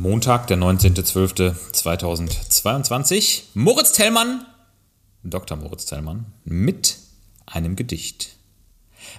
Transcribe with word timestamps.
Montag, 0.00 0.46
der 0.46 0.56
19.12.2022. 0.56 3.42
Moritz 3.52 3.92
Tellmann, 3.92 4.46
Dr. 5.24 5.58
Moritz 5.58 5.84
Tellmann, 5.84 6.24
mit 6.42 6.96
einem 7.44 7.76
Gedicht. 7.76 8.30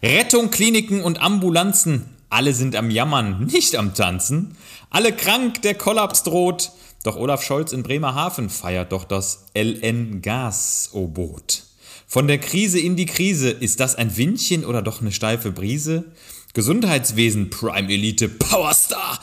Rettung, 0.02 0.50
Kliniken 0.50 1.04
und 1.04 1.22
Ambulanzen, 1.22 2.10
alle 2.32 2.56
sind 2.56 2.76
am 2.76 2.90
Jammern, 2.90 3.46
nicht 3.46 3.76
am 3.76 3.94
Tanzen. 3.94 4.58
Alle 4.90 5.16
krank, 5.16 5.62
der 5.62 5.76
Kollaps 5.76 6.24
droht. 6.24 6.72
Doch 7.04 7.16
Olaf 7.16 7.44
Scholz 7.44 7.74
in 7.74 7.84
Bremerhaven 7.84 8.50
feiert 8.50 8.92
doch 8.92 9.04
das 9.04 9.46
LN-Gas-Obot. 9.54 11.62
Von 12.08 12.28
der 12.28 12.40
Krise 12.40 12.80
in 12.80 12.96
die 12.96 13.06
Krise, 13.06 13.52
ist 13.52 13.80
das 13.80 13.94
ein 13.94 14.18
Windchen 14.18 14.66
oder 14.66 14.82
doch 14.82 15.02
eine 15.02 15.12
steife 15.12 15.52
Brise? 15.52 16.06
Gesundheitswesen, 16.56 17.52
Prime 17.52 17.94
Elite, 17.94 18.30
Powerstar. 18.30 19.20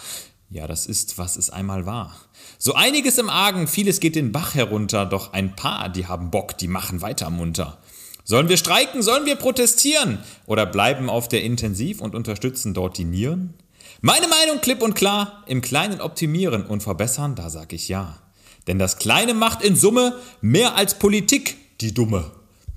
Ja, 0.50 0.66
das 0.66 0.86
ist, 0.86 1.18
was 1.18 1.36
es 1.36 1.50
einmal 1.50 1.84
war. 1.84 2.16
So 2.58 2.74
einiges 2.74 3.18
im 3.18 3.28
Argen, 3.28 3.68
vieles 3.68 4.00
geht 4.00 4.16
den 4.16 4.32
Bach 4.32 4.54
herunter, 4.54 5.04
doch 5.04 5.34
ein 5.34 5.54
paar, 5.54 5.90
die 5.90 6.06
haben 6.06 6.30
Bock, 6.30 6.56
die 6.56 6.68
machen 6.68 7.02
weiter 7.02 7.28
munter. 7.28 7.78
Sollen 8.24 8.48
wir 8.48 8.56
streiken, 8.56 9.02
sollen 9.02 9.26
wir 9.26 9.36
protestieren 9.36 10.18
oder 10.46 10.64
bleiben 10.64 11.10
auf 11.10 11.28
der 11.28 11.42
Intensiv 11.42 12.00
und 12.00 12.14
unterstützen 12.14 12.72
dort 12.72 12.96
die 12.96 13.04
Nieren? 13.04 13.54
Meine 14.00 14.28
Meinung 14.28 14.60
klipp 14.60 14.80
und 14.80 14.94
klar, 14.94 15.44
im 15.46 15.60
Kleinen 15.60 16.00
optimieren 16.00 16.64
und 16.64 16.82
verbessern, 16.82 17.34
da 17.34 17.50
sag 17.50 17.72
ich 17.72 17.88
ja. 17.88 18.18
Denn 18.66 18.78
das 18.78 18.98
Kleine 18.98 19.34
macht 19.34 19.62
in 19.62 19.76
Summe 19.76 20.18
mehr 20.40 20.76
als 20.76 20.98
Politik, 20.98 21.56
die 21.80 21.92
Dumme. 21.92 22.30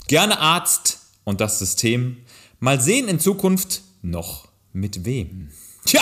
Gerne 0.08 0.40
Arzt 0.40 1.00
und 1.24 1.42
das 1.42 1.60
System. 1.60 2.18
Mal 2.60 2.82
sehen 2.82 3.08
in 3.08 3.20
Zukunft 3.20 3.82
noch 4.02 4.48
mit 4.74 5.06
wem. 5.06 5.52
Tja, 5.86 6.02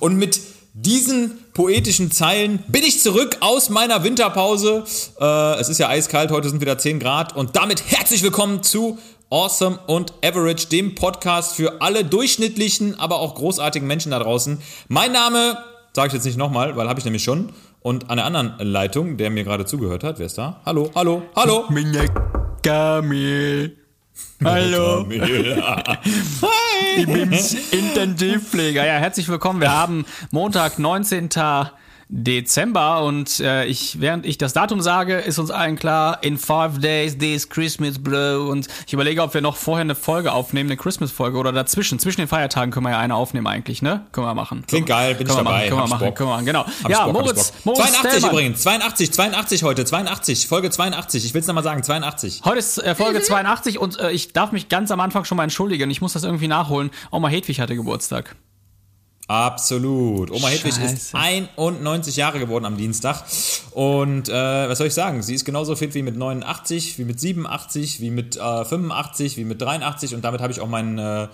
und 0.00 0.16
mit 0.16 0.40
diesen 0.82 1.32
poetischen 1.54 2.10
Zeilen 2.10 2.60
bin 2.68 2.82
ich 2.84 3.00
zurück 3.00 3.38
aus 3.40 3.68
meiner 3.68 4.04
Winterpause. 4.04 4.84
Äh, 5.20 5.60
es 5.60 5.68
ist 5.68 5.78
ja 5.78 5.88
eiskalt, 5.88 6.30
heute 6.30 6.48
sind 6.48 6.60
wieder 6.60 6.78
10 6.78 7.00
Grad 7.00 7.34
und 7.34 7.56
damit 7.56 7.82
herzlich 7.90 8.22
willkommen 8.22 8.62
zu 8.62 8.98
Awesome 9.30 9.78
und 9.88 10.12
Average, 10.24 10.68
dem 10.68 10.94
Podcast 10.94 11.54
für 11.56 11.82
alle 11.82 12.04
durchschnittlichen, 12.04 12.98
aber 12.98 13.18
auch 13.18 13.34
großartigen 13.34 13.88
Menschen 13.88 14.12
da 14.12 14.20
draußen. 14.20 14.58
Mein 14.86 15.12
Name 15.12 15.58
sage 15.92 16.08
ich 16.08 16.14
jetzt 16.14 16.24
nicht 16.24 16.38
nochmal, 16.38 16.76
weil 16.76 16.88
habe 16.88 17.00
ich 17.00 17.04
nämlich 17.04 17.24
schon. 17.24 17.52
Und 17.80 18.10
an 18.10 18.16
der 18.16 18.26
anderen 18.26 18.54
Leitung, 18.58 19.16
der 19.16 19.30
mir 19.30 19.44
gerade 19.44 19.64
zugehört 19.64 20.04
hat, 20.04 20.18
wer 20.18 20.26
ist 20.26 20.38
da? 20.38 20.60
Hallo, 20.64 20.90
hallo, 20.94 21.22
hallo. 21.34 21.64
Kamil. 22.62 23.87
Hallo. 24.44 25.06
Ich 26.96 27.06
bin's, 27.06 27.54
Intensivpfleger. 27.72 28.84
Ja, 28.86 28.94
herzlich 28.94 29.28
willkommen. 29.28 29.60
Wir 29.60 29.72
haben 29.72 30.04
Montag, 30.30 30.78
19. 30.78 31.28
Dezember 32.10 33.02
und 33.02 33.38
äh, 33.40 33.66
ich, 33.66 34.00
während 34.00 34.24
ich 34.24 34.38
das 34.38 34.54
Datum 34.54 34.80
sage, 34.80 35.18
ist 35.18 35.38
uns 35.38 35.50
allen 35.50 35.76
klar, 35.76 36.22
in 36.22 36.38
five 36.38 36.78
days 36.78 37.18
this 37.18 37.50
Christmas 37.50 37.98
blow 37.98 38.48
und 38.48 38.66
ich 38.86 38.94
überlege, 38.94 39.22
ob 39.22 39.34
wir 39.34 39.42
noch 39.42 39.56
vorher 39.56 39.82
eine 39.82 39.94
Folge 39.94 40.32
aufnehmen, 40.32 40.70
eine 40.70 40.78
Christmas-Folge 40.78 41.36
oder 41.36 41.52
dazwischen, 41.52 41.98
zwischen 41.98 42.22
den 42.22 42.28
Feiertagen 42.28 42.70
können 42.72 42.86
wir 42.86 42.92
ja 42.92 42.98
eine 42.98 43.14
aufnehmen 43.14 43.46
eigentlich, 43.46 43.82
ne? 43.82 44.06
Können 44.12 44.26
wir 44.26 44.34
machen. 44.34 44.64
Klingt 44.66 44.86
geil, 44.86 45.16
bin 45.16 45.26
ich 45.26 45.34
können 45.34 45.46
wir 45.46 45.50
dabei. 45.50 45.68
Machen, 45.68 45.68
können 45.68 45.80
wir 45.80 45.86
machen, 45.88 46.14
können 46.14 46.30
wir 46.30 46.34
machen, 46.34 46.46
genau. 46.46 46.64
Hab 46.82 46.90
ja, 46.90 47.04
Bock, 47.04 47.12
Moritz. 47.12 47.52
Moritz 47.64 47.82
82 47.82 48.10
Stellmann. 48.10 48.30
übrigens, 48.30 48.62
82, 48.62 49.12
82 49.12 49.62
heute, 49.64 49.84
82, 49.84 50.46
Folge 50.46 50.70
82. 50.70 51.24
Ich 51.26 51.34
will 51.34 51.42
es 51.42 51.46
nochmal 51.46 51.64
sagen, 51.64 51.82
82. 51.82 52.40
Heute 52.44 52.58
ist 52.58 52.78
äh, 52.78 52.94
Folge 52.94 53.20
82 53.22 53.78
und 53.78 53.98
äh, 54.00 54.12
ich 54.12 54.32
darf 54.32 54.52
mich 54.52 54.70
ganz 54.70 54.90
am 54.90 55.00
Anfang 55.00 55.26
schon 55.26 55.36
mal 55.36 55.44
entschuldigen. 55.44 55.90
Ich 55.90 56.00
muss 56.00 56.14
das 56.14 56.24
irgendwie 56.24 56.48
nachholen. 56.48 56.90
Oma 57.10 57.28
Hedwig 57.28 57.60
hatte 57.60 57.76
Geburtstag. 57.76 58.34
Absolut. 59.28 60.30
Oma 60.30 60.48
Hedwig 60.48 60.70
ist 60.70 60.80
Scheiße. 60.80 61.14
91 61.14 62.16
Jahre 62.16 62.38
geworden 62.38 62.64
am 62.64 62.78
Dienstag. 62.78 63.24
Und 63.72 64.30
äh, 64.30 64.32
was 64.32 64.78
soll 64.78 64.86
ich 64.86 64.94
sagen? 64.94 65.22
Sie 65.22 65.34
ist 65.34 65.44
genauso 65.44 65.76
fit 65.76 65.94
wie 65.94 66.02
mit 66.02 66.16
89, 66.16 66.98
wie 66.98 67.04
mit 67.04 67.20
87, 67.20 68.00
wie 68.00 68.10
mit 68.10 68.38
äh, 68.38 68.64
85, 68.64 69.36
wie 69.36 69.44
mit 69.44 69.60
83. 69.60 70.14
Und 70.14 70.24
damit 70.24 70.40
habe 70.40 70.50
ich 70.50 70.62
auch 70.62 70.68
mein 70.68 70.98
äh, 70.98 71.28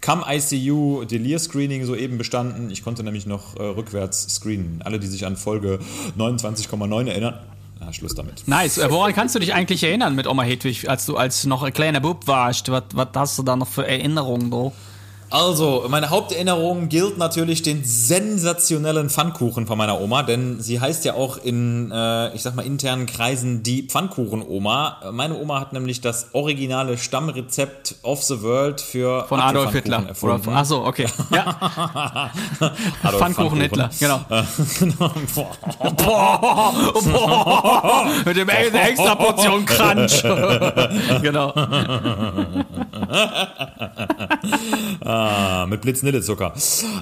CAM-ICU 0.00 1.04
Delir-Screening 1.06 1.84
soeben 1.86 2.18
bestanden. 2.18 2.70
Ich 2.70 2.84
konnte 2.84 3.02
nämlich 3.02 3.26
noch 3.26 3.56
äh, 3.56 3.62
rückwärts 3.64 4.32
screenen. 4.32 4.80
Alle, 4.84 5.00
die 5.00 5.08
sich 5.08 5.26
an 5.26 5.36
Folge 5.36 5.80
29,9 6.16 7.08
erinnern. 7.08 7.40
Ah, 7.80 7.92
Schluss 7.92 8.14
damit. 8.14 8.46
Nice. 8.46 8.78
Äh, 8.78 8.92
woran 8.92 9.12
kannst 9.12 9.34
du 9.34 9.40
dich 9.40 9.54
eigentlich 9.54 9.82
erinnern 9.82 10.14
mit 10.14 10.28
Oma 10.28 10.44
Hedwig, 10.44 10.88
als 10.88 11.04
du 11.04 11.16
als 11.16 11.46
noch 11.46 11.64
ein 11.64 11.72
kleiner 11.72 11.98
Bub 11.98 12.28
warst? 12.28 12.70
Was, 12.70 12.84
was 12.92 13.08
hast 13.16 13.38
du 13.38 13.42
da 13.42 13.56
noch 13.56 13.66
für 13.66 13.88
Erinnerungen, 13.88 14.52
du? 14.52 14.72
Also, 15.30 15.86
meine 15.88 16.10
Haupterinnerung 16.10 16.88
gilt 16.88 17.16
natürlich 17.16 17.62
den 17.62 17.84
sensationellen 17.84 19.08
Pfannkuchen 19.10 19.68
von 19.68 19.78
meiner 19.78 20.00
Oma, 20.00 20.24
denn 20.24 20.60
sie 20.60 20.80
heißt 20.80 21.04
ja 21.04 21.14
auch 21.14 21.36
in, 21.38 21.92
äh, 21.92 22.34
ich 22.34 22.42
sag 22.42 22.56
mal, 22.56 22.66
internen 22.66 23.06
Kreisen 23.06 23.62
die 23.62 23.84
Pfannkuchen-Oma. 23.84 24.96
Meine 25.12 25.36
Oma 25.38 25.60
hat 25.60 25.72
nämlich 25.72 26.00
das 26.00 26.30
originale 26.32 26.98
Stammrezept 26.98 27.94
of 28.02 28.24
the 28.24 28.42
World 28.42 28.80
für 28.80 29.24
Von 29.28 29.38
Adolf 29.40 29.70
Hitler. 29.72 30.02
Erfunden. 30.08 30.42
von- 30.42 30.54
ach 30.56 30.64
so, 30.64 30.84
okay. 30.84 31.06
Ja, 31.32 32.30
Pfannkuchen 33.18 33.60
Hitler, 33.60 33.88
genau. 34.00 34.20
Boah. 34.28 34.44
Boah, 35.96 36.92
boah, 37.04 38.06
mit 38.24 38.36
dem 38.36 38.48
ex- 38.48 38.74
extra 38.74 39.14
Portion 39.14 39.64
Crunch. 39.64 40.22
genau. 41.22 41.52
Ah, 45.20 45.66
mit 45.66 45.82
Blitznille-Zucker. 45.82 46.54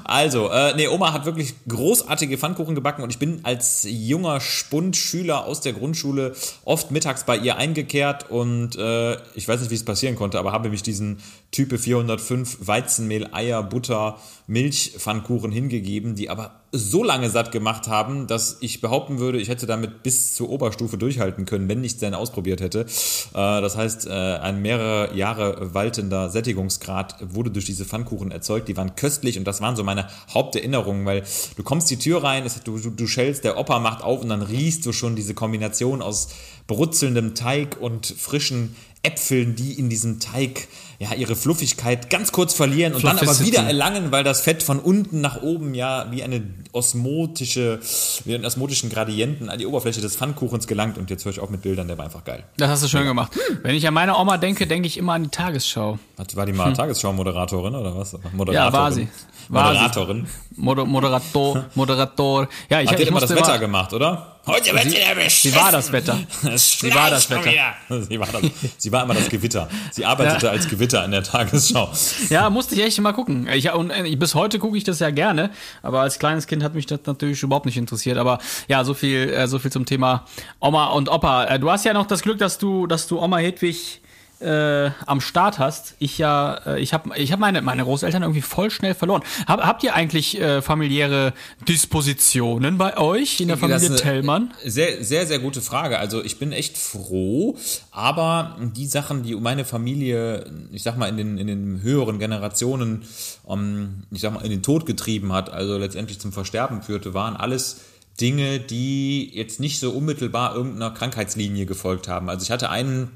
Also, 0.05 0.51
äh, 0.51 0.75
nee, 0.75 0.89
Oma 0.89 1.13
hat 1.13 1.25
wirklich 1.25 1.55
großartige 1.69 2.37
Pfannkuchen 2.37 2.75
gebacken 2.75 3.03
und 3.03 3.11
ich 3.11 3.19
bin 3.19 3.41
als 3.45 3.87
junger 3.89 4.41
Spundschüler 4.41 5.45
aus 5.45 5.61
der 5.61 5.73
Grundschule 5.73 6.35
oft 6.65 6.91
mittags 6.91 7.25
bei 7.25 7.37
ihr 7.37 7.57
eingekehrt 7.57 8.29
und 8.31 8.77
äh, 8.77 9.17
ich 9.35 9.47
weiß 9.47 9.61
nicht, 9.61 9.71
wie 9.71 9.77
es 9.77 9.85
passieren 9.85 10.17
konnte, 10.17 10.39
aber 10.39 10.53
habe 10.53 10.69
mich 10.69 10.83
diesen 10.83 11.21
Type 11.51 11.79
405 11.79 12.59
Weizenmehl, 12.67 13.29
Eier, 13.33 13.63
Butter, 13.63 14.19
Milch 14.47 14.95
Pfannkuchen 14.99 15.51
hingegeben, 15.51 16.15
die 16.15 16.29
aber 16.29 16.59
so 16.73 17.03
lange 17.03 17.31
satt 17.31 17.51
gemacht 17.51 17.89
haben, 17.89 18.27
dass 18.27 18.59
ich 18.61 18.83
behaupten 18.83 19.19
würde, 19.19 19.41
ich 19.41 19.49
hätte 19.49 19.67
damit 19.67 20.03
bis 20.03 20.35
zur 20.35 20.51
Oberstufe 20.51 20.99
durchhalten 20.99 21.47
können, 21.47 21.67
wenn 21.69 21.83
ich 21.83 21.93
es 21.93 21.99
denn 21.99 22.13
ausprobiert 22.13 22.61
hätte. 22.61 22.81
Äh, 22.81 22.85
das 23.33 23.77
heißt, 23.77 24.07
äh, 24.07 24.11
ein 24.11 24.61
mehrere 24.61 25.17
Jahre 25.17 25.73
waltender 25.73 26.29
Sättigungsgrad 26.29 27.17
wurde 27.33 27.51
durch 27.51 27.65
diese 27.65 27.87
Pfannkuchen 27.87 28.31
erzeugt. 28.31 28.69
Die 28.69 28.77
waren 28.77 28.97
köstlich 28.97 29.39
und 29.39 29.45
das 29.45 29.63
waren 29.63 29.77
so 29.77 29.85
meine 29.85 30.09
Haupterinnerungen, 30.33 31.07
weil 31.07 31.25
du 31.57 31.63
kommst 31.63 31.91
die 31.91 31.97
Tür 31.97 32.23
rein, 32.23 32.45
du, 32.65 32.79
du, 32.79 32.91
du 32.91 33.07
schellst, 33.07 33.45
der 33.45 33.57
Opa 33.57 33.79
macht 33.79 34.05
auf 34.05 34.21
und 34.21 34.29
dann 34.29 34.43
riechst 34.43 34.85
du 34.85 34.93
schon 34.93 35.17
diese 35.17 35.33
Kombination 35.33 36.03
aus 36.03 36.29
brutzelndem 36.67 37.35
Teig 37.35 37.79
und 37.81 38.07
frischen 38.07 38.77
Äpfeln, 39.09 39.57
die 39.57 39.73
in 39.79 39.89
diesem 39.89 40.21
Teig 40.21 40.69
ja 40.99 41.15
ihre 41.15 41.37
Fluffigkeit 41.37 42.11
ganz 42.11 42.33
kurz 42.33 42.53
verlieren 42.53 42.93
und 42.93 43.05
dann 43.05 43.19
aber 43.19 43.39
wieder 43.41 43.63
erlangen, 43.63 44.11
weil 44.11 44.25
das 44.25 44.41
Fett 44.41 44.63
von 44.63 44.81
unten 44.81 45.21
nach 45.21 45.43
oben 45.43 45.75
ja 45.75 46.09
wie 46.11 46.23
eine 46.23 46.43
osmotische, 46.73 47.79
wie 48.25 48.35
einen 48.35 48.45
osmotischen 48.45 48.91
Gradienten 48.91 49.49
an 49.49 49.59
die 49.59 49.67
Oberfläche 49.67 50.01
des 50.01 50.17
Pfannkuchens 50.17 50.67
gelangt. 50.67 50.99
Und 50.99 51.09
jetzt 51.09 51.25
höre 51.25 51.33
ich 51.33 51.41
auch 51.41 51.51
mit 51.51 51.63
Bildern, 51.63 51.87
der 51.87 51.97
war 51.97 52.05
einfach 52.05 52.25
geil. 52.25 52.45
Das 52.57 52.69
hast 52.69 52.83
du 52.83 52.89
schön 52.89 53.05
gemacht. 53.05 53.33
Wenn 53.63 53.75
ich 53.77 53.87
an 53.87 53.95
meine 53.95 54.17
Oma 54.17 54.39
denke, 54.39 54.67
denke 54.67 54.89
ich 54.89 54.99
immer 54.99 55.15
an 55.15 55.23
die 55.25 55.31
Tagesschau. 55.31 55.99
War 56.35 56.47
die 56.47 56.53
mal 56.53 56.73
Tagesschau-Moderatorin 56.73 57.75
oder 57.75 57.97
was? 57.97 58.17
Moderatorin. 58.33 58.49
Hm. 58.49 58.55
Ja, 58.55 58.73
war 58.73 58.93
sie. 58.93 59.09
War 59.49 59.73
sie. 59.73 59.79
Moderatorin. 59.79 60.27
Moder 60.57 60.85
Moderator, 60.85 61.65
Moderator. 61.75 62.49
Ja, 62.69 62.81
ich, 62.81 62.91
Hat 62.91 62.99
ich 62.99 63.09
immer 63.09 63.21
das 63.21 63.31
Wetter 63.31 63.59
gemacht, 63.59 63.93
oder? 63.93 64.38
Heute 64.49 64.73
wird 64.75 64.91
sie 64.91 64.97
erwischt. 64.99 65.45
Wie 65.45 65.55
war 65.55 65.71
das 65.71 65.93
Wetter? 65.93 66.19
Wie 66.43 66.95
war 66.95 67.11
das 67.11 67.31
Wetter? 67.31 67.51
Sie 68.09 68.19
war, 68.19 68.27
das, 68.33 68.43
sie 68.79 68.93
war 68.93 69.05
immer 69.05 69.15
das 69.15 69.29
Gewitter. 69.29 69.69
Sie 69.93 70.05
arbeitete 70.05 70.47
Ja. 70.47 70.53
als 70.53 70.69
Gewitter 70.69 71.05
in 71.05 71.11
der 71.11 71.23
Tagesschau. 71.23 71.91
Ja, 72.31 72.51
musste 72.51 72.75
ich 72.75 72.83
echt 72.83 73.01
mal 73.01 73.13
gucken. 73.13 73.47
Ich, 73.53 73.71
und 73.73 73.91
äh, 73.91 74.17
bis 74.17 74.35
heute 74.35 74.59
gucke 74.59 74.77
ich 74.77 74.85
das 74.85 74.99
ja 75.01 75.11
gerne, 75.11 75.51
aber 75.83 76.01
als 76.01 76.19
kleines 76.19 76.47
Kind 76.47 76.63
hat 76.63 76.75
mich 76.75 76.87
das 76.87 77.01
natürlich 77.07 77.43
überhaupt 77.43 77.67
nicht 77.67 77.77
interessiert. 77.77 78.19
Aber 78.19 78.39
ja, 78.69 78.85
so 78.85 78.95
viel, 78.95 79.29
äh, 79.31 79.47
so 79.47 79.59
viel 79.59 79.71
zum 79.71 79.87
Thema 79.87 80.25
Oma 80.61 80.87
und 80.89 81.09
Opa. 81.09 81.45
Äh, 81.45 81.59
du 81.59 81.71
hast 81.71 81.85
ja 81.85 81.93
noch 81.93 82.07
das 82.07 82.23
Glück, 82.23 82.39
dass 82.39 82.59
du, 82.59 82.87
dass 82.87 83.07
du 83.07 83.21
Oma 83.21 83.39
Hedwig 83.39 84.01
äh, 84.41 84.91
am 85.07 85.21
Start 85.21 85.59
hast. 85.59 85.95
Ich 85.99 86.19
ja, 86.19 86.55
äh, 86.67 86.81
ich 86.81 86.93
habe 86.93 87.17
ich 87.17 87.33
hab 87.33 87.41
meine, 87.41 87.63
meine 87.63 87.85
Großeltern 87.85 88.23
irgendwie 88.23 88.43
voll 88.43 88.71
schnell 88.71 88.95
verloren. 88.95 89.23
Hab, 89.47 89.61
habt 89.63 89.83
ihr 89.83 89.95
eigentlich 89.95 90.41
äh, 90.41 90.63
familiäre 90.63 91.33
Dispositionen 91.67 92.79
bei 92.79 92.97
euch 92.97 93.41
in 93.41 93.49
der 93.49 93.57
Familie 93.57 93.97
Tellmann? 93.97 94.53
Sehr, 94.65 95.03
sehr, 95.05 95.27
sehr 95.27 95.39
gute 95.39 95.61
Frage. 95.61 95.99
Also 95.99 96.23
ich 96.23 96.39
bin 96.39 96.53
echt 96.53 96.79
froh, 96.79 97.57
aber 97.91 98.57
die 98.77 98.87
Sachen, 98.87 99.23
die 99.23 99.35
meine 99.35 99.65
Familie, 99.65 100.47
ich 100.73 100.83
sag 100.83 100.97
mal, 100.97 101.09
in 101.09 101.17
den, 101.17 101.39
in 101.39 101.47
den 101.47 101.83
höheren 101.83 102.19
Generationen, 102.19 103.03
ähm, 103.49 104.05
ich 104.11 104.21
sag 104.21 104.33
mal, 104.33 104.45
in 104.45 104.51
den 104.51 104.63
Tod 104.63 104.87
getrieben 104.87 105.33
hat, 105.33 105.51
also 105.51 105.79
letztendlich 105.79 106.21
zum 106.21 106.33
Versterben 106.33 106.83
führte, 106.83 107.15
waren 107.15 107.37
alles 107.37 107.81
Dinge, 108.21 108.59
die 108.59 109.31
jetzt 109.35 109.61
nicht 109.61 109.79
so 109.81 109.91
unmittelbar 109.91 110.55
irgendeiner 110.55 110.91
Krankheitslinie 110.91 111.67
gefolgt 111.67 112.09
haben. 112.09 112.29
Also 112.29 112.43
ich 112.45 112.51
hatte 112.51 112.71
einen 112.71 113.11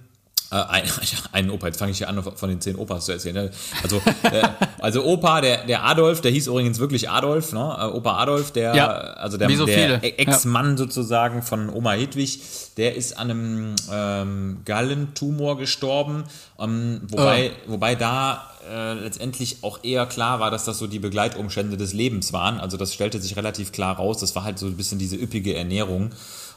Äh, 0.53 0.57
ein, 0.69 0.85
einen 1.33 1.51
Opa, 1.51 1.69
jetzt 1.69 1.79
fange 1.79 1.93
ich 1.93 1.99
hier 1.99 2.09
an, 2.09 2.23
von 2.23 2.49
den 2.49 2.61
zehn 2.61 2.77
Opas 2.77 3.07
zu 3.07 3.13
erzählen. 3.13 3.35
Ne? 3.35 3.51
Also, 3.83 3.97
äh, 4.23 4.43
also 4.81 5.05
Opa, 5.05 5.41
der, 5.41 5.65
der 5.65 5.85
Adolf, 5.85 6.21
der 6.21 6.31
hieß 6.31 6.47
übrigens 6.49 6.79
wirklich 6.79 7.09
Adolf, 7.09 7.53
ne? 7.53 7.77
Äh, 7.81 7.85
Opa 7.87 8.19
Adolf, 8.19 8.51
der, 8.53 8.75
Ja, 8.75 8.89
also 8.89 9.39
der, 9.39 9.49
so 9.57 9.65
der 9.65 9.79
viele. 9.79 10.03
Ex-Mann 10.03 10.77
sozusagen 10.77 11.43
von 11.43 11.71
Oma 11.71 11.93
Hedwig, 11.93 12.41
der 12.77 12.97
ist 12.97 13.19
an 13.19 13.31
einem 13.31 13.75
ähm, 13.91 14.59
Gallentumor 14.67 15.57
gestorben, 15.57 16.25
ähm, 16.59 17.01
wobei, 17.09 17.53
wobei 17.67 17.95
da 17.95 18.53
äh, 18.71 18.93
letztendlich 18.95 19.59
auch 19.63 19.81
eher 19.83 20.07
klar 20.07 20.39
war, 20.39 20.51
dass 20.51 20.65
das 20.65 20.79
so 20.79 20.87
die 20.87 20.99
Begleitumstände 20.99 21.77
des 21.77 21.93
Lebens 21.95 22.33
waren. 22.33 22.61
Also 22.61 22.77
das 22.77 22.93
stellte 22.95 23.21
sich 23.21 23.37
relativ 23.37 23.73
klar 23.73 23.97
raus. 23.97 24.19
Das 24.19 24.37
war 24.37 24.45
halt 24.45 24.59
so 24.59 24.67
ein 24.67 24.77
bisschen 24.77 24.99
diese 24.99 25.17
üppige 25.17 25.55
Ernährung. 25.55 26.11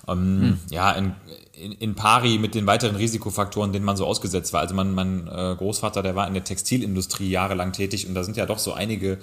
Ähm, 0.08 0.60
Ja, 0.70 0.92
in, 0.92 1.14
in, 1.54 1.72
in 1.74 1.96
pari 1.96 2.38
mit 2.38 2.56
den 2.56 2.68
weiteren 2.68 2.96
Risikofaktoren, 2.96 3.72
denen 3.72 3.86
man 3.86 3.98
so 3.98 4.06
ausgesetzt 4.06 4.54
war. 4.54 4.62
Also 4.62 4.76
mein, 4.76 4.94
mein 4.94 5.28
äh, 5.28 5.56
Großvater, 5.58 6.04
der 6.04 6.16
war 6.16 6.28
in 6.28 6.34
der 6.34 6.44
Textilindustrie 6.44 7.30
jahrelang 7.30 7.72
tätig 7.72 8.08
und 8.08 8.14
da 8.16 8.24
sind 8.24 8.38
ja 8.38 8.46
doch 8.46 8.60
so 8.60 8.74
einige 8.74 9.18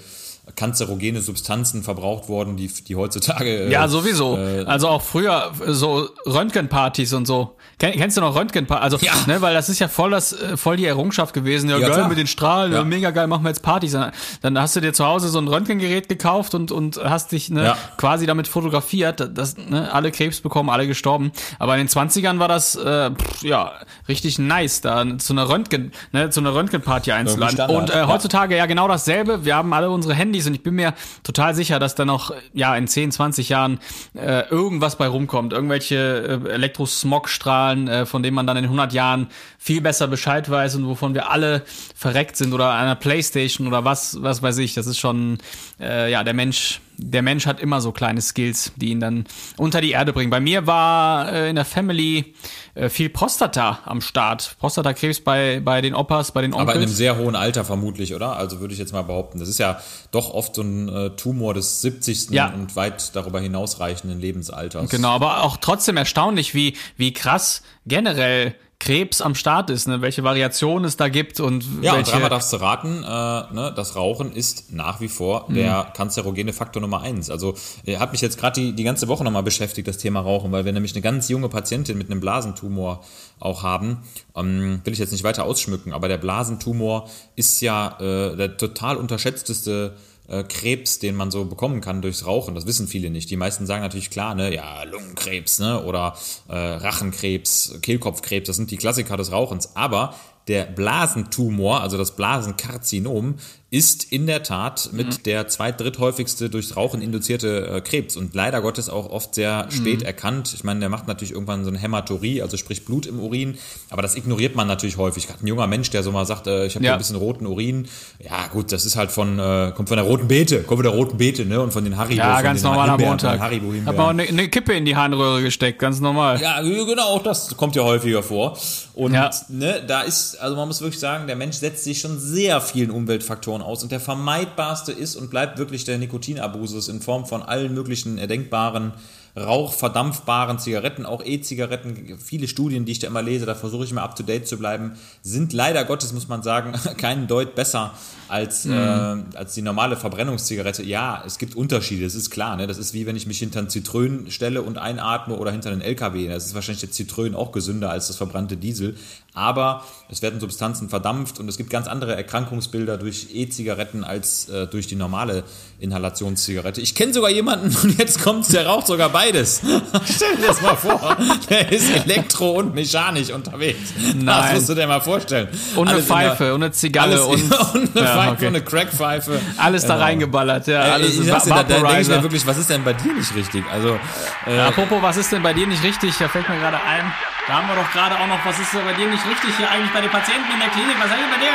kanzerogene 0.57 1.23
Substanzen 1.23 1.83
verbraucht 1.85 2.29
worden, 2.29 2.57
die, 2.57 2.67
die 2.69 2.97
heutzutage. 2.97 3.67
äh, 3.67 3.71
Ja, 3.71 3.87
sowieso. 3.89 4.35
also 4.67 4.89
auch 4.89 5.03
früher 5.03 5.53
äh, 5.67 5.73
so 5.73 6.09
Röntgenpartys 6.27 7.13
und 7.13 7.27
so. 7.27 7.57
Ken, 7.79 7.93
kennst 7.93 8.17
du 8.17 8.21
noch 8.21 8.35
Röntgenpartys? 8.35 8.83
Also, 8.83 8.97
Ja. 9.01 9.13
ne, 9.27 9.41
weil 9.41 9.55
das 9.55 9.69
ist 9.69 9.79
ja 9.79 9.87
voll 9.89 10.11
das, 10.11 10.33
äh, 10.33 10.57
voll 10.57 10.77
die 10.77 10.85
Errungenschaft 10.87 11.33
gewesen. 11.33 11.71
Ja, 11.71 11.77
Ja, 11.79 11.87
geil 11.89 11.97
klar. 11.97 12.09
mit 12.09 12.19
den 12.19 12.27
Strahlen, 12.27 12.73
Ja. 12.73 12.79
ja. 12.79 12.85
mega 12.85 13.11
geil, 13.13 13.29
machen 13.29 13.45
wir 13.45 13.51
jetzt 13.51 13.63
Partys. 13.63 13.97
Dann, 14.43 14.59
hast 14.61 14.75
du 14.77 14.81
dir 14.81 14.93
zu 14.93 15.07
Hause 15.07 15.29
so 15.29 15.39
ein 15.39 15.47
Röntgengerät 15.47 16.09
gekauft 16.09 16.55
und, 16.55 16.73
und 16.73 16.97
hast 17.03 17.31
dich 17.33 17.49
ne, 17.51 17.65
Ja. 17.65 17.77
quasi 17.97 18.27
damit 18.27 18.49
fotografiert. 18.49 19.31
Das, 19.37 19.57
ne, 19.57 19.93
alle 19.93 20.11
Krebs 20.11 20.41
bekommen, 20.41 20.71
alle 20.71 20.87
gestorben. 20.89 21.31
Aber 21.61 21.75
in 21.77 21.81
den 21.87 21.89
20ern 21.89 22.41
war 22.41 22.49
das, 22.49 22.75
äh, 22.75 23.11
pff, 23.13 23.43
ja, 23.43 23.73
richtig 24.09 24.39
nice, 24.41 24.81
da 24.81 25.05
zu 25.19 25.33
einer 25.35 25.49
Röntgen, 25.49 25.93
ne, 26.11 26.31
zu 26.31 26.41
einer 26.41 26.55
Röntgenparty 26.55 27.13
einzuladen. 27.13 27.75
Und 27.77 27.91
äh, 27.91 28.05
heutzutage 28.07 28.57
ja 28.57 28.67
genau 28.67 28.89
dasselbe. 28.89 29.45
Wir 29.45 29.55
haben 29.57 29.73
alle 29.73 29.89
unsere 29.91 30.15
Handys 30.33 30.47
und 30.47 30.55
ich 30.55 30.63
bin 30.63 30.75
mir 30.75 30.95
total 31.23 31.55
sicher, 31.55 31.79
dass 31.79 31.95
da 31.95 32.07
noch 32.07 32.35
ja 32.55 32.75
in 32.75 32.89
10, 32.89 33.13
20 33.13 33.51
Jahren 33.51 33.81
äh, 34.15 34.49
irgendwas 34.49 34.97
bei 34.97 35.07
rumkommt. 35.07 35.53
Irgendwelche 35.53 36.41
äh, 36.47 36.49
Elektrosmogstrahlen, 36.53 37.89
äh, 37.89 38.07
von 38.07 38.23
denen 38.23 38.35
man 38.35 38.47
dann 38.47 38.57
in 38.57 38.65
100 38.65 38.95
Jahren 38.95 39.27
viel 39.59 39.83
besser 39.83 40.09
Bescheid 40.09 40.49
weiß 40.49 40.77
und 40.77 40.87
wovon 40.87 41.13
wir 41.13 41.31
alle 41.31 41.63
verreckt 41.95 42.37
sind 42.37 42.55
oder 42.55 42.73
einer 42.73 42.95
Playstation 42.95 43.67
oder 43.67 43.85
was, 43.85 44.23
was 44.23 44.43
weiß 44.43 44.57
ich. 44.59 44.73
Das 44.73 44.87
ist 44.87 44.99
schon, 44.99 45.37
äh, 45.79 46.11
ja, 46.11 46.25
der 46.25 46.35
Mensch, 46.35 46.81
der 47.05 47.23
Mensch 47.23 47.47
hat 47.47 47.61
immer 47.61 47.81
so 47.81 47.93
kleine 47.93 48.21
Skills, 48.21 48.73
die 48.77 48.91
ihn 48.91 49.01
dann 49.01 49.25
unter 49.57 49.81
die 49.81 49.91
Erde 49.91 50.13
bringen. 50.13 50.31
Bei 50.31 50.41
mir 50.41 50.67
war 50.67 51.33
äh, 51.33 51.51
in 51.51 51.57
der 51.57 51.65
Family 51.65 52.35
äh, 52.75 52.89
viel 52.89 53.09
Prostata 53.09 53.81
am 53.85 54.01
Start. 54.01 54.57
Prostatakrebs 54.59 55.21
bei, 55.21 55.61
bei 55.61 55.81
den 55.81 55.95
Opas, 55.95 56.33
bei 56.33 56.43
den 56.43 56.53
Onkels. 56.53 56.69
Aber 56.69 56.77
in 56.77 56.83
einem 56.83 56.93
sehr 56.93 57.19
hohen 57.19 57.37
Alter 57.37 57.65
vermutlich, 57.65 58.15
oder? 58.15 58.37
Also 58.37 58.61
würde 58.61 58.73
ich 58.75 58.81
jetzt 58.81 58.93
mal 58.93 59.03
behaupten. 59.03 59.39
Das 59.39 59.49
ist 59.49 59.59
ja 59.59 59.81
doch 60.11 60.33
oft 60.33 60.55
so 60.55 60.63
ein 60.63 60.89
äh, 60.89 61.11
Tumor 61.11 61.55
des 61.55 61.83
70. 61.83 62.31
Ja. 62.31 62.53
und 62.53 62.77
weit 62.77 63.15
darüber 63.15 63.41
hinausreichenden 63.41 64.21
Lebensalters. 64.21 64.91
Genau, 64.91 65.11
aber 65.11 65.43
auch 65.43 65.57
trotzdem 65.57 65.97
erstaunlich, 65.97 66.55
wie, 66.55 66.77
wie 66.97 67.13
krass 67.13 67.63
generell 67.87 68.55
Krebs 68.85 69.21
am 69.21 69.37
Start 69.37 69.71
ist, 69.71 69.87
ne? 69.87 70.01
welche 70.01 70.25
Variationen 70.25 70.85
es 70.87 70.97
da 70.97 71.09
gibt 71.09 71.39
und 71.39 71.65
Ja, 71.83 71.93
und 71.93 71.99
welche. 71.99 72.11
dreimal 72.11 72.31
darfst 72.31 72.53
du 72.53 72.57
raten, 72.57 73.05
äh, 73.05 73.55
ne, 73.55 73.73
das 73.77 73.95
Rauchen 73.95 74.33
ist 74.33 74.73
nach 74.73 75.01
wie 75.01 75.07
vor 75.07 75.45
Mhm. 75.49 75.55
der 75.55 75.85
kanzerogene 75.97 76.53
Faktor 76.53 76.83
Nummer 76.83 77.01
eins. 77.01 77.31
Also 77.31 77.55
äh, 77.87 77.99
hat 77.99 78.11
mich 78.11 78.21
jetzt 78.23 78.39
gerade 78.41 78.61
die, 78.61 78.73
die 78.73 78.83
ganze 78.83 79.07
Woche 79.07 79.23
nochmal 79.23 79.45
beschäftigt, 79.45 79.87
das 79.87 79.99
Thema 79.99 80.19
Rauchen, 80.21 80.51
weil 80.51 80.65
wir 80.65 80.73
nämlich 80.73 80.95
eine 80.95 81.01
ganz 81.03 81.29
junge 81.29 81.49
Patientin 81.49 81.97
mit 81.97 82.11
einem 82.11 82.19
Blasentumor 82.19 83.05
auch 83.39 83.63
haben. 83.63 83.99
Ähm, 84.35 84.81
will 84.83 84.93
ich 84.93 84.99
jetzt 84.99 85.13
nicht 85.13 85.23
weiter 85.23 85.45
ausschmücken, 85.45 85.93
aber 85.93 86.09
der 86.09 86.19
Blasentumor 86.19 87.09
ist 87.37 87.61
ja 87.61 87.97
äh, 88.01 88.37
der 88.37 88.57
total 88.57 88.97
unterschätzteste 88.97 89.95
äh, 89.97 90.12
Krebs, 90.45 90.99
den 90.99 91.17
man 91.17 91.31
so 91.31 91.45
bekommen 91.45 91.81
kann 91.81 92.03
durchs 92.03 92.27
Rauchen. 92.27 92.55
Das 92.55 92.67
wissen 92.67 92.89
viele 92.89 93.11
nicht. 93.11 93.31
Die 93.31 93.37
meisten 93.37 93.67
sagen 93.67 93.83
natürlich 93.83 94.11
klar, 94.11 94.35
ne, 94.35 94.55
ja, 94.55 94.83
Lungenkrebs, 94.85 95.59
ne, 95.59 95.83
oder 95.83 96.17
äh, 96.49 96.55
Rachenkrebs, 96.55 97.79
Kehlkopfkrebs, 97.83 98.47
das 98.47 98.57
sind 98.57 98.71
die 98.71 98.77
Klassiker 98.77 99.17
des 99.17 99.33
Rauchens. 99.33 99.75
Aber 99.75 100.15
der 100.49 100.65
Blasentumor, 100.65 101.81
also 101.83 101.97
das 101.99 102.17
Blasenkarzinom, 102.17 103.37
ist 103.71 104.13
in 104.13 104.27
der 104.27 104.43
Tat 104.43 104.91
mit 104.93 105.25
der 105.25 105.49
zweit 105.49 105.81
dritthäufigste 105.81 106.51
durchs 106.51 106.77
Rauchen 106.77 107.01
induzierte 107.01 107.69
äh, 107.69 107.81
Krebs 107.81 108.19
und 108.19 108.35
leider 108.35 108.61
Gottes 108.61 108.91
auch 108.91 109.09
oft 109.09 109.35
sehr 109.35 109.67
spät 109.71 110.03
erkannt. 110.03 110.53
Ich 110.53 110.63
meine, 110.63 110.81
der 110.81 110.91
macht 110.91 111.09
natürlich 111.09 111.33
irgendwann 111.33 111.65
so 111.65 111.71
eine 111.71 111.79
Hämaturie, 111.79 112.43
also 112.43 112.59
sprich 112.59 112.85
Blut 112.85 113.07
im 113.07 113.19
Urin, 113.19 113.57
aber 113.89 114.03
das 114.03 114.15
ignoriert 114.15 114.57
man 114.57 114.67
natürlich 114.69 114.99
häufig. 114.99 115.27
Gerade 115.27 115.43
ein 115.43 115.47
junger 115.47 115.67
Mensch, 115.69 115.89
der 115.89 116.03
so 116.03 116.13
mal 116.13 116.27
sagt, 116.27 116.49
äh, 116.49 116.67
ich 116.67 116.75
habe 116.75 116.85
Ja. 116.85 116.93
ein 116.93 116.99
bisschen 116.99 117.17
roten 117.17 117.47
Urin. 117.47 117.89
Ja, 118.23 118.47
gut, 118.49 118.73
das 118.73 118.85
ist 118.85 118.97
halt 118.97 119.11
von, 119.11 119.39
äh, 119.39 119.73
kommt 119.75 119.89
von 119.89 119.97
der 119.97 120.05
roten 120.05 120.29
Beete, 120.29 120.59
kommt 120.65 120.81
von 120.83 120.85
der 120.85 120.93
roten 120.93 121.17
Beete, 121.17 121.47
ne? 121.47 121.59
Und 121.63 121.73
von 121.73 121.83
den 121.83 121.97
Haribo. 121.97 122.19
ja, 122.21 122.35
von 122.35 122.45
ganz 122.45 122.63
normal 122.63 122.91
am 122.91 123.01
Montag. 123.01 123.41
Haribo 123.41 123.73
Hab 123.87 123.97
mal 123.97 124.11
eine, 124.11 124.25
eine 124.25 124.49
Kippe 124.51 124.75
in 124.75 124.85
die 124.85 124.97
Harnröhre 124.97 125.41
gesteckt, 125.43 125.79
ganz 125.79 125.99
normal. 125.99 126.39
Ja, 126.43 126.61
genau, 126.61 127.05
auch 127.05 127.23
das 127.23 127.57
kommt 127.57 127.75
ja 127.75 127.85
häufiger 127.85 128.23
vor. 128.23 128.59
Und 128.95 129.15
Ja. 129.15 129.31
ne, 129.49 129.83
da 129.87 130.03
ist, 130.03 130.37
also 130.37 130.55
man 130.57 130.69
muss 130.69 130.81
wirklich 130.81 131.01
sagen, 131.01 131.27
der 131.27 131.37
Mensch 131.37 131.57
setzt 131.57 131.85
sich 131.85 132.01
schon 132.01 132.19
sehr 132.19 132.61
vielen 132.61 132.91
Umweltfaktoren 132.91 133.63
aus 133.63 133.83
und 133.83 133.91
der 133.91 134.01
vermeidbarste 134.01 134.93
ist 134.93 135.17
und 135.17 135.31
bleibt 135.31 135.59
wirklich 135.59 135.85
der 135.85 135.99
Nikotinabusus 135.99 136.89
in 136.89 137.01
Form 137.01 137.25
von 137.27 137.43
allen 137.43 137.73
möglichen 137.75 138.19
erdenkbaren 138.19 138.93
rauchverdampfbaren 139.37 140.59
Zigaretten, 140.59 141.07
auch 141.07 141.25
E-Zigaretten. 141.25 142.19
Viele 142.19 142.49
Studien, 142.49 142.85
die 142.85 142.93
ich 142.93 142.99
da 142.99 143.07
immer 143.07 143.23
lese, 143.23 143.47
da 143.47 143.55
versuche 143.55 143.85
ich 143.85 143.91
immer 143.91 144.03
up 144.03 144.15
to 144.15 144.23
date 144.23 144.47
zu 144.47 144.59
bleiben, 144.59 144.93
sind 145.23 145.53
leider 145.53 145.85
Gottes, 145.85 146.13
muss 146.13 146.29
man 146.29 146.43
sagen, 146.43 146.73
keinen 146.99 147.29
Deut 147.29 147.55
besser 147.55 147.95
als, 148.29 148.67
äh, 148.67 148.71
als 148.73 149.55
die 149.55 149.63
normale 149.63 149.97
Verbrennungszigarette. 149.97 150.83
Ja, 150.83 151.23
es 151.27 151.39
gibt 151.39 151.55
Unterschiede, 151.55 152.05
das 152.05 152.15
ist 152.15 152.31
klar. 152.31 152.57
Ne? 152.57 152.67
Das 152.67 152.79
ist 152.79 152.95
wie 152.95 153.07
wenn 153.07 153.17
ich 153.17 153.27
mich 153.27 153.39
hinter 153.39 153.61
einen 153.61 153.69
Zitrönen 153.71 154.31
stelle 154.31 154.63
und 154.63 154.79
einatme 154.79 155.37
oder 155.37 155.51
hinter 155.51 155.71
einen 155.71 155.83
LKW. 155.83 156.29
Das 156.29 156.47
ist 156.47 156.55
wahrscheinlich 156.55 156.81
der 156.81 156.91
Zitrönen 156.91 157.35
auch 157.35 157.53
gesünder 157.53 157.91
als 157.91 158.09
das 158.09 158.17
verbrannte 158.17 158.57
Diesel. 158.57 158.97
Aber 159.35 159.83
es 160.11 160.21
werden 160.21 160.41
Substanzen 160.41 160.91
verdampft 160.91 161.41
und 161.41 161.49
es 161.49 161.57
gibt 161.57 161.71
ganz 161.71 161.87
andere 161.89 162.15
Erkrankungsbilder 162.15 162.99
durch 162.99 163.29
E-Zigaretten 163.33 164.05
als 164.05 164.49
äh, 164.51 164.67
durch 164.67 164.87
die 164.87 164.95
normale 164.95 165.45
Inhalationszigarette. 165.81 166.81
Ich 166.83 166.95
kenne 166.95 167.15
sogar 167.15 167.31
jemanden, 167.31 167.75
und 167.83 167.99
jetzt 167.99 168.23
kommt's, 168.23 168.49
der 168.49 168.67
raucht 168.67 168.87
sogar 168.87 169.09
beides. 169.09 169.63
Stell 170.15 170.37
dir 170.37 170.47
das 170.49 170.61
mal 170.61 170.77
vor. 170.77 171.17
Der 171.49 171.73
ist 171.73 171.91
elektro- 171.91 172.53
und 172.59 172.75
mechanisch 172.75 173.31
unterwegs. 173.31 173.93
Das 173.97 174.15
Nein. 174.17 174.55
musst 174.55 174.69
du 174.69 174.75
dir 174.75 174.87
mal 174.87 175.01
vorstellen. 175.01 175.49
Und 175.77 175.89
eine 175.89 175.97
Alles 175.97 176.09
in 176.11 176.17
der- 176.17 176.27
Pfeife, 176.29 176.55
und 176.55 176.63
eine 176.63 176.73
Zigarre 176.73 177.25
und, 177.25 177.43
und 177.75 177.97
eine 177.97 178.07
Ja, 178.07 178.15
Pfeife 178.15 178.33
okay. 178.33 178.47
und 178.49 178.55
eine 178.57 178.65
Crackpfeife. 178.65 179.41
alles 179.57 179.83
da 179.87 179.95
Genau. 179.95 180.05
reingeballert. 180.05 180.67
Ja, 180.67 180.89
Äh, 180.89 180.91
alles 180.91 181.17
sag's 181.17 181.45
dir, 181.45 181.51
da, 181.51 181.63
da 181.63 181.79
denke 181.81 182.01
ich 182.03 182.09
mir 182.09 182.23
wirklich, 182.23 182.47
was 182.47 182.59
ist 182.59 182.69
denn 182.71 182.85
bei 182.85 182.93
dir 182.93 183.15
nicht 183.15 183.35
richtig? 183.35 183.65
Also, 183.73 183.99
äh, 184.47 184.59
Apropos, 184.59 185.01
was 185.03 185.17
ist 185.17 185.33
denn 185.33 185.43
bei 185.43 185.53
dir 185.55 185.67
nicht 185.67 185.83
richtig? 185.83 186.15
Da 186.19 186.29
fällt 186.29 186.49
mir 186.49 186.59
gerade 186.59 186.77
ein. 186.77 187.13
Da 187.49 187.55
haben 187.55 187.67
wir 187.69 187.75
doch 187.75 187.91
gerade 187.91 188.15
auch 188.21 188.27
noch, 188.29 188.39
was 188.45 188.59
ist 188.61 188.73
denn 188.73 188.85
bei 188.85 188.93
dir 188.93 189.09
nicht 189.11 189.22
richtig 189.27 189.57
hier 189.57 189.71
eigentlich 189.71 189.93
bei 189.93 190.01
den 190.01 190.11
Patienten 190.11 190.51
in 190.53 190.59
der 190.59 190.69
Klinik? 190.71 190.97
Was 190.99 191.07
ist 191.07 191.17
denn 191.17 191.31
bei 191.31 191.39
dir? 191.39 191.53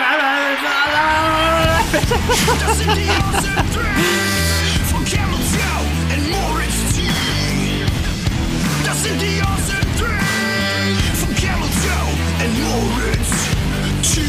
Das 2.60 2.78
sind 2.78 2.96
die 2.96 3.10
Awesome 3.10 3.64
Three 3.74 4.84
von 4.92 5.04
Camel 5.06 5.40
Joe 5.54 5.86
and 6.14 6.30
Moritz 6.30 6.96
T. 6.96 7.02
Das 8.86 9.04
sind 9.04 9.22
die 9.22 9.42
Awesome 9.42 9.90
Three 9.98 11.16
von 11.16 11.36
Camel 11.36 11.70
Joe 11.84 12.12
and 12.44 12.54
Moritz 12.64 13.32
T. 14.14 14.22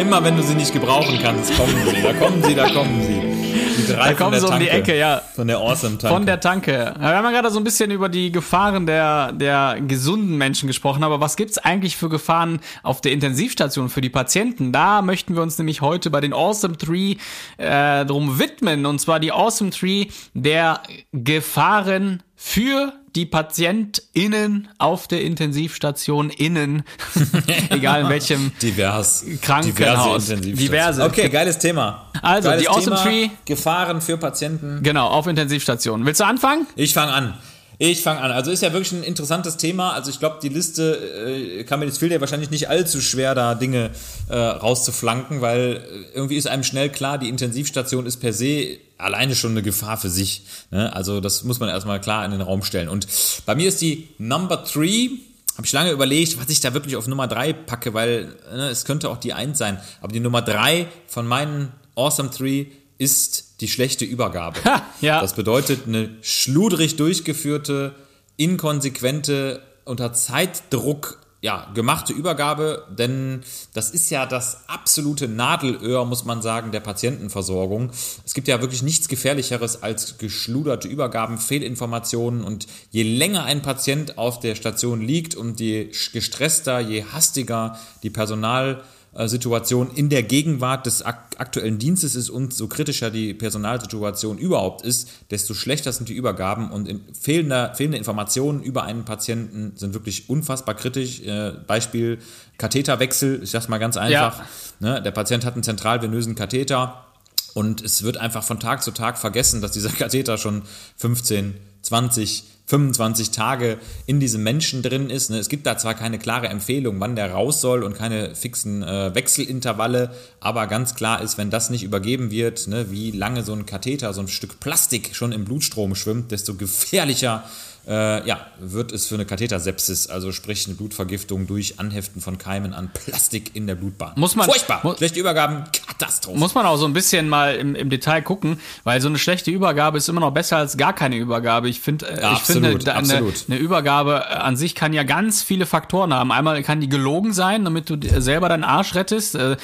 immer 0.00 0.24
wenn 0.24 0.36
du 0.36 0.42
sie 0.42 0.54
nicht 0.54 0.72
gebrauchen 0.72 1.18
kannst, 1.22 1.54
kommen 1.56 1.76
sie. 1.90 2.02
Da 2.02 2.12
kommen 2.14 2.42
sie, 2.42 2.54
da 2.54 2.68
kommen 2.70 3.02
sie. 3.02 3.29
Die 3.50 3.92
drei 3.92 4.10
Da 4.10 4.14
kommen 4.14 4.38
sie 4.38 4.46
um 4.46 4.58
die 4.58 4.68
Ecke, 4.68 4.96
ja. 4.96 5.22
Von 5.34 5.48
der 5.48 5.58
Awesome 5.58 5.98
Tanke. 5.98 6.14
Von 6.14 6.26
der 6.26 6.40
Tanke. 6.40 6.94
Wir 6.98 7.08
haben 7.08 7.24
ja 7.24 7.30
gerade 7.30 7.50
so 7.50 7.58
ein 7.58 7.64
bisschen 7.64 7.90
über 7.90 8.08
die 8.08 8.32
Gefahren 8.32 8.86
der, 8.86 9.32
der 9.32 9.78
gesunden 9.80 10.36
Menschen 10.36 10.66
gesprochen, 10.66 11.02
aber 11.02 11.20
was 11.20 11.36
gibt's 11.36 11.58
eigentlich 11.58 11.96
für 11.96 12.08
Gefahren 12.08 12.60
auf 12.82 13.00
der 13.00 13.12
Intensivstation 13.12 13.88
für 13.88 14.00
die 14.00 14.10
Patienten? 14.10 14.72
Da 14.72 15.02
möchten 15.02 15.34
wir 15.34 15.42
uns 15.42 15.58
nämlich 15.58 15.80
heute 15.80 16.10
bei 16.10 16.20
den 16.20 16.32
Awesome 16.32 16.76
Three 16.76 17.16
äh, 17.58 18.04
drum 18.04 18.38
widmen. 18.38 18.86
Und 18.86 19.00
zwar 19.00 19.20
die 19.20 19.32
Awesome 19.32 19.70
Three 19.70 20.06
der 20.34 20.82
Gefahren 21.12 22.22
für 22.36 22.94
die 23.16 23.26
PatientInnen 23.26 24.68
auf 24.78 25.08
der 25.08 25.22
Intensivstation 25.22 26.30
innen, 26.30 26.82
egal 27.70 28.02
in 28.02 28.08
welchem 28.08 28.52
Divers. 28.62 29.24
Krankenhaus. 29.42 30.26
Diverse. 30.26 30.36
Diverse. 30.56 31.04
Okay, 31.04 31.28
geiles 31.28 31.58
Thema. 31.58 32.06
Also, 32.22 32.48
geiles 32.48 32.62
die 32.62 32.68
Awesome 32.68 32.84
Thema, 32.96 33.02
Tree- 33.02 33.28
Gefahren 33.44 34.00
für 34.00 34.16
Patienten. 34.16 34.82
Genau, 34.82 35.08
auf 35.08 35.26
Intensivstationen. 35.26 36.06
Willst 36.06 36.20
du 36.20 36.24
anfangen? 36.24 36.66
Ich 36.76 36.94
fange 36.94 37.12
an. 37.12 37.34
Ich 37.82 38.02
fange 38.02 38.20
an. 38.20 38.30
Also 38.30 38.50
ist 38.50 38.62
ja 38.62 38.74
wirklich 38.74 38.92
ein 38.92 39.02
interessantes 39.02 39.56
Thema. 39.56 39.94
Also 39.94 40.10
ich 40.10 40.18
glaube, 40.18 40.36
die 40.42 40.50
Liste 40.50 40.96
äh, 40.96 41.64
kann 41.64 41.80
mir 41.80 41.86
jetzt 41.86 41.96
fehlt 41.96 42.12
ja 42.12 42.20
wahrscheinlich 42.20 42.50
nicht 42.50 42.68
allzu 42.68 43.00
schwer, 43.00 43.34
da 43.34 43.54
Dinge 43.54 43.92
äh, 44.28 44.36
rauszuflanken, 44.36 45.40
weil 45.40 45.76
äh, 45.76 46.14
irgendwie 46.14 46.36
ist 46.36 46.46
einem 46.46 46.62
schnell 46.62 46.90
klar, 46.90 47.16
die 47.16 47.30
Intensivstation 47.30 48.04
ist 48.04 48.18
per 48.18 48.34
se 48.34 48.76
alleine 48.98 49.34
schon 49.34 49.52
eine 49.52 49.62
Gefahr 49.62 49.96
für 49.96 50.10
sich. 50.10 50.42
Ne? 50.70 50.94
Also 50.94 51.20
das 51.20 51.42
muss 51.42 51.58
man 51.58 51.70
erstmal 51.70 52.02
klar 52.02 52.22
in 52.26 52.32
den 52.32 52.42
Raum 52.42 52.62
stellen. 52.62 52.90
Und 52.90 53.06
bei 53.46 53.54
mir 53.54 53.68
ist 53.68 53.80
die 53.80 54.08
Number 54.18 54.62
Three. 54.62 55.12
Habe 55.56 55.66
ich 55.66 55.72
lange 55.72 55.90
überlegt, 55.90 56.38
was 56.38 56.50
ich 56.50 56.60
da 56.60 56.74
wirklich 56.74 56.96
auf 56.96 57.06
Nummer 57.06 57.28
drei 57.28 57.54
packe, 57.54 57.94
weil 57.94 58.26
ne, 58.54 58.68
es 58.68 58.84
könnte 58.84 59.08
auch 59.08 59.16
die 59.16 59.32
Eins 59.32 59.56
sein. 59.56 59.80
Aber 60.02 60.12
die 60.12 60.20
Nummer 60.20 60.42
drei 60.42 60.86
von 61.06 61.26
meinen 61.26 61.72
Awesome 61.96 62.30
Three 62.30 62.66
ist 62.98 63.49
die 63.60 63.68
schlechte 63.68 64.04
Übergabe. 64.04 64.58
Ja. 65.00 65.20
Das 65.20 65.34
bedeutet 65.34 65.86
eine 65.86 66.10
schludrig 66.20 66.96
durchgeführte, 66.96 67.94
inkonsequente, 68.36 69.62
unter 69.84 70.12
Zeitdruck 70.12 71.20
ja, 71.42 71.70
gemachte 71.74 72.12
Übergabe, 72.12 72.86
denn 72.90 73.40
das 73.72 73.90
ist 73.90 74.10
ja 74.10 74.26
das 74.26 74.68
absolute 74.68 75.26
Nadelöhr, 75.26 76.04
muss 76.04 76.26
man 76.26 76.42
sagen, 76.42 76.70
der 76.70 76.80
Patientenversorgung. 76.80 77.92
Es 78.26 78.34
gibt 78.34 78.46
ja 78.46 78.60
wirklich 78.60 78.82
nichts 78.82 79.08
Gefährlicheres 79.08 79.82
als 79.82 80.18
geschluderte 80.18 80.86
Übergaben, 80.86 81.38
Fehlinformationen 81.38 82.44
und 82.44 82.66
je 82.90 83.04
länger 83.04 83.44
ein 83.44 83.62
Patient 83.62 84.18
auf 84.18 84.38
der 84.40 84.54
Station 84.54 85.00
liegt 85.00 85.34
und 85.34 85.60
je 85.60 85.90
gestresster, 86.12 86.78
je 86.78 87.04
hastiger 87.04 87.78
die 88.02 88.10
Personal 88.10 88.82
Situation 89.14 89.90
in 89.94 90.08
der 90.08 90.22
Gegenwart 90.22 90.86
des 90.86 91.02
ak 91.02 91.30
aktuellen 91.38 91.78
Dienstes 91.78 92.14
ist 92.14 92.28
und 92.28 92.52
so 92.52 92.68
kritischer 92.68 93.10
die 93.10 93.32
Personalsituation 93.32 94.36
überhaupt 94.36 94.82
ist, 94.82 95.08
desto 95.30 95.54
schlechter 95.54 95.90
sind 95.90 96.08
die 96.10 96.12
Übergaben 96.12 96.70
und 96.70 96.86
in 96.86 97.00
fehlender, 97.18 97.74
fehlende 97.74 97.96
Informationen 97.96 98.62
über 98.62 98.84
einen 98.84 99.06
Patienten 99.06 99.72
sind 99.74 99.94
wirklich 99.94 100.28
unfassbar 100.28 100.74
kritisch. 100.74 101.22
Äh, 101.22 101.52
Beispiel 101.66 102.18
Katheterwechsel, 102.58 103.42
ich 103.42 103.50
sag's 103.50 103.68
mal 103.68 103.78
ganz 103.78 103.96
einfach. 103.96 104.38
Ja. 104.38 104.46
Ne, 104.80 105.02
der 105.02 105.10
Patient 105.12 105.46
hat 105.46 105.54
einen 105.54 105.62
zentralvenösen 105.62 106.34
Katheter 106.34 107.06
und 107.54 107.82
es 107.82 108.02
wird 108.02 108.18
einfach 108.18 108.44
von 108.44 108.60
Tag 108.60 108.82
zu 108.82 108.90
Tag 108.90 109.18
vergessen, 109.18 109.60
dass 109.60 109.72
dieser 109.72 109.90
Katheter 109.90 110.38
schon 110.38 110.62
15, 110.98 111.54
20, 111.82 112.44
25 112.70 113.32
Tage 113.32 113.78
in 114.06 114.20
diesem 114.20 114.44
Menschen 114.44 114.82
drin 114.82 115.10
ist. 115.10 115.28
Ne? 115.30 115.38
Es 115.38 115.48
gibt 115.48 115.66
da 115.66 115.76
zwar 115.76 115.94
keine 115.94 116.20
klare 116.20 116.46
Empfehlung, 116.46 117.00
wann 117.00 117.16
der 117.16 117.32
raus 117.32 117.60
soll 117.60 117.82
und 117.82 117.96
keine 117.96 118.36
fixen 118.36 118.84
äh, 118.84 119.12
Wechselintervalle, 119.12 120.12
aber 120.38 120.68
ganz 120.68 120.94
klar 120.94 121.20
ist, 121.20 121.36
wenn 121.36 121.50
das 121.50 121.70
nicht 121.70 121.82
übergeben 121.82 122.30
wird, 122.30 122.68
ne, 122.68 122.92
wie 122.92 123.10
lange 123.10 123.42
so 123.42 123.52
ein 123.52 123.66
Katheter, 123.66 124.14
so 124.14 124.20
ein 124.20 124.28
Stück 124.28 124.60
Plastik 124.60 125.16
schon 125.16 125.32
im 125.32 125.44
Blutstrom 125.44 125.96
schwimmt, 125.96 126.30
desto 126.30 126.54
gefährlicher 126.54 127.42
äh, 127.88 128.26
ja, 128.26 128.40
wird 128.58 128.92
es 128.92 129.06
für 129.06 129.14
eine 129.14 129.24
Kathetersepsis, 129.26 130.08
also 130.08 130.32
sprich 130.32 130.66
eine 130.66 130.76
Blutvergiftung 130.76 131.46
durch 131.46 131.78
Anheften 131.80 132.20
von 132.20 132.38
Keimen 132.38 132.72
an 132.74 132.90
Plastik 132.92 133.54
in 133.56 133.66
der 133.66 133.74
Blutbahn. 133.74 134.12
Muss 134.16 134.36
man- 134.36 134.46
Furchtbar. 134.46 134.80
mu- 134.82 134.94
Schlechte 134.96 135.18
Übergaben, 135.18 135.64
Katastrophe. 135.86 136.38
Muss 136.38 136.54
man 136.54 136.66
auch 136.66 136.76
so 136.76 136.84
ein 136.86 136.92
bisschen 136.92 137.28
mal 137.28 137.54
im, 137.56 137.74
im 137.74 137.90
Detail 137.90 138.22
gucken, 138.22 138.60
weil 138.84 139.00
so 139.00 139.08
eine 139.08 139.18
schlechte 139.18 139.50
Übergabe 139.50 139.98
ist 139.98 140.08
immer 140.08 140.20
noch 140.20 140.32
besser 140.32 140.58
als 140.58 140.76
gar 140.76 140.92
keine 140.94 141.16
Übergabe. 141.16 141.68
Ich 141.68 141.80
finde, 141.80 142.06
äh, 142.08 142.20
Ja, 142.22 142.32
ich 142.34 142.40
finde, 142.40 142.68
eine, 142.70 142.94
absolut. 142.94 143.44
eine 143.48 143.56
Übergabe 143.58 144.24
äh, 144.28 144.34
an 144.34 144.56
sich 144.56 144.74
kann 144.74 144.92
ja 144.92 145.02
ganz 145.02 145.42
viele 145.42 145.66
Faktoren 145.66 146.12
haben. 146.14 146.32
Einmal 146.32 146.62
kann 146.62 146.80
die 146.80 146.88
gelogen 146.88 147.32
sein, 147.32 147.64
damit 147.64 147.88
du 147.90 147.96
dir 147.96 148.20
selber 148.22 148.48
deinen 148.48 148.64
Arsch 148.64 148.94
rettest. 148.94 149.34
Äh, 149.34 149.56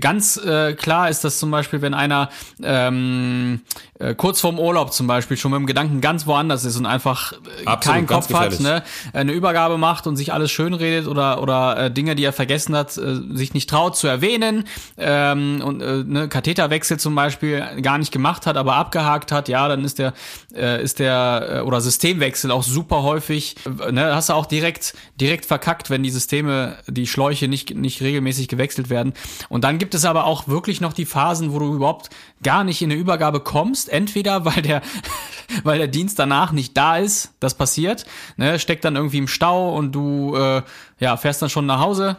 ganz 0.00 0.36
äh, 0.36 0.74
klar 0.74 1.08
ist 1.10 1.24
das 1.24 1.38
zum 1.38 1.50
Beispiel, 1.50 1.80
wenn 1.82 1.94
einer 1.94 2.28
ähm, 2.62 3.60
äh, 3.98 4.14
kurz 4.14 4.40
vorm 4.40 4.58
Urlaub 4.58 4.92
zum 4.92 5.06
Beispiel 5.06 5.36
schon 5.36 5.50
mit 5.52 5.60
dem 5.60 5.66
Gedanken 5.66 6.00
ganz 6.00 6.26
woanders 6.26 6.64
ist 6.64 6.76
und 6.76 6.86
einfach 6.86 7.32
äh, 7.32 7.61
Absolut, 7.66 7.96
keinen 7.96 8.06
Kopf 8.06 8.32
hat, 8.32 8.60
ne? 8.60 8.82
eine 9.12 9.32
Übergabe 9.32 9.78
macht 9.78 10.06
und 10.06 10.16
sich 10.16 10.32
alles 10.32 10.50
schönredet 10.50 11.06
oder 11.06 11.42
oder 11.42 11.76
äh, 11.76 11.90
Dinge, 11.90 12.14
die 12.14 12.24
er 12.24 12.32
vergessen 12.32 12.76
hat, 12.76 12.96
äh, 12.96 13.20
sich 13.32 13.54
nicht 13.54 13.68
traut 13.68 13.96
zu 13.96 14.06
erwähnen 14.06 14.64
ähm, 14.98 15.62
und 15.64 15.80
äh, 15.80 16.04
ne, 16.04 16.28
Katheterwechsel 16.28 16.98
zum 16.98 17.14
Beispiel 17.14 17.64
gar 17.82 17.98
nicht 17.98 18.12
gemacht 18.12 18.46
hat, 18.46 18.56
aber 18.56 18.74
abgehakt 18.74 19.32
hat, 19.32 19.48
ja, 19.48 19.68
dann 19.68 19.84
ist 19.84 19.98
der 19.98 20.12
äh, 20.54 20.82
ist 20.82 20.98
der 20.98 21.48
äh, 21.48 21.60
oder 21.60 21.80
Systemwechsel 21.80 22.50
auch 22.50 22.62
super 22.62 23.02
häufig. 23.02 23.56
Äh, 23.66 23.92
ne, 23.92 24.14
hast 24.14 24.28
du 24.28 24.34
auch 24.34 24.46
direkt 24.46 24.94
direkt 25.20 25.46
verkackt, 25.46 25.90
wenn 25.90 26.02
die 26.02 26.10
Systeme, 26.10 26.76
die 26.86 27.06
Schläuche 27.06 27.48
nicht 27.48 27.74
nicht 27.74 28.00
regelmäßig 28.02 28.48
gewechselt 28.48 28.90
werden. 28.90 29.12
Und 29.48 29.64
dann 29.64 29.78
gibt 29.78 29.94
es 29.94 30.04
aber 30.04 30.24
auch 30.24 30.48
wirklich 30.48 30.80
noch 30.80 30.92
die 30.92 31.06
Phasen, 31.06 31.52
wo 31.52 31.58
du 31.58 31.74
überhaupt 31.74 32.10
gar 32.42 32.64
nicht 32.64 32.82
in 32.82 32.90
eine 32.90 33.00
Übergabe 33.00 33.40
kommst, 33.40 33.88
entweder 33.88 34.44
weil 34.44 34.62
der 34.62 34.82
weil 35.64 35.78
der 35.78 35.88
Dienst 35.88 36.18
danach 36.18 36.52
nicht 36.52 36.76
da 36.76 36.96
ist, 36.96 37.32
das 37.40 37.51
passiert, 37.54 38.06
ne, 38.36 38.58
steckt 38.58 38.84
dann 38.84 38.96
irgendwie 38.96 39.18
im 39.18 39.28
Stau 39.28 39.74
und 39.74 39.92
du 39.92 40.36
äh, 40.36 40.62
ja, 40.98 41.16
fährst 41.16 41.42
dann 41.42 41.50
schon 41.50 41.66
nach 41.66 41.80
Hause, 41.80 42.16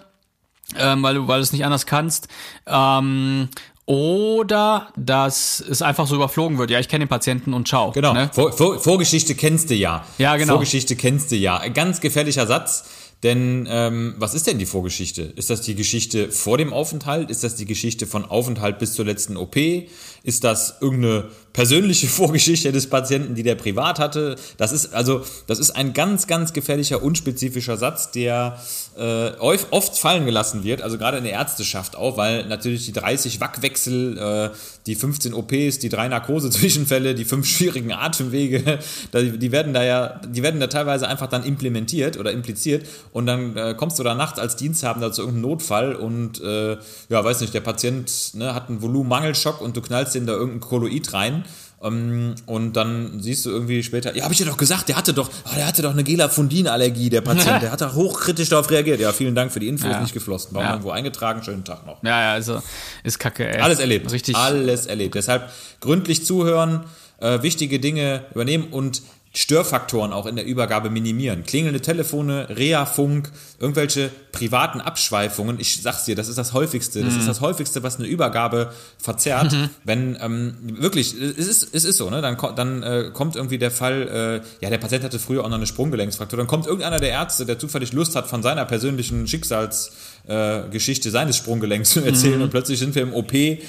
ähm, 0.78 1.04
weil 1.04 1.16
du 1.16 1.28
weil 1.28 1.40
du 1.40 1.44
es 1.44 1.54
nicht 1.54 1.66
anders 1.66 1.86
kannst. 1.86 2.28
Ähm, 2.68 3.50
oder 3.86 4.94
dass 4.96 5.60
es 5.60 5.82
einfach 5.82 6.08
so 6.08 6.16
überflogen 6.16 6.58
wird. 6.58 6.70
Ja, 6.70 6.80
ich 6.80 6.88
kenne 6.88 7.06
den 7.06 7.10
Patienten 7.10 7.54
und 7.54 7.68
ciao. 7.68 7.92
Genau. 7.92 8.14
Ne? 8.14 8.30
Vor, 8.32 8.54
vor, 8.54 8.80
Vorgeschichte 8.80 9.36
kennst 9.36 9.70
du 9.70 9.76
ja. 9.76 10.06
Ja, 10.18 10.38
genau. 10.38 10.54
Vorgeschichte 10.54 10.96
kennst 10.96 11.32
du 11.32 11.36
ja. 11.36 11.58
Ein 11.58 11.74
ganz 11.74 12.00
gefährlicher 12.00 12.48
Satz. 12.48 12.86
Denn 13.24 13.66
ähm, 13.70 14.16
was 14.18 14.34
ist 14.34 14.48
denn 14.48 14.60
die 14.60 14.66
Vorgeschichte? 14.66 15.22
Ist 15.22 15.50
das 15.50 15.62
die 15.62 15.76
Geschichte 15.76 16.30
vor 16.30 16.58
dem 16.58 16.74
Aufenthalt? 16.74 17.30
Ist 17.30 17.44
das 17.44 17.56
die 17.56 17.66
Geschichte 17.66 18.06
von 18.06 18.26
Aufenthalt 18.26 18.80
bis 18.80 18.94
zur 18.94 19.06
letzten 19.06 19.38
OP? 19.38 19.56
Ist 19.56 20.44
das 20.44 20.78
irgendeine 20.82 21.30
persönliche 21.54 22.08
Vorgeschichte 22.24 22.72
des 22.72 22.88
Patienten, 22.88 23.36
die 23.36 23.44
der 23.44 23.56
privat 23.56 24.00
hatte? 24.00 24.36
Das 24.58 24.72
ist 24.72 24.94
also, 24.94 25.24
das 25.48 25.60
ist 25.60 25.72
ein 25.72 25.94
ganz, 25.94 26.28
ganz 26.28 26.54
gefährlicher, 26.54 27.02
unspezifischer 27.02 27.78
Satz, 27.78 28.12
der 28.12 28.60
äh, 28.98 29.32
oft 29.40 29.98
fallen 29.98 30.26
gelassen 30.26 30.64
wird, 30.64 30.82
also 30.82 30.98
gerade 30.98 31.18
in 31.18 31.24
der 31.24 31.34
Ärzteschaft 31.34 31.96
auch, 31.96 32.18
weil 32.18 32.46
natürlich 32.48 32.86
die 32.86 32.94
30 32.94 33.40
Wackwechsel, 33.40 34.18
äh, 34.18 34.50
die 34.86 34.96
15 34.96 35.34
OPs, 35.34 35.80
die 35.80 35.90
drei 35.90 36.08
Narkose-Zwischenfälle, 36.08 37.16
die 37.16 37.26
fünf 37.26 37.48
schwierigen 37.48 37.94
Atemwege, 37.94 38.80
die 39.14 39.52
werden 39.52 39.74
da 39.74 39.84
ja, 39.84 40.22
die 40.28 40.44
werden 40.44 40.60
da 40.60 40.68
teilweise 40.68 41.08
einfach 41.08 41.28
dann 41.28 41.44
implementiert 41.44 42.18
oder 42.18 42.32
impliziert 42.32 42.86
und 43.12 43.26
dann 43.26 43.56
äh, 43.56 43.76
kommst 43.78 44.00
du 44.00 44.04
da 44.04 44.16
nachts 44.16 44.40
als 44.40 44.56
Diensthabender 44.56 45.12
zu 45.12 45.22
irgendeinem 45.22 45.52
Notfall 45.52 45.96
und 45.96 46.42
äh, 46.42 46.78
ja, 47.10 47.24
weiß 47.24 47.42
nicht, 47.42 47.54
der 47.54 47.62
Patient 47.62 48.34
ne, 48.34 48.54
hat 48.54 48.70
einen 48.70 48.82
Volumenmangelschock 48.82 49.62
und 49.62 49.78
du 49.78 49.82
knallst 49.82 50.16
den 50.16 50.26
da 50.26 50.34
irgendein 50.34 50.62
Koloid 50.62 51.14
rein 51.14 51.43
und 51.84 52.74
dann 52.74 53.20
siehst 53.22 53.46
du 53.46 53.50
irgendwie 53.50 53.84
später, 53.84 54.16
ja, 54.16 54.24
habe 54.24 54.34
ich 54.34 54.38
dir 54.38 54.46
doch 54.46 54.56
gesagt, 54.58 54.88
der 54.88 54.96
hatte 54.96 55.14
doch, 55.14 55.30
oh, 55.46 55.50
der 55.56 55.68
hatte 55.68 55.82
doch 55.82 55.92
eine 55.92 56.04
Gelafundin-Allergie, 56.04 57.10
der 57.10 57.22
Patient, 57.22 57.62
der 57.62 57.72
hat 57.72 57.82
da 57.82 57.94
hochkritisch 57.94 58.48
darauf 58.50 58.70
reagiert. 58.72 59.00
Ja, 59.02 59.12
vielen 59.12 59.36
Dank 59.36 59.52
für 59.52 59.60
die 59.60 59.68
Infos, 59.68 59.90
Ja. 59.92 60.00
nicht 60.00 60.14
geflossen. 60.14 60.52
Warum 60.54 60.66
Ja. 60.66 60.72
irgendwo 60.74 60.92
eingetragen, 60.92 61.44
schönen 61.44 61.66
Tag 61.66 61.86
noch. 61.86 62.02
Ja, 62.04 62.22
ja, 62.22 62.32
also 62.34 62.62
ist 63.04 63.20
kacke, 63.20 63.48
ey. 63.54 63.60
Alles 63.62 63.80
erlebt. 63.80 64.12
Richtig. 64.12 64.36
Alles 64.36 64.86
erlebt. 64.86 65.16
Deshalb 65.16 65.50
gründlich 65.82 66.26
zuhören, 66.26 66.86
äh, 67.20 67.42
wichtige 67.42 67.80
Dinge 67.80 68.26
übernehmen 68.34 68.68
und 68.72 69.02
Störfaktoren 69.36 70.14
auch 70.14 70.28
in 70.28 70.36
der 70.36 70.46
Übergabe 70.46 70.92
minimieren. 70.92 71.44
Klingelnde 71.44 71.82
Telefone, 71.82 72.48
Reha-Funk, 72.50 73.32
irgendwelche 73.60 74.12
privaten 74.32 74.80
Abschweifungen. 74.80 75.60
Ich 75.60 75.82
sag's 75.82 76.06
dir, 76.06 76.16
das 76.16 76.28
ist 76.28 76.38
das 76.38 76.54
häufigste. 76.54 77.04
Das 77.04 77.14
Mhm. 77.14 77.20
ist 77.22 77.28
das 77.28 77.42
häufigste, 77.42 77.82
was 77.82 77.98
eine 77.98 78.08
Übergabe 78.08 78.72
verzerrt. 79.00 79.56
Wenn 79.84 80.18
ähm, 80.22 80.56
wirklich, 80.80 81.16
es 81.20 81.48
ist, 81.48 81.68
es 81.74 81.84
ist 81.84 81.98
so, 81.98 82.12
ne? 82.12 82.22
Dann, 82.22 82.38
dann 82.56 82.84
äh, 82.84 83.10
kommt 83.12 83.36
irgendwie 83.36 83.58
der 83.58 83.72
Fall, 83.72 84.42
äh, 84.44 84.64
ja, 84.64 84.70
der 84.70 84.78
Patient 84.78 85.04
hatte 85.04 85.18
früher 85.18 85.44
auch 85.44 85.50
noch 85.50 85.58
eine 85.58 85.66
Sprunggelenksfraktur. 85.68 86.38
Dann 86.38 86.48
kommt 86.48 86.68
irgendeiner 86.68 87.00
der 87.00 87.10
Ärzte, 87.10 87.48
der 87.48 87.58
zufällig 87.58 87.92
Lust 87.92 88.16
hat, 88.16 88.28
von 88.28 88.44
seiner 88.44 88.66
persönlichen 88.66 89.28
Schicksals 89.28 89.94
äh, 90.26 90.70
Geschichte 90.70 91.12
seines 91.12 91.36
Sprunggelenks 91.38 91.90
zu 91.90 92.00
erzählen 92.00 92.38
Mhm. 92.38 92.44
und 92.44 92.50
plötzlich 92.50 92.80
sind 92.80 92.96
wir 92.96 93.02
im 93.02 93.14
OP 93.14 93.34
äh, 93.34 93.60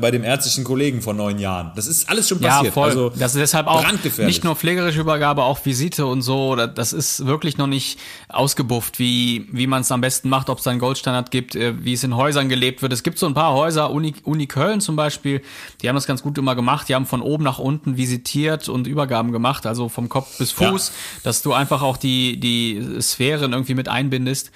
bei 0.00 0.10
dem 0.10 0.24
ärztlichen 0.24 0.64
Kollegen 0.64 1.00
von 1.00 1.16
neun 1.16 1.38
Jahren. 1.38 1.70
Das 1.76 1.86
ist 1.86 2.08
alles 2.10 2.28
schon 2.28 2.40
Ja, 2.42 2.56
passiert. 2.56 2.74
voll. 2.74 2.88
Also 2.88 3.08
das 3.10 3.34
ist 3.34 3.40
deshalb 3.40 3.68
auch 3.68 3.84
nicht 4.18 4.42
nur 4.42 4.56
pflegerische 4.56 5.00
Übergabe, 5.00 5.44
auch 5.44 5.64
Visite 5.64 6.06
und 6.06 6.22
so. 6.22 6.56
Da- 6.56 6.66
Das 6.66 6.92
ist 6.92 7.24
wirklich 7.26 7.56
noch 7.58 7.68
nicht 7.68 7.98
ausgebufft, 8.28 8.98
wie, 8.98 9.46
wie 9.52 9.66
man 9.66 9.82
es 9.82 9.92
am 9.92 10.00
besten 10.00 10.28
macht, 10.28 10.48
ob 10.50 10.58
es 10.58 10.66
einen 10.66 10.80
Goldstandard 10.80 11.30
gibt, 11.30 11.54
äh, 11.54 11.74
wie 11.84 11.92
es 11.92 12.02
in 12.02 12.16
Häusern 12.16 12.48
gelebt 12.48 12.82
wird. 12.82 12.92
Es 12.92 13.02
gibt 13.04 13.18
so 13.18 13.26
ein 13.26 13.34
paar 13.34 13.52
Häuser, 13.54 13.90
Uni, 13.90 14.14
Uni 14.24 14.46
Köln 14.46 14.80
zum 14.80 14.96
Beispiel, 14.96 15.42
die 15.82 15.88
haben 15.88 15.94
das 15.96 16.06
ganz 16.06 16.22
gut 16.22 16.36
immer 16.38 16.54
gemacht. 16.56 16.88
Die 16.88 16.94
haben 16.94 17.06
von 17.06 17.20
oben 17.22 17.44
nach 17.44 17.58
unten 17.60 17.96
visitiert 17.96 18.68
und 18.68 18.86
Übergaben 18.86 19.30
gemacht, 19.30 19.66
also 19.66 19.88
vom 19.88 20.08
Kopf 20.08 20.38
bis 20.38 20.50
Fuß, 20.52 20.90
dass 21.22 21.42
du 21.42 21.52
einfach 21.52 21.82
auch 21.82 21.96
die, 21.96 22.38
die 22.40 23.00
Sphären 23.00 23.52
irgendwie 23.52 23.74
mit 23.74 23.88
einbindest. 23.88 24.50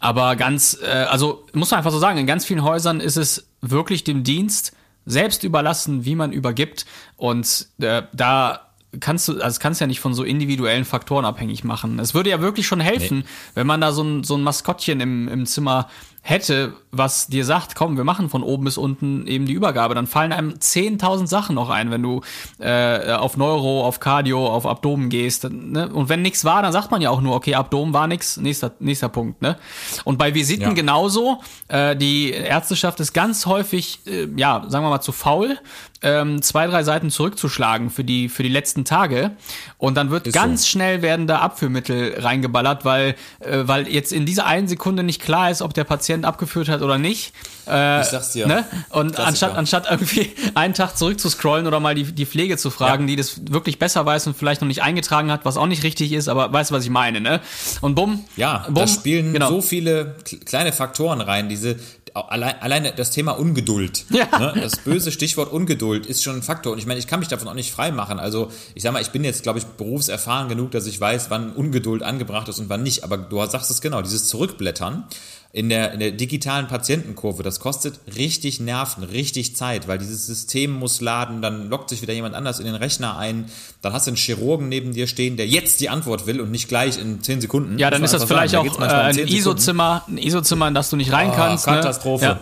Aber 0.00 0.34
ganz, 0.36 0.76
äh, 0.88 1.06
also 1.08 1.46
muss 1.52 1.70
man 1.70 1.78
einfach 1.78 1.92
so 1.92 1.98
sagen, 1.98 2.18
in 2.18 2.26
ganz 2.26 2.44
vielen 2.44 2.62
Häusern 2.62 3.00
ist 3.00 3.16
es 3.16 3.48
wirklich 3.60 4.04
dem 4.04 4.24
Dienst 4.24 4.72
selbst 5.06 5.44
überlassen, 5.44 6.04
wie 6.04 6.14
man 6.14 6.32
übergibt. 6.32 6.86
Und 7.16 7.68
äh, 7.80 8.02
da 8.12 8.68
kannst 9.00 9.28
du, 9.28 9.32
also 9.32 9.44
das 9.44 9.60
kannst 9.60 9.80
du 9.80 9.84
ja 9.84 9.86
nicht 9.86 10.00
von 10.00 10.14
so 10.14 10.24
individuellen 10.24 10.84
Faktoren 10.84 11.24
abhängig 11.24 11.64
machen. 11.64 11.98
Es 11.98 12.14
würde 12.14 12.30
ja 12.30 12.40
wirklich 12.40 12.66
schon 12.66 12.80
helfen, 12.80 13.24
wenn 13.54 13.66
man 13.66 13.80
da 13.80 13.92
so 13.92 14.02
ein, 14.02 14.24
so 14.24 14.36
ein 14.36 14.42
Maskottchen 14.42 15.00
im, 15.00 15.28
im 15.28 15.46
Zimmer 15.46 15.88
hätte, 16.22 16.72
was 16.90 17.28
dir 17.28 17.44
sagt, 17.44 17.74
komm, 17.74 17.96
wir 17.96 18.04
machen 18.04 18.28
von 18.28 18.42
oben 18.42 18.64
bis 18.64 18.76
unten 18.76 19.26
eben 19.26 19.46
die 19.46 19.52
Übergabe, 19.52 19.94
dann 19.94 20.06
fallen 20.06 20.32
einem 20.32 20.50
10.000 20.54 21.26
Sachen 21.26 21.54
noch 21.54 21.70
ein, 21.70 21.90
wenn 21.90 22.02
du 22.02 22.20
äh, 22.58 23.12
auf 23.12 23.36
Neuro, 23.36 23.86
auf 23.86 24.00
Cardio, 24.00 24.46
auf 24.46 24.66
Abdomen 24.66 25.08
gehst. 25.10 25.48
Ne? 25.50 25.88
Und 25.88 26.08
wenn 26.08 26.22
nichts 26.22 26.44
war, 26.44 26.62
dann 26.62 26.72
sagt 26.72 26.90
man 26.90 27.00
ja 27.00 27.10
auch 27.10 27.20
nur, 27.20 27.34
okay, 27.34 27.54
Abdomen 27.54 27.92
war 27.92 28.06
nix, 28.06 28.36
nächster, 28.36 28.72
nächster 28.78 29.08
Punkt. 29.08 29.42
Ne? 29.42 29.56
Und 30.04 30.18
bei 30.18 30.34
Visiten 30.34 30.62
Ja. 30.68 30.72
genauso. 30.72 31.40
Äh, 31.68 31.96
die 31.96 32.30
Ärzteschaft 32.30 33.00
ist 33.00 33.12
ganz 33.12 33.46
häufig, 33.46 34.00
äh, 34.06 34.28
ja, 34.36 34.64
sagen 34.68 34.84
wir 34.84 34.90
mal, 34.90 35.00
zu 35.00 35.12
faul, 35.12 35.58
ähm, 36.02 36.42
zwei, 36.42 36.66
drei 36.66 36.82
Seiten 36.84 37.10
zurückzuschlagen 37.10 37.90
für 37.90 38.04
die, 38.04 38.28
für 38.28 38.42
die 38.42 38.48
letzten 38.48 38.84
Tage. 38.84 39.32
Und 39.78 39.96
dann 39.96 40.10
wird 40.10 40.26
Ist 40.28 40.34
ganz 40.34 40.62
so. 40.62 40.68
schnell 40.68 41.02
werden 41.02 41.26
da 41.26 41.38
Abführmittel 41.40 42.14
reingeballert, 42.20 42.84
weil, 42.84 43.16
äh, 43.40 43.58
weil 43.62 43.88
jetzt 43.88 44.12
in 44.12 44.24
dieser 44.26 44.46
einen 44.46 44.68
Sekunde 44.68 45.02
nicht 45.02 45.20
klar 45.20 45.50
ist, 45.50 45.60
ob 45.62 45.74
der 45.74 45.84
Patient 45.84 46.24
abgeführt 46.24 46.68
hat 46.68 46.82
oder 46.82 46.98
nicht. 46.98 47.32
Äh, 47.66 48.00
Ich 48.00 48.06
sag's 48.08 48.32
dir. 48.32 48.46
Ne? 48.46 48.64
Und 48.90 49.14
Klassiker. 49.16 49.26
anstatt, 49.28 49.56
anstatt 49.56 49.86
irgendwie 49.90 50.30
einen 50.54 50.74
Tag 50.74 50.96
zurückzuscrollen 50.96 51.66
oder 51.66 51.80
mal 51.80 51.94
die, 51.94 52.04
die 52.04 52.26
Pflege 52.26 52.56
zu 52.56 52.70
fragen, 52.70 53.04
Ja. 53.04 53.08
die 53.08 53.16
das 53.16 53.40
wirklich 53.50 53.78
besser 53.78 54.06
weiß 54.06 54.26
und 54.28 54.36
vielleicht 54.36 54.60
noch 54.60 54.68
nicht 54.68 54.82
eingetragen 54.82 55.30
hat, 55.32 55.44
was 55.44 55.56
auch 55.56 55.66
nicht 55.66 55.82
richtig 55.82 56.12
ist, 56.12 56.28
aber 56.28 56.52
weißt 56.52 56.70
du, 56.70 56.74
was 56.74 56.84
ich 56.84 56.90
meine, 56.90 57.20
ne? 57.20 57.40
Und 57.80 57.94
bumm. 57.94 58.24
Ja, 58.36 58.64
bumm, 58.66 58.74
da 58.74 58.86
spielen 58.86 59.32
genau. 59.32 59.48
so 59.50 59.60
viele 59.62 60.16
kleine 60.46 60.72
Faktoren 60.72 61.20
rein. 61.20 61.48
Diese 61.48 61.76
allein, 62.14 62.60
alleine 62.60 62.92
das 62.92 63.10
Thema 63.10 63.32
Ungeduld. 63.32 64.04
Ja. 64.18 64.26
Ne? 64.38 64.60
Das 64.60 64.78
böse 64.78 65.12
Stichwort 65.12 65.52
Ungeduld 65.52 66.06
ist 66.06 66.24
schon 66.24 66.36
ein 66.36 66.42
Faktor. 66.42 66.72
Und 66.72 66.78
ich 66.78 66.86
meine, 66.86 66.98
ich 66.98 67.06
kann 67.06 67.20
mich 67.20 67.28
davon 67.28 67.46
auch 67.46 67.54
nicht 67.54 67.70
frei 67.70 67.92
machen. 67.92 68.18
Also 68.18 68.50
ich 68.74 68.82
sag 68.82 68.92
mal, 68.92 69.00
ich 69.02 69.10
bin 69.10 69.22
jetzt, 69.22 69.44
glaube 69.44 69.60
ich, 69.60 69.64
berufserfahren 69.64 70.48
genug, 70.48 70.72
dass 70.72 70.86
ich 70.86 71.00
weiß, 71.00 71.30
wann 71.30 71.52
Ungeduld 71.52 72.02
angebracht 72.02 72.48
ist 72.48 72.58
und 72.58 72.68
wann 72.68 72.82
nicht. 72.82 73.04
Aber 73.04 73.16
du 73.16 73.44
sagst 73.46 73.70
es 73.70 73.80
genau, 73.80 74.02
dieses 74.02 74.26
Zurückblättern 74.26 75.04
in 75.50 75.70
der, 75.70 75.92
in 75.92 76.00
der 76.00 76.10
digitalen 76.10 76.68
Patientenkurve, 76.68 77.42
das 77.42 77.58
kostet 77.58 77.98
richtig 78.16 78.60
Nerven, 78.60 79.02
richtig 79.02 79.56
Zeit, 79.56 79.88
weil 79.88 79.96
dieses 79.96 80.26
System 80.26 80.72
muss 80.72 81.00
laden, 81.00 81.40
dann 81.40 81.70
lockt 81.70 81.88
sich 81.88 82.02
wieder 82.02 82.12
jemand 82.12 82.34
anders 82.34 82.58
in 82.60 82.66
den 82.66 82.74
Rechner 82.74 83.16
ein, 83.16 83.46
dann 83.80 83.94
hast 83.94 84.06
du 84.06 84.10
einen 84.10 84.16
Chirurgen 84.18 84.68
neben 84.68 84.92
dir 84.92 85.06
stehen, 85.06 85.38
der 85.38 85.48
jetzt 85.48 85.80
die 85.80 85.88
Antwort 85.88 86.26
will 86.26 86.42
und 86.42 86.50
nicht 86.50 86.68
gleich 86.68 87.00
in 87.00 87.22
10 87.22 87.40
Sekunden. 87.40 87.78
Ja, 87.78 87.90
dann 87.90 88.04
ist 88.04 88.12
das 88.12 88.24
vielleicht 88.24 88.52
sagen. 88.52 88.68
Da 88.68 88.74
auch 88.74 88.80
äh, 88.80 88.94
ein 88.94 89.14
10 89.14 89.26
Sekunden. 89.26 89.38
ISO-Zimmer, 89.38 90.04
ein 90.06 90.18
ISO-Zimmer, 90.18 90.68
in 90.68 90.74
das 90.74 90.90
du 90.90 90.96
nicht 90.96 91.12
rein 91.12 91.30
Ah, 91.30 91.34
kannst. 91.34 91.64
Katastrophe. 91.64 92.24
Ne? 92.24 92.30
Ja. 92.32 92.40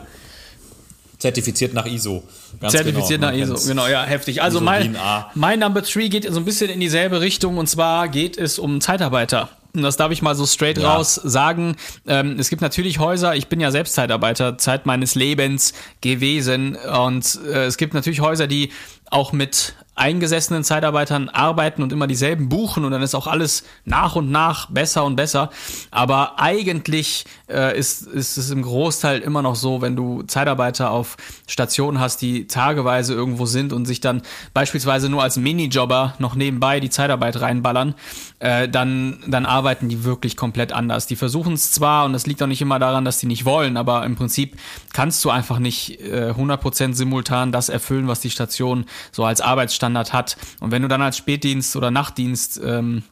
Zertifiziert 1.18 1.74
nach 1.74 1.86
ISO. 1.86 2.24
Ganz 2.60 2.72
Zertifiziert 2.72 3.20
genau, 3.20 3.32
nach 3.32 3.38
ISO, 3.38 3.68
genau, 3.68 3.86
ja, 3.86 4.02
heftig. 4.02 4.42
Also 4.42 4.58
ISO 4.58 4.64
mein, 4.64 4.96
mein 5.34 5.60
Number 5.60 5.82
Three 5.82 6.08
geht 6.08 6.30
so 6.30 6.38
ein 6.38 6.44
bisschen 6.44 6.70
in 6.70 6.80
dieselbe 6.80 7.20
Richtung 7.20 7.56
und 7.56 7.68
zwar 7.68 8.08
geht 8.08 8.36
es 8.36 8.58
um 8.58 8.80
Zeitarbeiter. 8.80 9.48
Und 9.76 9.82
das 9.82 9.96
darf 9.96 10.10
ich 10.12 10.22
mal 10.22 10.34
so 10.34 10.46
straight 10.46 10.78
Ja. 10.78 10.94
raus 10.94 11.14
sagen. 11.14 11.76
Ähm, 12.06 12.36
es 12.38 12.50
gibt 12.50 12.62
natürlich 12.62 12.98
Häuser, 12.98 13.34
ich 13.36 13.48
bin 13.48 13.60
ja 13.60 13.70
selbst 13.70 13.94
Zeitarbeiter, 13.94 14.58
Zeit 14.58 14.86
meines 14.86 15.14
Lebens 15.14 15.72
gewesen. 16.00 16.76
Und 16.76 17.38
äh, 17.46 17.64
es 17.64 17.76
gibt 17.76 17.94
natürlich 17.94 18.20
Häuser, 18.20 18.46
die 18.46 18.70
auch 19.10 19.32
mit 19.32 19.74
eingesessenen 19.96 20.62
Zeitarbeitern 20.62 21.30
arbeiten 21.30 21.82
und 21.82 21.90
immer 21.90 22.06
dieselben 22.06 22.50
buchen 22.50 22.84
und 22.84 22.92
dann 22.92 23.00
ist 23.00 23.14
auch 23.14 23.26
alles 23.26 23.64
nach 23.86 24.14
und 24.14 24.30
nach 24.30 24.70
besser 24.70 25.04
und 25.04 25.16
besser. 25.16 25.50
Aber 25.90 26.38
eigentlich 26.38 27.24
äh, 27.48 27.76
ist, 27.76 28.02
ist 28.02 28.36
es 28.36 28.50
im 28.50 28.60
Großteil 28.60 29.20
immer 29.20 29.40
noch 29.40 29.56
so, 29.56 29.80
wenn 29.80 29.96
du 29.96 30.22
Zeitarbeiter 30.24 30.90
auf 30.90 31.16
Stationen 31.46 31.98
hast, 31.98 32.20
die 32.20 32.46
tageweise 32.46 33.14
irgendwo 33.14 33.46
sind 33.46 33.72
und 33.72 33.86
sich 33.86 34.00
dann 34.00 34.20
beispielsweise 34.52 35.08
nur 35.08 35.22
als 35.22 35.38
Minijobber 35.38 36.14
noch 36.18 36.34
nebenbei 36.34 36.78
die 36.78 36.90
Zeitarbeit 36.90 37.40
reinballern, 37.40 37.94
äh, 38.38 38.68
dann, 38.68 39.24
dann 39.26 39.46
arbeiten 39.46 39.88
die 39.88 40.04
wirklich 40.04 40.36
komplett 40.36 40.72
anders. 40.72 41.06
Die 41.06 41.16
versuchen 41.16 41.54
es 41.54 41.72
zwar 41.72 42.04
und 42.04 42.12
das 42.12 42.26
liegt 42.26 42.42
auch 42.42 42.48
nicht 42.48 42.60
immer 42.60 42.78
daran, 42.78 43.06
dass 43.06 43.18
die 43.18 43.26
nicht 43.26 43.46
wollen, 43.46 43.78
aber 43.78 44.04
im 44.04 44.14
Prinzip 44.14 44.58
kannst 44.92 45.24
du 45.24 45.30
einfach 45.30 45.58
nicht 45.58 46.02
äh, 46.02 46.34
100% 46.36 46.92
simultan 46.92 47.50
das 47.50 47.70
erfüllen, 47.70 48.08
was 48.08 48.20
die 48.20 48.30
Station 48.30 48.84
so 49.12 49.24
als 49.24 49.40
Arbeitsstandard 49.40 50.12
hat. 50.12 50.36
Und 50.60 50.70
wenn 50.70 50.82
du 50.82 50.88
dann 50.88 51.02
als 51.02 51.16
Spätdienst 51.16 51.76
oder 51.76 51.90
Nachtdienst 51.90 52.60
ähm, 52.64 53.02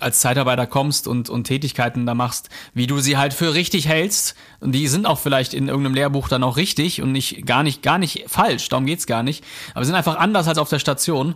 als 0.00 0.20
Zeitarbeiter 0.20 0.66
kommst 0.66 1.08
und, 1.08 1.30
und 1.30 1.44
Tätigkeiten 1.44 2.06
da 2.06 2.14
machst, 2.14 2.50
wie 2.74 2.86
du 2.86 3.00
sie 3.00 3.16
halt 3.16 3.32
für 3.32 3.54
richtig 3.54 3.88
hältst, 3.88 4.34
und 4.60 4.72
die 4.72 4.88
sind 4.88 5.06
auch 5.06 5.18
vielleicht 5.18 5.54
in 5.54 5.68
irgendeinem 5.68 5.94
Lehrbuch 5.94 6.28
dann 6.28 6.42
auch 6.42 6.56
richtig 6.56 7.02
und 7.02 7.12
nicht 7.12 7.46
gar 7.46 7.62
nicht, 7.62 7.82
gar 7.82 7.98
nicht 7.98 8.24
falsch, 8.26 8.68
darum 8.68 8.86
geht's 8.86 9.06
gar 9.06 9.22
nicht, 9.22 9.44
aber 9.74 9.84
sind 9.84 9.94
einfach 9.94 10.16
anders 10.16 10.48
als 10.48 10.58
auf 10.58 10.68
der 10.68 10.78
Station, 10.78 11.34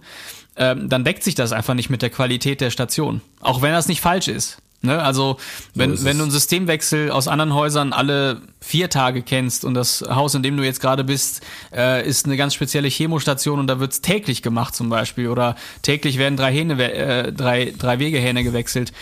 ähm, 0.57 0.89
dann 0.89 1.05
deckt 1.05 1.23
sich 1.23 1.35
das 1.35 1.53
einfach 1.53 1.75
nicht 1.75 1.91
mit 1.91 2.03
der 2.03 2.11
Qualität 2.11 2.61
der 2.61 2.71
Station. 2.71 3.21
Auch 3.41 3.63
wenn 3.63 3.73
das 3.73 3.89
nicht 3.89 4.01
falsch 4.01 4.29
ist. 4.29 4.59
Ne? 4.83 5.03
Also, 5.03 5.37
wenn, 5.75 5.93
ist 5.95 6.05
wenn 6.05 6.17
du 6.17 6.25
einen 6.25 6.33
Systemwechsel 6.33 7.11
aus 7.11 7.29
anderen 7.29 7.53
Häusern 7.55 7.93
alle 7.93 8.41
vier 8.61 8.89
Tage 8.89 9.23
kennst 9.23 9.65
und 9.65 9.75
das 9.75 10.03
Haus, 10.09 10.35
in 10.35 10.43
dem 10.43 10.57
du 10.57 10.63
jetzt 10.63 10.81
gerade 10.81 11.05
bist, 11.05 11.43
äh, 11.75 12.07
ist 12.09 12.25
eine 12.27 12.37
ganz 12.37 12.55
spezielle 12.55 12.89
Chemostation 12.89 13.59
und 13.59 13.67
da 13.67 13.79
wird's 13.79 14.01
täglich 14.01 14.43
gemacht 14.43 14.75
zum 14.75 14.89
Beispiel 14.89 15.29
oder 15.29 15.55
täglich 15.83 16.17
werden 16.19 16.37
drei 16.37 16.53
Hähne, 16.53 16.83
äh, 16.93 17.33
drei, 17.33 17.75
drei 17.77 17.99
Wegehähne 17.99 18.43
gewechselt. 18.43 18.93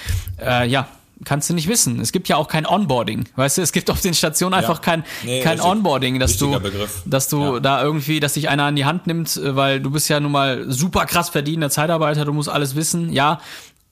Äh, 0.41 0.67
ja, 0.69 0.89
kannst 1.25 1.51
du 1.51 1.55
nicht 1.55 1.67
wissen. 1.69 2.01
Es 2.01 2.13
gibt 2.13 2.29
ja 2.29 2.37
auch 2.37 2.47
kein 2.47 2.65
Onboarding. 2.65 3.25
Weißt 3.35 3.59
du, 3.59 3.63
es 3.63 3.73
gibt 3.73 3.91
auf 3.91 4.01
den 4.01 4.15
Stationen 4.15 4.55
einfach 4.55 4.81
kein, 4.81 5.03
Nee, 5.25 5.41
kein 5.43 5.55
richtig. 5.55 5.69
Onboarding, 5.69 6.21
dass 6.21 6.37
du, 6.37 6.61
Begriff. 6.61 7.03
dass 7.07 7.29
du 7.29 7.55
Ja. 7.55 7.61
da 7.61 7.83
irgendwie, 7.83 8.21
dass 8.21 8.35
dich 8.35 8.49
einer 8.49 8.65
an 8.65 8.77
die 8.77 8.85
Hand 8.85 9.09
nimmt, 9.09 9.37
äh, 9.37 9.57
weil 9.57 9.81
du 9.81 9.91
bist 9.91 10.09
ja 10.09 10.21
nun 10.21 10.31
mal 10.31 10.71
super 10.71 11.07
krass 11.07 11.29
verdienender 11.29 11.71
Zeitarbeiter, 11.71 12.25
du 12.25 12.33
musst 12.33 12.49
alles 12.49 12.77
wissen. 12.77 13.13
Ja, 13.13 13.41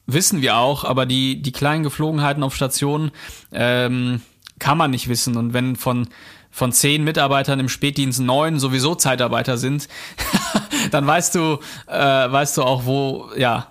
wissen 0.07 0.41
wir 0.41 0.57
auch, 0.57 0.85
aber 0.85 1.07
die, 1.07 1.43
die 1.43 1.53
kleinen 1.53 1.83
Geflogenheiten 1.83 2.43
auf 2.43 2.55
Stationen 2.55 3.11
ähm, 3.53 4.21
kann 4.59 4.79
man 4.79 4.91
nicht 4.91 5.09
wissen. 5.09 5.37
Und 5.37 5.53
wenn 5.53 5.77
von, 5.77 6.09
von 6.51 6.73
zehn 6.73 7.05
Mitarbeitern 7.05 7.61
im 7.61 7.69
Spätdienst 7.69 8.21
neun 8.21 8.59
sowieso 8.59 8.95
Zeitarbeiter 8.95 9.59
sind, 9.59 9.89
dann 10.91 11.07
weißt 11.07 11.35
du, 11.35 11.59
äh, 11.89 11.97
weißt 11.97 12.57
du 12.57 12.63
auch, 12.63 12.87
wo, 12.87 13.31
ja, 13.37 13.69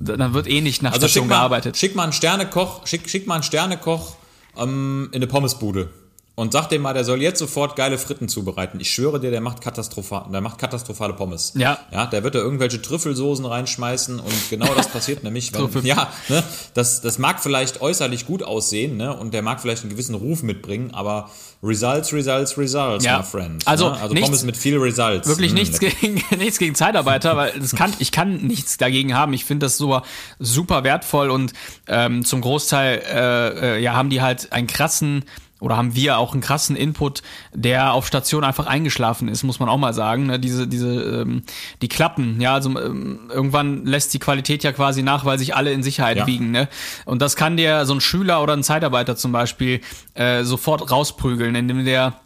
dann 0.00 0.34
wird 0.34 0.46
eh 0.46 0.60
nicht 0.60 0.82
nach 0.82 0.92
Also 0.92 1.06
schick 1.06 1.12
Station 1.12 1.28
mal, 1.28 1.36
gearbeitet. 1.36 1.76
schick 1.76 1.94
mal 1.94 2.04
einen 2.04 2.12
Sternekoch, 2.12 2.86
schick, 2.86 3.08
schick 3.08 3.26
mal 3.26 3.34
einen 3.34 3.42
Sternekoch 3.42 4.16
ähm, 4.56 5.08
in 5.12 5.16
eine 5.16 5.26
Pommesbude. 5.26 5.90
Und 6.38 6.52
sag 6.52 6.68
dem 6.68 6.82
mal, 6.82 6.92
der 6.92 7.04
soll 7.04 7.22
jetzt 7.22 7.38
sofort 7.38 7.76
geile 7.76 7.96
Fritten 7.96 8.28
zubereiten. 8.28 8.78
Ich 8.78 8.90
schwöre 8.90 9.18
dir, 9.18 9.30
der 9.30 9.40
macht 9.40 9.62
katastrophal, 9.62 10.26
der 10.30 10.42
macht 10.42 10.58
katastrophale 10.58 11.14
Pommes. 11.14 11.54
Ja. 11.56 11.78
Ja, 11.90 12.04
der 12.04 12.24
wird 12.24 12.34
da 12.34 12.40
irgendwelche 12.40 12.82
Trüffelsoßen 12.82 13.46
reinschmeißen 13.46 14.20
und 14.20 14.50
genau 14.50 14.66
das 14.74 14.88
passiert 14.88 15.24
nämlich, 15.24 15.50
Trüffel. 15.50 15.86
ja, 15.86 16.12
ne, 16.28 16.44
das, 16.74 17.00
das 17.00 17.18
mag 17.18 17.40
vielleicht 17.42 17.80
äußerlich 17.80 18.26
gut 18.26 18.42
aussehen, 18.42 18.98
ne, 18.98 19.16
und 19.16 19.32
der 19.32 19.40
mag 19.40 19.62
vielleicht 19.62 19.80
einen 19.82 19.90
gewissen 19.92 20.14
Ruf 20.14 20.42
mitbringen, 20.42 20.90
aber 20.92 21.30
Results, 21.62 22.12
Results, 22.12 22.58
Results, 22.58 23.02
Ja. 23.06 23.16
my 23.16 23.24
friend. 23.24 23.66
Also 23.66 23.88
ne? 23.88 23.98
also 23.98 24.12
nichts- 24.12 24.28
Pommes 24.28 24.44
mit 24.44 24.58
viel 24.58 24.76
Results. 24.76 25.26
Wirklich 25.26 25.52
Mm, 25.52 25.54
nichts 25.54 25.78
gegen, 25.80 26.22
nichts 26.36 26.58
gegen 26.58 26.74
Zeitarbeiter, 26.74 27.34
weil 27.38 27.58
das 27.58 27.74
kann, 27.74 27.94
ich 27.98 28.12
kann 28.12 28.42
nichts 28.46 28.76
dagegen 28.76 29.14
haben. 29.14 29.32
Ich 29.32 29.46
finde 29.46 29.64
das 29.64 29.78
so 29.78 30.02
super 30.38 30.84
wertvoll 30.84 31.30
und 31.30 31.54
ähm, 31.88 32.26
zum 32.26 32.42
Großteil 32.42 33.02
äh, 33.10 33.76
äh, 33.76 33.82
ja, 33.82 33.94
haben 33.94 34.10
die 34.10 34.20
halt 34.20 34.52
einen 34.52 34.66
krassen 34.66 35.24
oder 35.60 35.76
haben 35.76 35.94
wir 35.94 36.18
auch 36.18 36.32
einen 36.32 36.42
krassen 36.42 36.76
Input, 36.76 37.22
der 37.54 37.92
auf 37.94 38.06
Station 38.06 38.44
einfach 38.44 38.66
eingeschlafen 38.66 39.28
ist, 39.28 39.42
muss 39.42 39.58
man 39.58 39.68
auch 39.68 39.78
mal 39.78 39.94
sagen. 39.94 40.26
Ne? 40.26 40.38
Diese, 40.38 40.68
diese, 40.68 41.22
ähm, 41.22 41.42
die 41.80 41.88
Klappen, 41.88 42.40
ja, 42.40 42.54
also 42.54 42.68
ähm, 42.78 43.30
irgendwann 43.32 43.86
lässt 43.86 44.12
die 44.12 44.18
Qualität 44.18 44.64
ja 44.64 44.72
quasi 44.72 45.02
nach, 45.02 45.24
weil 45.24 45.38
sich 45.38 45.56
alle 45.56 45.72
in 45.72 45.82
Sicherheit 45.82 46.18
Ja. 46.18 46.26
wiegen. 46.26 46.50
Ne? 46.50 46.68
Und 47.06 47.22
das 47.22 47.36
kann 47.36 47.56
dir 47.56 47.86
so 47.86 47.94
ein 47.94 48.00
Schüler 48.00 48.42
oder 48.42 48.52
ein 48.54 48.62
Zeitarbeiter 48.62 49.16
zum 49.16 49.32
Beispiel 49.32 49.80
äh, 50.14 50.44
sofort 50.44 50.90
rausprügeln, 50.90 51.54
indem 51.54 51.84
der 51.84 52.20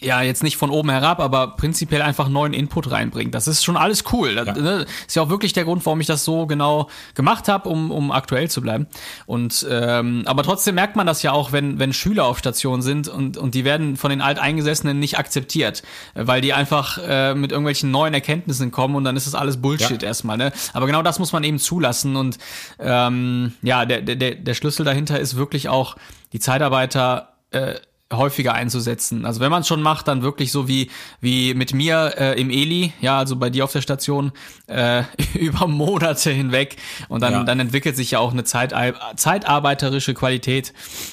ja, 0.00 0.22
jetzt 0.22 0.42
nicht 0.42 0.56
von 0.56 0.70
oben 0.70 0.90
herab, 0.90 1.20
aber 1.20 1.56
prinzipiell 1.56 2.02
einfach 2.02 2.28
neuen 2.28 2.52
Input 2.52 2.90
reinbringt. 2.90 3.34
Das 3.34 3.48
ist 3.48 3.64
schon 3.64 3.76
alles 3.76 4.04
cool. 4.12 4.34
Das, 4.34 4.46
Ja. 4.46 4.54
ne, 4.54 4.86
ist 5.06 5.16
ja 5.16 5.22
auch 5.22 5.28
wirklich 5.28 5.52
der 5.52 5.64
Grund, 5.64 5.84
warum 5.86 6.00
ich 6.00 6.06
das 6.06 6.24
so 6.24 6.46
genau 6.46 6.88
gemacht 7.14 7.48
habe, 7.48 7.68
um, 7.68 7.90
um 7.90 8.10
aktuell 8.12 8.48
zu 8.50 8.60
bleiben. 8.60 8.86
Und 9.26 9.66
ähm, 9.70 10.22
aber 10.26 10.42
trotzdem 10.42 10.74
merkt 10.76 10.96
man 10.96 11.06
das 11.06 11.22
ja 11.22 11.32
auch, 11.32 11.52
wenn, 11.52 11.78
wenn 11.78 11.92
Schüler 11.92 12.24
auf 12.26 12.38
Station 12.38 12.82
sind 12.82 13.08
und, 13.08 13.36
und 13.36 13.54
die 13.54 13.64
werden 13.64 13.96
von 13.96 14.10
den 14.10 14.20
Alteingesessenen 14.20 14.98
nicht 14.98 15.18
akzeptiert, 15.18 15.82
weil 16.14 16.40
die 16.40 16.52
einfach 16.52 16.98
äh, 17.06 17.34
mit 17.34 17.50
irgendwelchen 17.52 17.90
neuen 17.90 18.14
Erkenntnissen 18.14 18.70
kommen 18.70 18.94
und 18.94 19.04
dann 19.04 19.16
ist 19.16 19.26
das 19.26 19.34
alles 19.34 19.56
Bullshit 19.60 20.02
Ja. 20.02 20.08
erstmal. 20.08 20.36
Ne? 20.36 20.52
Aber 20.72 20.86
genau 20.86 21.02
das 21.02 21.18
muss 21.18 21.32
man 21.32 21.44
eben 21.44 21.58
zulassen. 21.58 22.16
Und 22.16 22.38
ähm, 22.78 23.52
ja, 23.62 23.84
der, 23.84 24.02
der, 24.02 24.16
der 24.16 24.34
der 24.36 24.54
Schlüssel 24.54 24.84
dahinter 24.84 25.18
ist 25.18 25.36
wirklich 25.36 25.68
auch 25.68 25.96
die 26.32 26.40
Zeitarbeiter 26.40 27.32
äh, 27.50 27.74
häufiger 28.12 28.54
einzusetzen. 28.54 29.26
Also 29.26 29.40
wenn 29.40 29.50
man 29.50 29.60
es 29.60 29.68
schon 29.68 29.82
macht, 29.82 30.08
dann 30.08 30.22
wirklich 30.22 30.50
so 30.50 30.66
wie 30.66 30.90
wie 31.20 31.52
mit 31.52 31.74
mir 31.74 32.14
äh, 32.16 32.40
im 32.40 32.48
Eli, 32.48 32.92
ja, 33.02 33.18
also 33.18 33.36
bei 33.36 33.50
dir 33.50 33.64
auf 33.64 33.72
der 33.72 33.82
Station 33.82 34.32
äh, 34.66 35.02
über 35.34 35.66
Monate 35.66 36.30
hinweg 36.30 36.76
und 37.08 37.22
dann 37.22 37.32
Ja. 37.32 37.44
dann 37.44 37.60
entwickelt 37.60 37.96
sich 37.96 38.12
ja 38.12 38.18
auch 38.18 38.32
eine 38.32 38.44
Zeit, 38.44 38.72
zeitarbeiterische 39.16 40.14
Qualität 40.14 40.72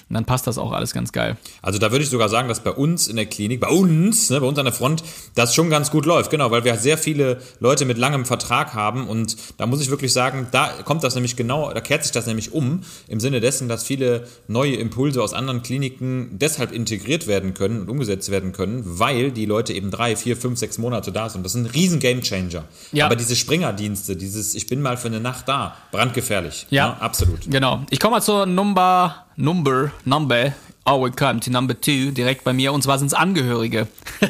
und 0.10 0.14
dann 0.14 0.24
passt 0.26 0.48
das 0.48 0.58
auch 0.58 0.72
alles 0.72 0.94
ganz 0.94 1.12
geil. 1.12 1.36
Also 1.62 1.80
da 1.80 1.92
würde 1.92 2.04
ich 2.06 2.10
sogar 2.10 2.30
sagen, 2.30 2.48
dass 2.48 2.64
bei 2.64 2.72
uns 2.72 3.08
in 3.08 3.18
der 3.18 3.26
Klinik, 3.26 3.60
bei 3.60 3.68
uns, 3.68 4.30
ne, 4.30 4.40
bei 4.40 4.48
uns 4.48 4.58
an 4.58 4.66
der 4.66 4.74
Front, 4.74 5.04
das 5.36 5.54
schon 5.54 5.70
ganz 5.70 5.92
gut 5.92 6.06
läuft. 6.06 6.32
Genau, 6.32 6.50
weil 6.52 6.64
wir 6.64 6.76
sehr 6.78 6.98
viele 6.98 7.42
Leute 7.60 7.84
mit 7.84 7.98
langem 7.98 8.24
Vertrag 8.26 8.74
haben 8.74 9.08
und 9.08 9.36
da 9.58 9.66
muss 9.66 9.82
ich 9.82 9.90
wirklich 9.90 10.14
sagen, 10.14 10.48
da 10.52 10.70
kommt 10.86 11.04
das 11.04 11.16
nämlich 11.16 11.36
genau, 11.36 11.74
da 11.74 11.82
kehrt 11.82 12.04
sich 12.04 12.14
das 12.14 12.26
nämlich 12.26 12.54
um, 12.54 12.82
im 13.10 13.20
Sinne 13.20 13.42
dessen, 13.42 13.68
dass 13.68 13.84
viele 13.84 14.28
neue 14.48 14.76
Impulse 14.76 15.22
aus 15.22 15.34
anderen 15.34 15.62
Kliniken 15.62 16.30
deshalb 16.40 16.72
in 16.72 16.85
integriert 16.86 17.26
werden 17.26 17.56
können 17.56 17.82
und 17.82 17.90
umgesetzt 17.90 18.30
werden 18.30 18.52
können, 18.52 18.84
weil 18.86 19.32
die 19.32 19.46
Leute 19.46 19.74
eben 19.74 19.90
drei, 19.90 20.16
vier, 20.16 20.38
fünf, 20.38 20.60
sechs 20.60 20.78
Monate 20.78 21.12
da 21.12 21.30
sind. 21.30 21.44
Das 21.44 21.56
ist 21.56 21.62
ein 21.62 21.66
riesen 21.66 22.00
Gamechanger. 22.00 22.64
Ja. 22.92 23.08
Aber 23.08 23.16
diese 23.16 23.36
Springerdienste, 23.36 24.16
dieses 24.16 24.54
Ich 24.54 24.68
bin 24.68 24.82
mal 24.82 24.98
für 24.98 25.08
eine 25.08 25.20
Nacht 25.20 25.48
da, 25.48 25.76
brandgefährlich. 25.92 26.68
Ja. 26.70 26.98
absolut. 27.00 27.50
Genau. 27.50 27.84
Ich 27.90 28.00
komme 28.00 28.18
mal 28.18 28.22
zur 28.22 28.46
Number, 28.46 29.26
Number, 29.36 29.92
Number. 30.06 30.54
Oh, 30.88 31.04
we 31.04 31.10
come 31.10 31.40
to 31.40 31.50
number 31.50 31.74
two, 31.74 32.12
direkt 32.12 32.44
bei 32.44 32.54
mir, 32.54 32.72
und 32.72 32.84
zwar 32.84 33.00
sind 33.00 33.08
es 33.08 33.14
Angehörige. 33.16 33.88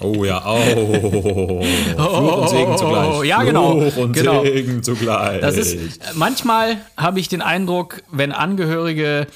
Oh 0.00 0.24
ja, 0.24 0.42
oh. 0.44 1.62
Fluch 1.94 2.38
und 2.38 2.48
Segen 2.48 2.76
zugleich. 2.76 3.24
ja, 3.24 3.42
genau, 3.44 3.80
Fluch 3.80 3.96
und 3.98 4.12
genau. 4.14 4.42
Segen 4.42 4.82
zugleich. 4.82 5.40
Das 5.40 5.56
ist, 5.56 5.78
manchmal 6.14 6.78
habe 6.96 7.20
ich 7.20 7.28
den 7.28 7.40
Eindruck, 7.40 8.02
wenn 8.10 8.32
Angehörige 8.32 9.28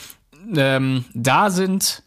ähm, 0.57 1.05
da 1.15 1.51
sind, 1.51 2.03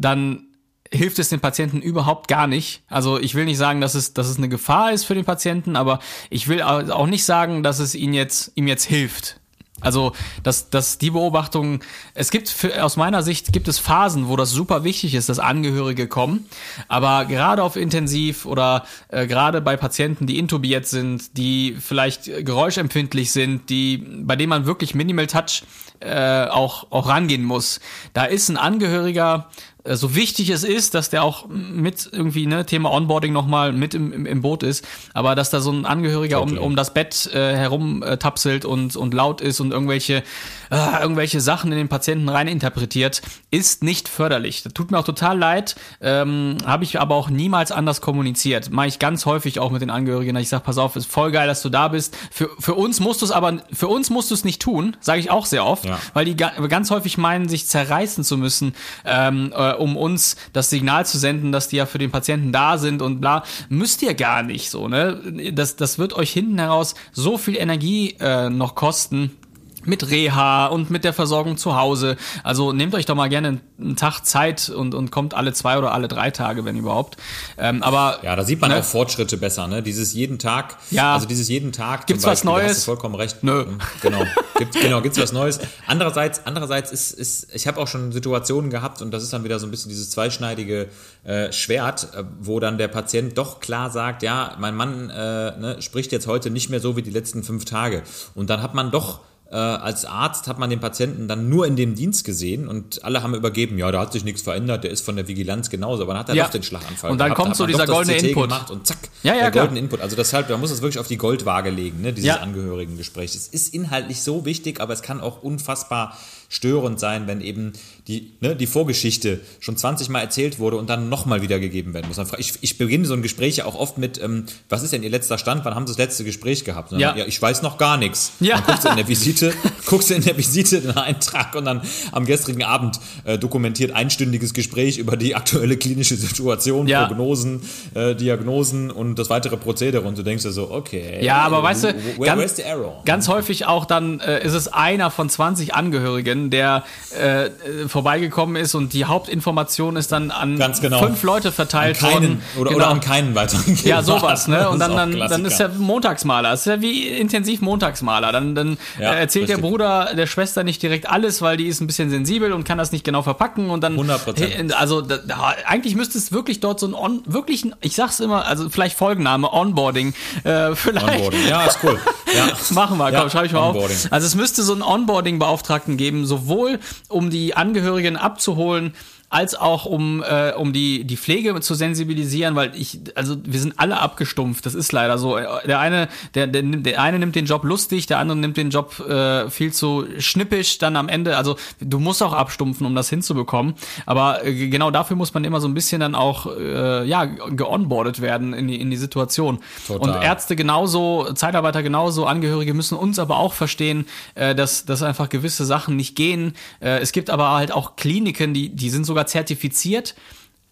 dann 0.00 0.44
hilft 0.90 1.18
es 1.18 1.28
den 1.28 1.40
Patienten 1.40 1.82
überhaupt 1.82 2.28
gar 2.28 2.46
nicht. 2.46 2.82
Also 2.88 3.18
ich 3.18 3.34
will 3.34 3.44
nicht 3.44 3.58
sagen, 3.58 3.80
dass 3.80 3.94
es, 3.94 4.14
dass 4.14 4.28
es 4.28 4.38
eine 4.38 4.48
Gefahr 4.48 4.92
ist 4.92 5.04
für 5.04 5.14
den 5.14 5.24
Patienten, 5.24 5.76
aber 5.76 5.98
ich 6.30 6.48
will 6.48 6.62
au- 6.62 6.90
auch 6.92 7.06
nicht 7.06 7.24
sagen, 7.24 7.62
dass 7.62 7.78
es 7.78 7.94
ihn 7.94 8.14
jetzt, 8.14 8.52
ihm 8.54 8.66
jetzt 8.68 8.84
hilft. 8.84 9.38
Also, 9.80 10.12
dass, 10.42 10.70
dass 10.70 10.98
die 10.98 11.10
Beobachtung, 11.10 11.80
es 12.14 12.32
gibt 12.32 12.48
für, 12.48 12.82
aus 12.84 12.96
meiner 12.96 13.22
Sicht 13.22 13.52
gibt 13.52 13.68
es 13.68 13.78
Phasen, 13.78 14.26
wo 14.26 14.34
das 14.34 14.50
super 14.50 14.82
wichtig 14.82 15.14
ist, 15.14 15.28
dass 15.28 15.38
Angehörige 15.38 16.08
kommen. 16.08 16.46
Aber 16.88 17.26
gerade 17.26 17.62
auf 17.62 17.76
Intensiv 17.76 18.44
oder 18.44 18.84
äh, 19.06 19.28
gerade 19.28 19.60
bei 19.60 19.76
Patienten, 19.76 20.26
die 20.26 20.38
intubiert 20.38 20.86
sind, 20.86 21.36
die 21.36 21.76
vielleicht 21.78 22.24
geräuschempfindlich 22.24 23.30
sind, 23.30 23.70
die, 23.70 23.98
bei 23.98 24.34
denen 24.34 24.50
man 24.50 24.66
wirklich 24.66 24.96
Minimal 24.96 25.28
Touch 25.28 25.62
äh, 26.00 26.46
auch, 26.46 26.90
auch 26.90 27.08
rangehen 27.08 27.44
muss, 27.44 27.78
da 28.14 28.24
ist 28.24 28.48
ein 28.48 28.56
Angehöriger, 28.56 29.48
so 29.84 30.14
wichtig 30.14 30.50
es 30.50 30.64
ist, 30.64 30.94
dass 30.94 31.08
der 31.10 31.22
auch 31.22 31.46
mit 31.48 32.08
irgendwie, 32.12 32.46
ne, 32.46 32.66
Thema 32.66 32.90
Onboarding 32.92 33.32
nochmal 33.32 33.72
mit 33.72 33.94
im, 33.94 34.12
im, 34.12 34.26
im 34.26 34.42
Boot 34.42 34.62
ist, 34.62 34.86
aber 35.14 35.34
dass 35.34 35.50
da 35.50 35.60
so 35.60 35.70
ein 35.70 35.86
Angehöriger 35.86 36.42
um, 36.42 36.58
um 36.58 36.76
das 36.76 36.92
Bett 36.92 37.30
äh, 37.32 37.56
herum 37.56 38.02
äh, 38.02 38.16
tapselt 38.18 38.64
und, 38.64 38.96
und 38.96 39.14
laut 39.14 39.40
ist 39.40 39.60
und 39.60 39.70
irgendwelche, 39.72 40.22
äh, 40.70 41.00
irgendwelche 41.02 41.40
Sachen 41.40 41.70
in 41.72 41.78
den 41.78 41.88
Patienten 41.88 42.28
rein 42.28 42.48
interpretiert, 42.48 43.22
ist 43.50 43.82
nicht 43.82 44.08
förderlich. 44.08 44.62
Das 44.62 44.74
tut 44.74 44.90
mir 44.90 44.98
auch 44.98 45.04
total 45.04 45.38
leid, 45.38 45.76
ähm, 46.00 46.58
habe 46.66 46.84
ich 46.84 47.00
aber 47.00 47.14
auch 47.14 47.30
niemals 47.30 47.72
anders 47.72 48.00
kommuniziert. 48.00 48.70
Mache 48.70 48.88
ich 48.88 48.98
ganz 48.98 49.26
häufig 49.26 49.60
auch 49.60 49.70
mit 49.70 49.80
den 49.80 49.90
Angehörigen, 49.90 50.34
dass 50.34 50.42
ich 50.42 50.48
sage, 50.48 50.64
pass 50.64 50.78
auf, 50.78 50.96
ist 50.96 51.10
voll 51.10 51.30
geil, 51.30 51.46
dass 51.46 51.62
du 51.62 51.68
da 51.68 51.88
bist. 51.88 52.16
Für, 52.30 52.50
für 52.58 52.74
uns 52.74 53.00
musst 53.00 53.22
du 53.22 53.26
es 53.26 53.30
aber, 53.30 53.58
für 53.72 53.88
uns 53.88 54.10
musst 54.10 54.30
du 54.30 54.34
es 54.34 54.44
nicht 54.44 54.60
tun, 54.60 54.96
sage 55.00 55.20
ich 55.20 55.30
auch 55.30 55.46
sehr 55.46 55.64
oft, 55.64 55.84
Ja. 55.84 55.98
weil 56.14 56.24
die 56.24 56.36
ga 56.36 56.50
ganz 56.68 56.90
häufig 56.90 57.16
meinen, 57.16 57.48
sich 57.48 57.66
zerreißen 57.66 58.24
zu 58.24 58.36
müssen, 58.36 58.74
ähm, 59.04 59.52
äh, 59.56 59.67
um 59.72 59.96
uns 59.96 60.36
das 60.52 60.70
Signal 60.70 61.06
zu 61.06 61.18
senden, 61.18 61.52
dass 61.52 61.68
die 61.68 61.76
ja 61.76 61.86
für 61.86 61.98
den 61.98 62.10
Patienten 62.10 62.52
da 62.52 62.78
sind 62.78 63.02
und 63.02 63.20
bla. 63.20 63.44
Müsst 63.68 64.02
ihr 64.02 64.14
gar 64.14 64.42
nicht 64.42 64.70
so, 64.70 64.88
ne? 64.88 65.52
Das, 65.52 65.76
das 65.76 65.98
wird 65.98 66.14
euch 66.14 66.32
hinten 66.32 66.58
heraus 66.58 66.94
so 67.12 67.38
viel 67.38 67.56
Energie 67.56 68.16
äh, 68.20 68.50
noch 68.50 68.74
kosten. 68.74 69.36
Mit 69.84 70.10
Reha 70.10 70.66
und 70.66 70.90
mit 70.90 71.04
der 71.04 71.12
Versorgung 71.12 71.56
zu 71.56 71.76
Hause. 71.76 72.16
Also 72.42 72.72
nehmt 72.72 72.94
euch 72.94 73.06
doch 73.06 73.14
mal 73.14 73.28
gerne 73.28 73.60
einen, 73.78 73.96
Tag 73.96 74.22
Zeit 74.26 74.68
und, 74.68 74.94
und 74.94 75.10
kommt 75.10 75.34
alle 75.34 75.52
zwei 75.52 75.78
oder 75.78 75.92
alle 75.92 76.08
drei 76.08 76.30
Tage, 76.30 76.64
wenn 76.64 76.76
überhaupt. 76.76 77.16
Ähm, 77.56 77.82
aber 77.82 78.18
Ja, 78.22 78.34
da 78.36 78.44
sieht 78.44 78.60
man 78.60 78.70
Ne? 78.70 78.78
auch 78.78 78.84
Fortschritte 78.84 79.36
besser, 79.36 79.66
ne? 79.68 79.82
Dieses 79.82 80.12
jeden 80.14 80.38
Tag, 80.38 80.76
Ja. 80.90 81.14
also 81.14 81.26
dieses 81.26 81.48
jeden 81.48 81.72
Tag. 81.72 82.06
Gibt's 82.06 82.22
zum 82.22 82.32
was 82.32 82.40
Beispiel, 82.42 82.50
da 82.50 82.62
Neues? 82.64 82.70
Hast 82.76 82.80
du 82.86 82.90
vollkommen 82.92 83.14
recht. 83.14 83.42
Nö. 83.42 83.64
Mhm, 83.64 83.78
Genau. 84.02 84.24
Gibt, 84.58 84.80
genau, 84.80 85.00
gibt's 85.00 85.18
was 85.20 85.32
Neues. 85.32 85.60
Andererseits, 85.86 86.42
andererseits 86.44 86.90
ist, 86.92 87.12
ist 87.12 87.48
ich 87.54 87.66
habe 87.68 87.80
auch 87.80 87.86
schon 87.86 88.10
Situationen 88.12 88.70
gehabt 88.70 89.00
und 89.00 89.12
das 89.12 89.22
ist 89.22 89.32
dann 89.32 89.44
wieder 89.44 89.58
so 89.60 89.66
ein 89.66 89.70
bisschen 89.70 89.88
dieses 89.90 90.10
zweischneidige 90.10 90.88
äh, 91.24 91.52
Schwert, 91.52 92.08
äh, 92.14 92.24
wo 92.40 92.58
dann 92.60 92.78
der 92.78 92.88
Patient 92.88 93.38
doch 93.38 93.60
klar 93.60 93.90
sagt, 93.90 94.22
ja, 94.22 94.56
mein 94.58 94.74
Mann 94.74 95.10
äh, 95.10 95.14
ne, 95.58 95.76
spricht 95.80 96.10
jetzt 96.12 96.26
heute 96.26 96.50
nicht 96.50 96.68
mehr 96.70 96.80
so 96.80 96.96
wie 96.96 97.02
die 97.02 97.10
letzten 97.10 97.42
fünf 97.44 97.64
Tage. 97.64 98.02
Und 98.34 98.50
dann 98.50 98.60
hat 98.62 98.74
man 98.74 98.90
doch 98.90 99.20
äh, 99.50 99.56
als 99.56 100.04
Arzt 100.04 100.46
hat 100.46 100.58
man 100.58 100.68
den 100.68 100.78
Patienten 100.80 101.26
dann 101.26 101.48
nur 101.48 101.66
in 101.66 101.74
dem 101.74 101.94
Dienst 101.94 102.24
gesehen 102.24 102.68
und 102.68 103.02
alle 103.04 103.22
haben 103.22 103.34
übergeben, 103.34 103.78
ja, 103.78 103.90
da 103.90 104.00
hat 104.00 104.12
sich 104.12 104.22
nichts 104.24 104.42
verändert, 104.42 104.84
der 104.84 104.90
ist 104.90 105.02
von 105.04 105.16
der 105.16 105.26
Vigilanz 105.26 105.70
genauso, 105.70 106.02
aber 106.02 106.12
dann 106.12 106.20
hat 106.20 106.28
er 106.28 106.34
Ja. 106.34 106.44
doch 106.44 106.50
den 106.50 106.62
Schlaganfall. 106.62 107.10
Und 107.10 107.18
dann 107.18 107.28
gehabt, 107.30 107.40
kommt 107.42 107.56
so 107.56 107.64
man 107.64 107.72
dieser 107.72 107.86
goldene 107.86 108.16
CT 108.18 108.28
Input. 108.28 108.42
Gemacht 108.50 108.70
und 108.70 108.86
zack, 108.86 108.98
Ja, 109.22 109.32
ja, 109.34 109.40
der 109.42 109.50
klar. 109.50 109.64
goldene 109.64 109.80
Input. 109.80 110.00
Also 110.02 110.16
deshalb, 110.16 110.48
da 110.48 110.56
muss 110.58 110.70
es 110.70 110.82
wirklich 110.82 110.98
auf 110.98 111.08
die 111.08 111.16
Goldwaage 111.16 111.70
legen, 111.70 112.02
ne, 112.02 112.12
dieses 112.12 112.26
Ja. 112.28 112.36
Angehörigengespräch. 112.40 113.34
Es 113.34 113.48
ist 113.48 113.72
inhaltlich 113.72 114.22
so 114.22 114.44
wichtig, 114.44 114.80
aber 114.80 114.92
es 114.92 115.00
kann 115.02 115.20
auch 115.20 115.42
unfassbar 115.42 116.16
störend 116.48 116.98
sein, 116.98 117.26
wenn 117.26 117.40
eben 117.40 117.72
die, 118.06 118.32
ne, 118.40 118.56
die 118.56 118.66
Vorgeschichte 118.66 119.40
schon 119.60 119.76
20 119.76 120.08
Mal 120.08 120.20
erzählt 120.20 120.58
wurde 120.58 120.78
und 120.78 120.88
dann 120.88 121.10
nochmal 121.10 121.42
wiedergegeben 121.42 121.92
werden 121.92 122.06
muss. 122.08 122.18
Ich, 122.38 122.54
ich 122.62 122.78
beginne 122.78 123.04
so 123.04 123.12
ein 123.12 123.20
Gespräch 123.20 123.56
ja 123.56 123.66
auch 123.66 123.74
oft 123.74 123.98
mit, 123.98 124.18
ähm, 124.22 124.44
was 124.70 124.82
ist 124.82 124.94
denn 124.94 125.02
Ihr 125.02 125.10
letzter 125.10 125.36
Stand? 125.36 125.66
Wann 125.66 125.74
haben 125.74 125.86
Sie 125.86 125.92
das 125.92 125.98
letzte 125.98 126.24
Gespräch 126.24 126.64
gehabt? 126.64 126.92
Dann, 126.92 127.00
Ja. 127.00 127.14
ja. 127.14 127.26
ich 127.26 127.40
weiß 127.40 127.60
noch 127.60 127.76
gar 127.76 127.98
nichts. 127.98 128.32
Ja. 128.40 128.56
Dann 128.56 128.64
guckst 128.64 128.84
du 128.84 128.88
in 128.88 128.96
der 128.96 129.08
Visite, 129.08 129.52
guckst 129.86 130.08
du 130.08 130.14
in 130.14 130.22
der 130.22 130.38
Visite 130.38 130.80
den 130.80 130.96
Eintrag 130.96 131.54
und 131.54 131.66
dann 131.66 131.82
am 132.12 132.24
gestrigen 132.24 132.62
Abend 132.64 132.98
äh, 133.24 133.36
dokumentiert 133.38 133.92
einstündiges 133.92 134.54
Gespräch 134.54 134.96
über 134.96 135.18
die 135.18 135.34
aktuelle 135.34 135.76
klinische 135.76 136.16
Situation, 136.16 136.88
Ja. 136.88 137.04
Prognosen, 137.06 137.60
äh, 137.94 138.14
Diagnosen 138.14 138.90
und 138.90 139.18
das 139.18 139.28
weitere 139.28 139.58
Prozedere 139.58 140.06
und 140.06 140.16
du 140.16 140.22
denkst 140.22 140.44
dir 140.44 140.52
so, 140.52 140.70
okay. 140.70 141.22
Ja, 141.22 141.42
aber 141.42 141.62
weißt 141.62 141.84
du, 141.84 141.88
where, 141.88 142.24
ganz, 142.24 142.40
where's 142.40 142.56
the 142.56 142.62
error? 142.62 143.02
ganz 143.04 143.28
häufig 143.28 143.66
auch 143.66 143.84
dann 143.84 144.20
äh, 144.20 144.42
ist 144.44 144.54
es 144.54 144.68
einer 144.68 145.10
von 145.10 145.28
20 145.28 145.74
Angehörigen, 145.74 146.37
der 146.50 146.84
äh, 147.18 147.46
äh, 147.46 147.50
vorbeigekommen 147.88 148.56
ist 148.56 148.74
und 148.74 148.92
die 148.92 149.04
Hauptinformation 149.04 149.96
ist 149.96 150.12
dann 150.12 150.30
an 150.30 150.58
genau. 150.80 150.98
fünf 151.00 151.22
Leute 151.22 151.52
verteilt 151.52 151.98
keinen, 151.98 152.12
worden. 152.14 152.42
oder, 152.58 152.70
Genau. 152.70 152.76
oder 152.84 152.88
an 152.88 153.00
keinen 153.00 153.34
weiteren 153.34 153.78
ja, 153.84 154.02
sowas, 154.02 154.48
ne? 154.48 154.68
Und 154.70 154.78
dann, 154.78 154.96
dann, 154.96 155.18
dann 155.18 155.44
ist 155.44 155.60
er 155.60 155.68
Montagsmaler. 155.70 156.50
Das 156.50 156.60
ist 156.60 156.66
ja 156.66 156.80
wie 156.80 157.08
intensiv 157.08 157.60
Montagsmaler. 157.60 158.32
Dann, 158.32 158.54
dann 158.54 158.78
Ja, 159.00 159.12
äh, 159.14 159.20
erzählt 159.20 159.48
der 159.48 159.56
richtig. 159.56 159.70
Bruder 159.70 160.10
der 160.16 160.26
Schwester 160.26 160.64
nicht 160.64 160.82
direkt 160.82 161.08
alles, 161.08 161.42
weil 161.42 161.56
die 161.56 161.66
ist 161.66 161.80
ein 161.80 161.86
bisschen 161.86 162.10
sensibel 162.10 162.52
und 162.52 162.64
kann 162.64 162.78
das 162.78 162.92
nicht 162.92 163.04
genau 163.04 163.22
verpacken 163.22 163.70
und 163.70 163.82
dann 163.82 163.96
100%. 163.98 164.38
Hey, 164.38 164.72
also 164.72 165.00
da, 165.00 165.18
eigentlich 165.66 165.94
müsste 165.96 166.18
es 166.18 166.32
wirklich 166.32 166.60
dort 166.60 166.80
so 166.80 166.86
ein 166.86 166.94
on, 166.94 167.22
wirklich 167.26 167.64
ein, 167.64 167.74
ich 167.80 167.94
sag's 167.94 168.20
immer, 168.20 168.46
also 168.46 168.68
vielleicht 168.70 168.96
Folgenname 168.96 169.52
Onboarding, 169.52 170.14
äh, 170.44 170.74
vielleicht 170.74 171.06
Onboarding. 171.08 171.46
Ja, 171.48 171.64
ist 171.66 171.78
cool. 171.82 171.98
Ja. 172.36 172.48
Machen 172.74 172.98
wir, 172.98 173.10
Ja, 173.10 173.20
komm, 173.20 173.30
schreibe 173.30 173.46
ich 173.46 173.52
mal 173.52 173.68
Onboarding. 173.68 173.96
auf. 173.96 174.12
Also 174.12 174.26
es 174.26 174.34
müsste 174.34 174.62
so 174.62 174.72
einen 174.72 174.82
Onboarding-Beauftragten 174.82 175.96
geben, 175.96 176.26
sowohl 176.28 176.78
um 177.08 177.30
die 177.30 177.54
Angehörigen 177.54 178.16
abzuholen, 178.16 178.94
als 179.30 179.54
auch 179.54 179.84
um, 179.84 180.22
äh, 180.22 180.52
um 180.52 180.72
die, 180.72 181.04
die 181.04 181.18
Pflege 181.18 181.60
zu 181.60 181.74
sensibilisieren, 181.74 182.56
weil 182.56 182.72
ich, 182.74 182.98
also 183.14 183.36
wir 183.44 183.60
sind 183.60 183.74
alle 183.76 184.00
abgestumpft, 184.00 184.64
das 184.64 184.74
ist 184.74 184.90
leider 184.92 185.18
so. 185.18 185.38
Der 185.66 185.80
eine, 185.80 186.08
der, 186.34 186.46
der, 186.46 186.62
nimmt- 186.62 186.86
der 186.86 187.02
eine 187.02 187.18
nimmt 187.18 187.36
den 187.36 187.44
Job 187.44 187.64
lustig, 187.64 188.06
der 188.06 188.20
andere 188.20 188.38
nimmt 188.38 188.56
den 188.56 188.70
Job 188.70 188.98
äh, 189.00 189.50
viel 189.50 189.70
zu 189.72 190.06
schnippisch, 190.18 190.78
dann 190.78 190.96
am 190.96 191.10
Ende, 191.10 191.36
also 191.36 191.56
du 191.78 191.98
musst 191.98 192.22
auch 192.22 192.32
abstumpfen, 192.32 192.86
um 192.86 192.94
das 192.94 193.10
hinzubekommen. 193.10 193.74
Aber 194.06 194.46
äh, 194.46 194.68
genau 194.68 194.90
dafür 194.90 195.16
muss 195.16 195.34
man 195.34 195.44
immer 195.44 195.60
so 195.60 195.68
ein 195.68 195.74
bisschen 195.74 196.00
dann 196.00 196.14
auch 196.14 196.46
äh, 196.56 197.04
ja, 197.06 197.26
geonboardet 197.26 198.22
werden 198.22 198.54
in 198.54 198.66
die, 198.68 198.80
in 198.80 198.90
die 198.90 198.96
Situation. 198.96 199.58
Total. 199.86 200.08
Und 200.16 200.22
Ärzte 200.22 200.56
genauso, 200.56 201.32
Zeitarbeiter 201.34 201.82
genauso, 201.82 202.24
Angehörige 202.24 202.72
müssen 202.72 202.96
uns 202.96 203.18
aber 203.18 203.36
auch 203.36 203.52
verstehen, 203.52 204.06
äh, 204.36 204.54
dass, 204.54 204.86
dass 204.86 205.02
einfach 205.02 205.28
gewisse 205.28 205.66
Sachen 205.66 205.96
nicht 205.96 206.16
gehen. 206.16 206.54
Äh, 206.80 207.00
es 207.00 207.12
gibt 207.12 207.28
aber 207.28 207.50
halt 207.50 207.72
auch 207.72 207.96
Kliniken, 207.96 208.54
die, 208.54 208.70
die 208.70 208.88
sind 208.88 209.04
sogar 209.04 209.17
zertifiziert 209.26 210.14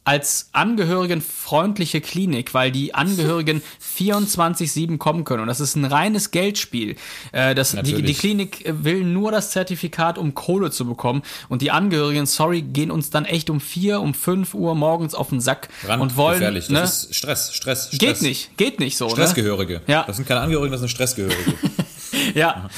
als 0.06 0.50
angehörigenfreundliche 0.52 2.00
Klinik, 2.00 2.54
weil 2.54 2.70
die 2.70 2.94
Angehörigen 2.94 3.61
24-7 3.98 4.98
kommen 4.98 5.24
können. 5.24 5.42
Und 5.42 5.48
das 5.48 5.59
ist 5.59 5.74
ein 5.74 5.85
reines 5.85 6.30
Geldspiel. 6.30 6.94
Äh, 7.32 7.56
das, 7.56 7.72
die, 7.72 8.02
die. 8.02 8.14
Klinik 8.14 8.64
will 8.68 9.02
nur 9.02 9.32
das 9.32 9.50
Zertifikat, 9.50 10.16
um 10.16 10.32
Kohle 10.35 10.70
zu 10.70 10.87
bekommen. 10.87 11.22
Und 11.48 11.61
die 11.61 11.72
Angehörigen, 11.72 12.26
sorry, 12.26 12.62
gehen 12.62 12.92
uns 12.92 13.11
dann 13.11 13.24
echt 13.24 13.50
um 13.50 13.61
4, 13.61 14.00
um 14.00 14.14
5 14.14 14.54
Uhr 14.54 14.76
morgens 14.76 15.14
auf 15.16 15.30
den 15.30 15.40
Sack 15.40 15.68
und 15.98 16.16
wollen. 16.16 16.38
Gefährlich. 16.38 16.68
Ne, 16.68 16.78
Das 16.80 17.04
ist 17.04 17.16
Stress, 17.16 17.52
Stress, 17.52 17.88
Stress. 17.88 17.98
geht 17.98 18.22
nicht, 18.22 18.56
geht 18.56 18.78
nicht 18.78 18.96
so. 18.96 19.06
Ne? 19.06 19.11
Stressgehörige. 19.11 19.80
Ja. 19.88 20.04
Das 20.06 20.16
sind 20.16 20.28
keine 20.28 20.40
Angehörigen, 20.40 20.70
das 20.70 20.80
sind 20.80 20.90
Stressgehörige. 20.90 21.37
Ja, 22.35 22.68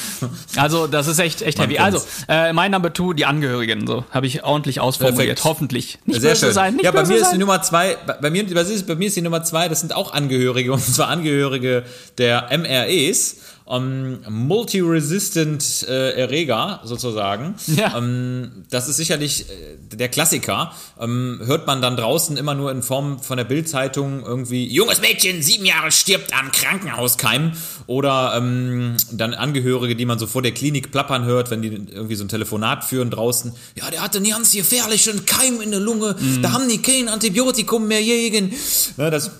also 0.57 0.87
das 0.87 1.07
ist 1.07 1.19
echt, 1.19 1.43
echt 1.43 1.59
Man 1.59 1.69
heavy. 1.69 1.79
Also, 1.79 2.01
äh, 2.29 2.53
mein 2.53 2.71
Number 2.71 2.93
Two, 2.93 3.13
die 3.13 3.27
Angehörigen, 3.27 3.87
so 3.87 4.05
habe 4.11 4.27
ich 4.27 4.45
ordentlich 4.45 4.81
ausformuliert. 4.81 5.37
Perfekt. 5.37 5.45
Hoffentlich. 5.45 5.99
Nicht 6.05 6.21
Sehr 6.21 6.31
böse 6.31 6.47
schön. 6.47 6.55
sein, 6.55 6.75
nicht 6.75 6.85
ja, 6.85 6.93
bei 6.93 7.05
mir 7.05 7.17
ist 7.17 7.25
sein. 7.25 7.35
die 7.35 7.39
Nummer 7.39 7.63
zwei, 7.63 7.97
bei 8.07 8.15
bei 8.15 8.31
mir, 8.31 8.55
was 8.55 8.69
ist, 8.69 8.87
bei 8.87 8.95
mir 8.95 9.09
ist 9.09 9.17
die 9.17 9.23
Nummer 9.23 9.43
zwei, 9.43 9.69
das 9.69 9.81
sind 9.81 9.95
auch 9.95 10.13
Angehörige, 10.13 10.73
und 10.73 10.85
zwar 10.85 11.09
Angehörige 11.09 11.85
der 12.19 12.49
MREs. 12.57 13.37
Ähm, 13.71 14.19
multi-resistant 14.29 15.87
äh, 15.89 16.13
Erreger 16.13 16.81
sozusagen. 16.85 17.55
Ja. 17.67 17.97
Ähm, 17.99 18.65
das 18.71 18.89
ist 18.89 18.97
sicherlich 18.97 19.49
äh, 19.49 19.77
der 19.97 20.09
Klassiker. 20.09 20.73
Ähm, 21.01 21.41
hört 21.45 21.67
man 21.67 21.83
dann 21.83 21.97
draußen 21.97 22.37
immer 22.37 22.55
nur 22.55 22.71
in 22.71 22.83
Form 22.83 23.21
von 23.21 23.37
der 23.37 23.45
Bildzeitung 23.45 24.25
irgendwie 24.25 24.67
junges 24.67 25.01
Mädchen, 25.01 25.43
sieben 25.43 25.65
Jahre 25.65 25.93
stirbt 25.93 26.33
am 26.33 26.51
Krankenhauskeim 26.51 27.53
oder 27.87 28.35
ähm, 28.37 28.97
dann 29.13 29.35
Angehörige, 29.35 29.97
die 29.97 30.07
man 30.07 30.19
so 30.19 30.27
vor 30.27 30.43
der 30.43 30.53
Klinik 30.53 30.91
plappern 30.91 31.25
hört, 31.25 31.51
wenn 31.51 31.63
die 31.63 31.69
irgendwie 31.69 32.15
so 32.15 32.25
ein 32.25 32.29
Telefonat 32.29 32.85
führen 32.85 33.11
draußen. 33.11 33.53
Ja, 33.77 33.91
der 33.91 34.03
hatte 34.03 34.19
einen 34.19 34.31
ganz 34.31 34.53
gefährlichen 34.53 35.25
Keim 35.27 35.61
in 35.61 35.71
der 35.71 35.81
Lunge. 35.81 36.17
Da 36.43 36.53
haben 36.53 36.69
die 36.69 36.83
kein 36.83 37.09
Antibiotikum 37.09 37.87
mehr 37.87 38.03
gegen. 38.03 38.55
Ne, 38.97 39.11
das 39.11 39.31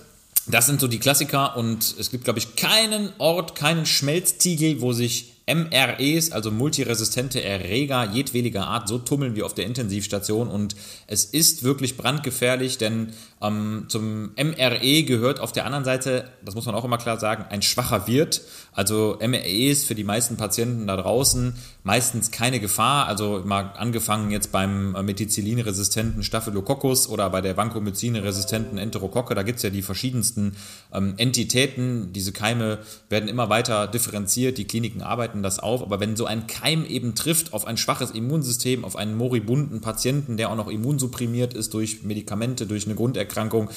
das 0.51 0.67
sind 0.67 0.81
so 0.81 0.89
die 0.89 0.99
Klassiker 0.99 1.57
und 1.57 1.95
es 1.99 2.11
gibt, 2.11 2.25
glaube 2.25 2.39
ich, 2.39 2.57
keinen 2.57 3.13
Ort, 3.19 3.55
keinen 3.55 3.87
Schmelztiegel, 3.87 4.81
wo 4.81 4.93
sich 4.93 5.35
MREs, 5.47 6.33
also 6.33 6.51
multiresistente 6.51 7.43
Erreger 7.43 8.11
jedwediger 8.13 8.67
Art, 8.67 8.89
so 8.89 8.99
tummeln 8.99 9.35
wie 9.35 9.43
auf 9.43 9.55
der 9.55 9.67
Intensivstation 9.67 10.49
und 10.49 10.77
es 11.07 11.25
ist 11.25 11.63
wirklich 11.63 11.97
brandgefährlich, 11.97 12.79
denn 12.79 13.13
ähm, 13.41 13.85
zum 13.89 14.31
MRE 14.37 15.03
gehört 15.05 15.41
auf 15.41 15.53
der 15.53 15.65
anderen 15.65 15.85
Seite, 15.85 16.31
das 16.45 16.55
muss 16.55 16.67
man 16.67 16.75
auch 16.75 16.85
immer 16.85 16.99
klar 16.99 17.19
sagen, 17.19 17.45
ein 17.51 17.63
schwacher 17.63 18.07
Wirt. 18.07 18.43
Also 18.73 19.19
MREs 19.21 19.85
für 19.85 19.95
die 19.95 20.05
meisten 20.05 20.37
Patienten 20.37 20.87
da 20.87 20.97
draußen 20.97 21.55
meistens 21.85 22.31
keine 22.31 22.61
Gefahr. 22.61 23.07
Also 23.07 23.43
mal 23.45 23.73
angefangen 23.77 24.31
jetzt 24.31 24.53
beim 24.53 24.93
Methicillin-resistenten 24.93 26.23
Staphylococcus 26.23 27.09
oder 27.09 27.31
bei 27.31 27.41
der 27.41 27.57
Vancomycin-resistenten 27.57 28.79
Enterokocke. 28.79 29.35
Da 29.35 29.43
gibt's 29.43 29.63
ja 29.63 29.71
die 29.71 29.83
verschiedensten 29.83 30.57
ähm, 30.93 31.15
Entitäten. 31.17 32.13
Diese 32.13 32.33
Keime 32.33 32.79
werden 33.09 33.29
immer 33.29 33.49
weiter 33.49 33.87
differenziert. 33.87 34.59
Die 34.59 34.67
Kliniken 34.67 35.03
arbeiten 35.03 35.43
das 35.43 35.59
auf. 35.59 35.83
Aber 35.83 36.01
wenn 36.01 36.17
so 36.17 36.27
ein 36.27 36.47
Keim 36.47 36.85
eben 36.85 37.15
trifft 37.15 37.53
auf 37.53 37.67
ein 37.67 37.77
schwaches 37.77 38.11
Immunsystem, 38.11 38.85
auf 38.85 38.97
einen 38.97 39.17
moribunden 39.17 39.81
Patienten, 39.81 40.37
der 40.37 40.51
auch 40.51 40.57
noch 40.57 40.69
immunsupprimiert 40.69 41.55
ist 41.55 41.75
durch 41.75 42.03
Medikamente, 42.03 42.67
durch 42.67 42.87
eine 42.87 42.95
Grunderkrankung, 42.95 43.28
Erkrankung 43.29 43.69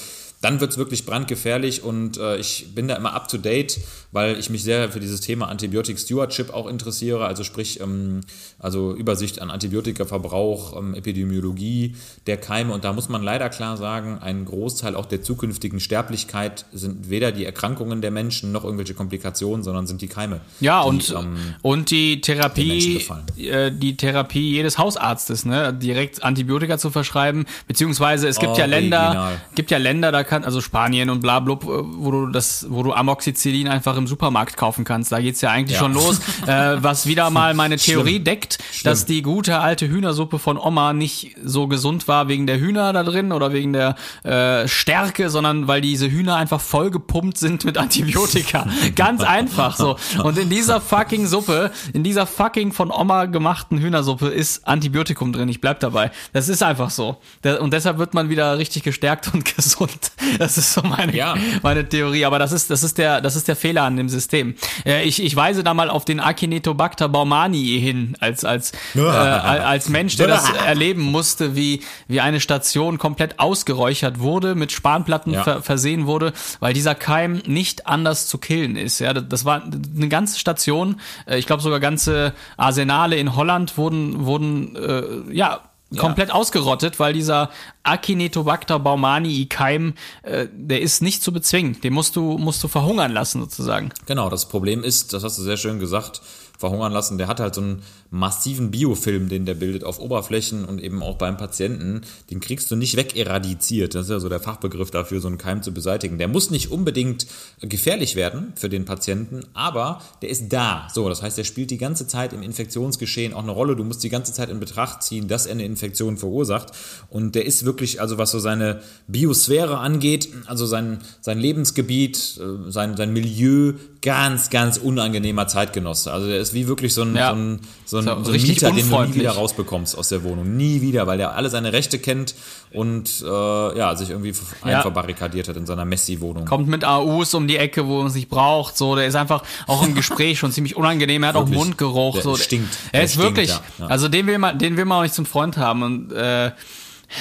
dann 0.42 0.60
wird's 0.60 0.76
wirklich 0.76 1.06
brandgefährlich 1.06 1.84
und 1.84 2.18
äh, 2.18 2.36
ich 2.36 2.74
bin 2.74 2.88
da 2.88 2.96
immer 2.96 3.14
up 3.14 3.28
to 3.28 3.38
date, 3.38 3.78
weil 4.10 4.38
ich 4.38 4.50
mich 4.50 4.64
sehr 4.64 4.90
für 4.90 4.98
dieses 4.98 5.20
Thema 5.20 5.48
Antibiotic 5.48 5.98
Stewardship 5.98 6.52
auch 6.52 6.66
interessiere, 6.66 7.24
also 7.24 7.44
sprich, 7.44 7.80
ähm, 7.80 8.22
also 8.58 8.92
Übersicht 8.92 9.40
an 9.40 9.50
Antibiotikaverbrauch, 9.50 10.76
ähm, 10.76 10.94
Epidemiologie 10.94 11.94
der 12.26 12.38
Keime 12.38 12.74
und 12.74 12.82
da 12.82 12.92
muss 12.92 13.08
man 13.08 13.22
leider 13.22 13.48
klar 13.50 13.76
sagen, 13.76 14.18
ein 14.20 14.44
Großteil 14.44 14.96
auch 14.96 15.06
der 15.06 15.22
zukünftigen 15.22 15.78
Sterblichkeit 15.78 16.66
sind 16.72 17.08
weder 17.08 17.30
die 17.30 17.44
Erkrankungen 17.44 18.02
der 18.02 18.10
Menschen 18.10 18.50
noch 18.50 18.64
irgendwelche 18.64 18.94
Komplikationen, 18.94 19.62
sondern 19.62 19.86
sind 19.86 20.02
die 20.02 20.08
Keime. 20.08 20.40
Ja, 20.58 20.82
die, 20.82 20.88
und, 20.88 21.10
ähm, 21.10 21.36
und 21.62 21.90
die 21.92 22.20
Therapie, 22.20 23.06
äh, 23.38 23.70
die 23.70 23.96
Therapie 23.96 24.50
jedes 24.50 24.76
Hausarztes, 24.76 25.44
ne, 25.44 25.72
direkt 25.72 26.24
Antibiotika 26.24 26.78
zu 26.78 26.90
verschreiben, 26.90 27.46
beziehungsweise 27.68 28.26
es 28.26 28.40
gibt 28.40 28.58
ja 28.58 28.66
Länder, 28.66 29.06
Original. 29.06 29.40
gibt 29.54 29.70
ja 29.70 29.78
Länder, 29.78 30.10
da 30.10 30.31
kann, 30.32 30.44
also 30.44 30.62
Spanien 30.62 31.10
und 31.10 31.20
bla, 31.20 31.40
blub, 31.40 31.64
äh, 31.64 31.66
wo 31.84 32.10
du 32.10 32.26
das, 32.28 32.66
wo 32.70 32.82
du 32.82 32.92
Amoxicillin 32.94 33.68
einfach 33.68 33.96
im 33.98 34.06
Supermarkt 34.06 34.56
kaufen 34.56 34.84
kannst. 34.84 35.12
Da 35.12 35.20
geht's 35.20 35.42
ja 35.42 35.50
eigentlich 35.50 35.74
Ja. 35.76 35.82
schon 35.82 35.92
los, 35.92 36.20
äh, 36.46 36.82
was 36.82 37.06
wieder 37.06 37.28
mal 37.28 37.52
meine 37.52 37.76
Theorie 37.76 38.12
Schlimm. 38.12 38.24
deckt, 38.24 38.58
dass 38.84 39.04
die 39.04 39.20
gute 39.20 39.58
alte 39.60 39.86
Hühnersuppe 39.88 40.38
von 40.38 40.56
Oma 40.56 40.94
nicht 40.94 41.36
so 41.44 41.68
gesund 41.68 42.08
war 42.08 42.28
wegen 42.28 42.46
der 42.46 42.58
Hühner 42.58 42.92
da 42.94 43.02
drin 43.02 43.30
oder 43.32 43.52
wegen 43.52 43.74
der 43.74 43.94
äh, 44.24 44.66
Stärke, 44.68 45.28
sondern 45.28 45.68
weil 45.68 45.82
diese 45.82 46.10
Hühner 46.10 46.36
einfach 46.36 46.60
vollgepumpt 46.60 47.36
sind 47.36 47.64
mit 47.66 47.76
Antibiotika. 47.76 48.66
Ganz 48.96 49.22
einfach 49.22 49.76
so. 49.76 49.96
Und 50.22 50.38
in 50.38 50.48
dieser 50.48 50.80
fucking 50.80 51.26
Suppe, 51.26 51.70
in 51.92 52.02
dieser 52.04 52.26
fucking 52.26 52.72
von 52.72 52.90
Oma 52.90 53.26
gemachten 53.26 53.78
Hühnersuppe 53.78 54.28
ist 54.28 54.66
Antibiotikum 54.66 55.32
drin. 55.32 55.48
Ich 55.50 55.60
bleib 55.60 55.80
dabei. 55.80 56.10
Das 56.32 56.48
ist 56.48 56.62
einfach 56.62 56.88
so. 56.90 57.18
Und 57.60 57.72
deshalb 57.74 57.98
wird 57.98 58.14
man 58.14 58.28
wieder 58.30 58.56
richtig 58.58 58.82
gestärkt 58.82 59.30
und 59.34 59.44
gesund. 59.56 60.12
Das 60.38 60.58
ist 60.58 60.72
so 60.72 60.82
meine, 60.82 61.14
Ja. 61.14 61.34
meine 61.62 61.88
Theorie. 61.88 62.24
Aber 62.24 62.38
das 62.38 62.52
ist, 62.52 62.70
das 62.70 62.82
ist 62.82 62.98
der, 62.98 63.20
das 63.20 63.36
ist 63.36 63.48
der 63.48 63.56
Fehler 63.56 63.82
an 63.82 63.96
dem 63.96 64.08
System. 64.08 64.54
Äh, 64.84 65.04
ich, 65.04 65.22
ich 65.22 65.36
weise 65.36 65.62
da 65.62 65.74
mal 65.74 65.90
auf 65.90 66.04
den 66.04 66.20
Acinetobacter 66.20 67.08
baumannii 67.08 67.80
hin, 67.80 68.16
als, 68.20 68.44
als, 68.44 68.72
äh, 68.94 69.00
als 69.00 69.88
Mensch, 69.88 70.16
der 70.16 70.28
das 70.28 70.48
erleben 70.50 71.02
musste, 71.02 71.54
wie, 71.56 71.82
wie 72.08 72.20
eine 72.20 72.40
Station 72.40 72.98
komplett 72.98 73.38
ausgeräuchert 73.38 74.18
wurde, 74.20 74.54
mit 74.54 74.72
Spanplatten 74.72 75.32
Ja. 75.34 75.42
ver 75.44 75.62
versehen 75.62 76.06
wurde, 76.06 76.32
weil 76.60 76.74
dieser 76.74 76.94
Keim 76.94 77.42
nicht 77.46 77.86
anders 77.86 78.26
zu 78.26 78.38
killen 78.38 78.76
ist. 78.76 78.98
Ja, 78.98 79.12
das 79.12 79.44
war 79.44 79.62
eine 79.64 80.08
ganze 80.08 80.38
Station, 80.38 81.00
äh, 81.26 81.38
ich 81.38 81.46
glaube 81.46 81.62
sogar 81.62 81.80
ganze 81.80 82.32
Arsenale 82.56 83.16
in 83.16 83.36
Holland 83.36 83.76
wurden, 83.78 84.24
wurden, 84.26 84.76
äh, 84.76 85.34
ja, 85.34 85.60
komplett 85.98 86.32
ausgerottet, 86.32 86.98
weil 86.98 87.12
dieser 87.12 87.50
Acinetobacter 87.82 88.78
baumannii 88.78 89.46
Keim, 89.46 89.94
äh, 90.22 90.46
der 90.52 90.80
ist 90.80 91.02
nicht 91.02 91.22
zu 91.22 91.32
bezwingen. 91.32 91.80
Den 91.80 91.92
musst 91.92 92.16
du, 92.16 92.38
musst 92.38 92.62
du 92.62 92.68
verhungern 92.68 93.12
lassen 93.12 93.40
sozusagen. 93.40 93.90
Genau, 94.06 94.30
das 94.30 94.48
Problem 94.48 94.84
ist, 94.84 95.12
das 95.12 95.24
hast 95.24 95.38
du 95.38 95.42
sehr 95.42 95.56
schön 95.56 95.78
gesagt, 95.78 96.22
verhungern 96.62 96.92
lassen, 96.92 97.18
der 97.18 97.26
hat 97.26 97.40
halt 97.40 97.56
so 97.56 97.60
einen 97.60 97.82
massiven 98.10 98.70
Biofilm, 98.70 99.28
den 99.28 99.46
der 99.46 99.54
bildet 99.54 99.82
auf 99.82 99.98
Oberflächen 99.98 100.64
und 100.64 100.80
eben 100.80 101.02
auch 101.02 101.18
beim 101.18 101.36
Patienten. 101.36 102.02
Den 102.30 102.38
kriegst 102.38 102.70
du 102.70 102.76
nicht 102.76 102.96
wegeradiziert. 102.96 103.96
Das 103.96 104.04
ist 104.04 104.10
ja 104.10 104.20
so 104.20 104.28
der 104.28 104.38
Fachbegriff 104.38 104.92
dafür, 104.92 105.20
so 105.20 105.26
einen 105.26 105.38
Keim 105.38 105.64
zu 105.64 105.74
beseitigen. 105.74 106.18
Der 106.18 106.28
muss 106.28 106.50
nicht 106.50 106.70
unbedingt 106.70 107.26
gefährlich 107.60 108.14
werden 108.14 108.52
für 108.54 108.68
den 108.68 108.84
Patienten, 108.84 109.42
aber 109.54 110.00
der 110.22 110.28
ist 110.30 110.52
da. 110.52 110.86
So, 110.94 111.08
das 111.08 111.20
heißt, 111.20 111.36
der 111.36 111.42
spielt 111.42 111.72
die 111.72 111.78
ganze 111.78 112.06
Zeit 112.06 112.32
im 112.32 112.42
Infektionsgeschehen 112.42 113.34
auch 113.34 113.42
eine 113.42 113.50
Rolle. 113.50 113.74
Du 113.74 113.82
musst 113.82 114.04
die 114.04 114.08
ganze 114.08 114.32
Zeit 114.32 114.48
in 114.48 114.60
Betracht 114.60 115.02
ziehen, 115.02 115.26
dass 115.26 115.46
er 115.46 115.52
eine 115.52 115.64
Infektion 115.64 116.16
verursacht. 116.16 116.70
Und 117.10 117.34
der 117.34 117.44
ist 117.44 117.64
wirklich, 117.64 118.00
also 118.00 118.18
was 118.18 118.30
so 118.30 118.38
seine 118.38 118.82
Biosphäre 119.08 119.78
angeht, 119.78 120.28
also 120.46 120.64
sein, 120.64 120.98
sein 121.22 121.40
Lebensgebiet, 121.40 122.38
äh, 122.40 122.70
sein, 122.70 122.96
sein 122.96 123.12
Milieu, 123.12 123.72
ganz, 124.02 124.50
ganz 124.50 124.78
unangenehmer 124.78 125.46
Zeitgenosse. 125.46 126.12
Also 126.12 126.26
der 126.26 126.38
ist 126.38 126.52
wie 126.54 126.66
wirklich 126.66 126.92
so 126.92 127.02
ein, 127.02 127.14
Ja. 127.14 127.30
so 127.30 127.36
ein, 127.36 127.60
so 127.86 127.98
ein, 127.98 128.04
So 128.24 128.32
ein 128.32 128.42
Mieter, 128.42 128.72
den 128.72 128.90
du 128.90 129.00
nie 129.04 129.14
wieder 129.14 129.30
rausbekommst 129.30 129.96
aus 129.96 130.08
der 130.08 130.24
Wohnung. 130.24 130.56
Nie 130.56 130.80
wieder, 130.80 131.06
weil 131.06 131.18
der 131.18 131.34
alle 131.36 131.48
seine 131.50 131.72
Rechte 131.72 131.98
kennt 132.00 132.34
und 132.72 133.22
äh, 133.24 133.78
ja, 133.78 133.94
sich 133.94 134.10
irgendwie 134.10 134.32
Ja. 134.64 134.76
einverbarrikadiert 134.78 135.46
hat 135.48 135.56
in 135.56 135.66
seiner 135.66 135.84
Messi-Wohnung. 135.84 136.44
Kommt 136.46 136.66
mit 136.68 136.84
AUs 136.84 137.32
um 137.34 137.46
die 137.46 137.56
Ecke, 137.58 137.86
wo 137.86 137.98
man 137.98 138.08
es 138.08 138.14
nicht 138.14 138.28
braucht. 138.28 138.76
So, 138.76 138.96
der 138.96 139.06
ist 139.06 139.14
einfach 139.14 139.44
auch 139.68 139.84
im 139.86 139.94
Gespräch 139.96 140.38
schon 140.38 140.50
ziemlich 140.50 140.76
unangenehm. 140.76 141.22
Er 141.22 141.28
hat 141.30 141.34
Wirklich. 141.36 141.56
auch 141.58 141.64
Mundgeruch. 141.64 142.14
Der 142.14 142.22
so. 142.22 142.36
stinkt. 142.36 142.74
Er 142.86 142.90
Der 142.92 143.02
ist 143.04 143.12
stinkt, 143.12 143.36
wirklich, 143.36 143.50
ja, 143.78 143.86
also 143.86 144.08
den 144.08 144.26
will 144.26 144.38
man, 144.38 144.58
den 144.58 144.76
will 144.76 144.84
man 144.84 144.98
auch 144.98 145.02
nicht 145.02 145.14
zum 145.14 145.26
Freund 145.26 145.56
haben. 145.58 145.82
Und 145.84 146.12
äh, 146.12 146.50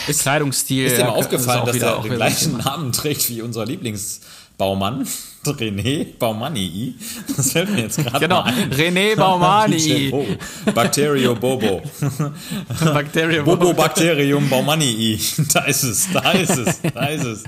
Ist- 0.07 0.21
Kleidungsstil. 0.21 0.85
Ist 0.85 0.97
dir 0.97 1.03
mal 1.03 1.09
aufgefallen, 1.11 1.65
dass 1.65 1.75
er 1.77 1.97
auch 1.97 2.03
den 2.03 2.13
gleichen. 2.15 2.57
Namen 2.57 2.91
trägt 2.91 3.29
wie 3.29 3.41
unser 3.41 3.65
Lieblingsbaumann, 4.61 5.07
René 5.45 6.05
Baumannii? 6.19 6.95
Das 7.35 7.51
fällt 7.51 7.71
mir 7.71 7.81
jetzt 7.81 7.97
gerade 7.97 8.19
Genau, 8.19 8.43
ein. 8.43 8.71
René 8.71 9.15
Baumannii. 9.15 10.11
Oh, 10.13 10.25
Bacterio 10.73 11.33
Bobo. 11.35 11.81
Bakterien. 12.93 13.43
Bobo 13.43 13.73
Bacterium 13.73 14.47
Baumannii. 14.49 15.19
Da 15.53 15.61
ist 15.61 15.83
es, 15.83 16.07
da 16.13 16.31
ist 16.31 16.57
es, 16.57 16.81
da 16.93 17.05
ist 17.07 17.23
es. 17.25 17.43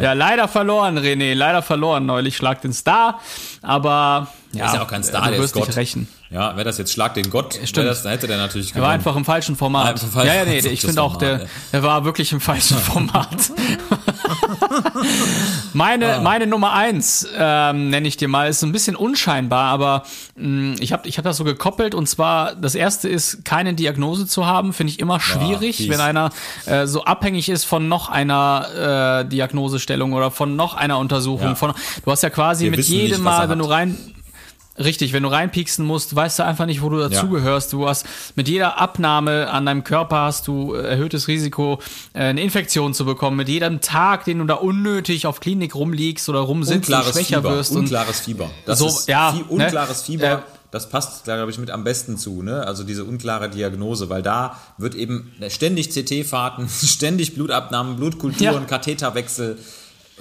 Ja, 0.00 0.14
leider 0.14 0.48
verloren, 0.48 0.98
René. 0.98 1.34
Leider 1.34 1.60
verloren. 1.62 2.06
Neulich 2.06 2.36
schlag 2.36 2.62
den 2.62 2.72
Star. 2.72 3.20
Aber 3.62 4.28
ja, 4.52 4.66
ist 4.66 4.74
ja 4.74 4.82
auch 4.82 4.86
kein 4.88 5.04
Star, 5.04 5.24
du 5.24 5.26
der 5.28 5.34
ist 5.36 5.42
wirst 5.42 5.56
dich 5.56 5.66
Gott. 5.66 5.76
rächen. 5.76 6.08
Ja, 6.30 6.54
wäre 6.56 6.64
das 6.64 6.78
jetzt 6.78 6.92
Schlag 6.92 7.14
den 7.14 7.28
Gott, 7.28 7.58
stimmt. 7.64 7.88
das, 7.88 8.02
dann 8.02 8.12
hätte 8.12 8.28
der 8.28 8.36
natürlich 8.38 8.70
Er 8.70 8.76
war 8.76 8.80
gewonnen. 8.82 8.94
einfach 8.94 9.16
im 9.16 9.24
falschen 9.24 9.56
Format. 9.56 9.88
Einfach 9.88 10.08
falsch- 10.08 10.26
ja, 10.26 10.34
ja, 10.34 10.44
nee, 10.44 10.58
ich 10.58 10.80
finde 10.80 11.02
auch, 11.02 11.16
der, 11.16 11.46
der 11.72 11.82
war 11.82 12.04
wirklich 12.04 12.32
im 12.32 12.40
falschen 12.40 12.78
Format. 12.78 13.50
meine, 15.72 16.20
meine 16.22 16.46
Nummer 16.46 16.72
eins, 16.72 17.26
ähm, 17.36 17.90
nenne 17.90 18.08
ich 18.08 18.16
dir 18.16 18.28
mal, 18.28 18.48
ist 18.48 18.62
ein 18.62 18.72
bisschen 18.72 18.96
unscheinbar, 18.96 19.70
aber 19.72 20.04
mh, 20.36 20.76
ich 20.80 20.92
habe 20.92 21.08
ich 21.08 21.18
hab 21.18 21.24
das 21.24 21.36
so 21.36 21.44
gekoppelt 21.44 21.94
und 21.94 22.08
zwar, 22.08 22.54
das 22.54 22.74
erste 22.74 23.08
ist, 23.08 23.44
keine 23.44 23.74
Diagnose 23.74 24.26
zu 24.26 24.46
haben, 24.46 24.72
finde 24.72 24.92
ich 24.92 25.00
immer 25.00 25.20
schwierig, 25.20 25.78
fies. 25.78 25.88
wenn 25.88 26.00
einer 26.00 26.30
äh, 26.66 26.86
so 26.86 27.04
abhängig 27.04 27.48
ist 27.48 27.64
von 27.64 27.88
noch 27.88 28.08
einer 28.08 29.22
äh, 29.24 29.28
Diagnosestellung 29.28 30.12
oder 30.12 30.30
von 30.30 30.56
noch 30.56 30.74
einer 30.74 30.98
Untersuchung. 30.98 31.48
Ja. 31.48 31.54
Von, 31.54 31.72
du 32.04 32.10
hast 32.10 32.22
ja 32.22 32.30
quasi 32.30 32.64
Wir 32.64 32.70
mit 32.70 32.78
nicht, 32.78 32.88
jedem 32.88 33.26
er 33.26 33.32
Mal, 33.32 33.48
wenn 33.48 33.58
du 33.58 33.64
rein 33.64 33.96
Richtig, 34.80 35.12
wenn 35.12 35.22
du 35.22 35.28
reinpieksen 35.28 35.84
musst, 35.84 36.16
weißt 36.16 36.38
du 36.38 36.44
einfach 36.44 36.64
nicht, 36.64 36.80
wo 36.80 36.88
du 36.88 36.98
dazugehörst. 36.98 37.72
Du 37.72 37.86
hast 37.86 38.06
mit 38.34 38.48
jeder 38.48 38.78
Abnahme 38.80 39.50
an 39.50 39.66
deinem 39.66 39.84
Körper 39.84 40.20
hast 40.22 40.48
du 40.48 40.74
äh, 40.74 40.80
erhöhtes 40.88 41.28
Risiko, 41.28 41.80
äh, 42.14 42.20
eine 42.24 42.40
Infektion 42.40 42.94
zu 42.94 43.04
bekommen. 43.04 43.36
Mit 43.36 43.48
jedem 43.48 43.80
Tag, 43.82 44.24
den 44.24 44.38
du 44.38 44.44
da 44.46 44.54
unnötig 44.54 45.26
auf 45.26 45.40
Klinik 45.40 45.74
rumliegst 45.74 46.28
oder 46.30 46.40
rumsitzt 46.40 46.88
und 46.88 46.94
unklares 46.96 47.14
schwächer 47.14 47.36
Fieber, 47.42 47.56
wirst. 47.56 47.72
Und 47.72 47.78
unklares 47.80 48.20
Fieber. 48.20 48.50
Das 48.64 48.78
So, 48.78 48.86
ist 48.86 49.08
ja, 49.08 49.32
viel, 49.32 49.42
ne? 49.42 49.48
unklares 49.48 50.02
Fieber. 50.02 50.32
Äh, 50.32 50.38
das 50.70 50.88
passt, 50.88 51.24
glaube 51.24 51.50
ich, 51.50 51.58
mit 51.58 51.70
am 51.70 51.82
besten 51.84 52.16
zu, 52.16 52.42
ne? 52.42 52.64
Also 52.64 52.84
diese 52.84 53.04
unklare 53.04 53.50
Diagnose, 53.50 54.08
weil 54.08 54.22
da 54.22 54.56
wird 54.78 54.94
eben 54.94 55.32
ständig 55.48 55.90
CT-Fahrten, 55.90 56.68
ständig 56.86 57.34
Blutabnahmen, 57.34 57.96
Blutkulturen, 57.96 58.54
Ja. 58.54 58.60
Katheterwechsel, 58.60 59.58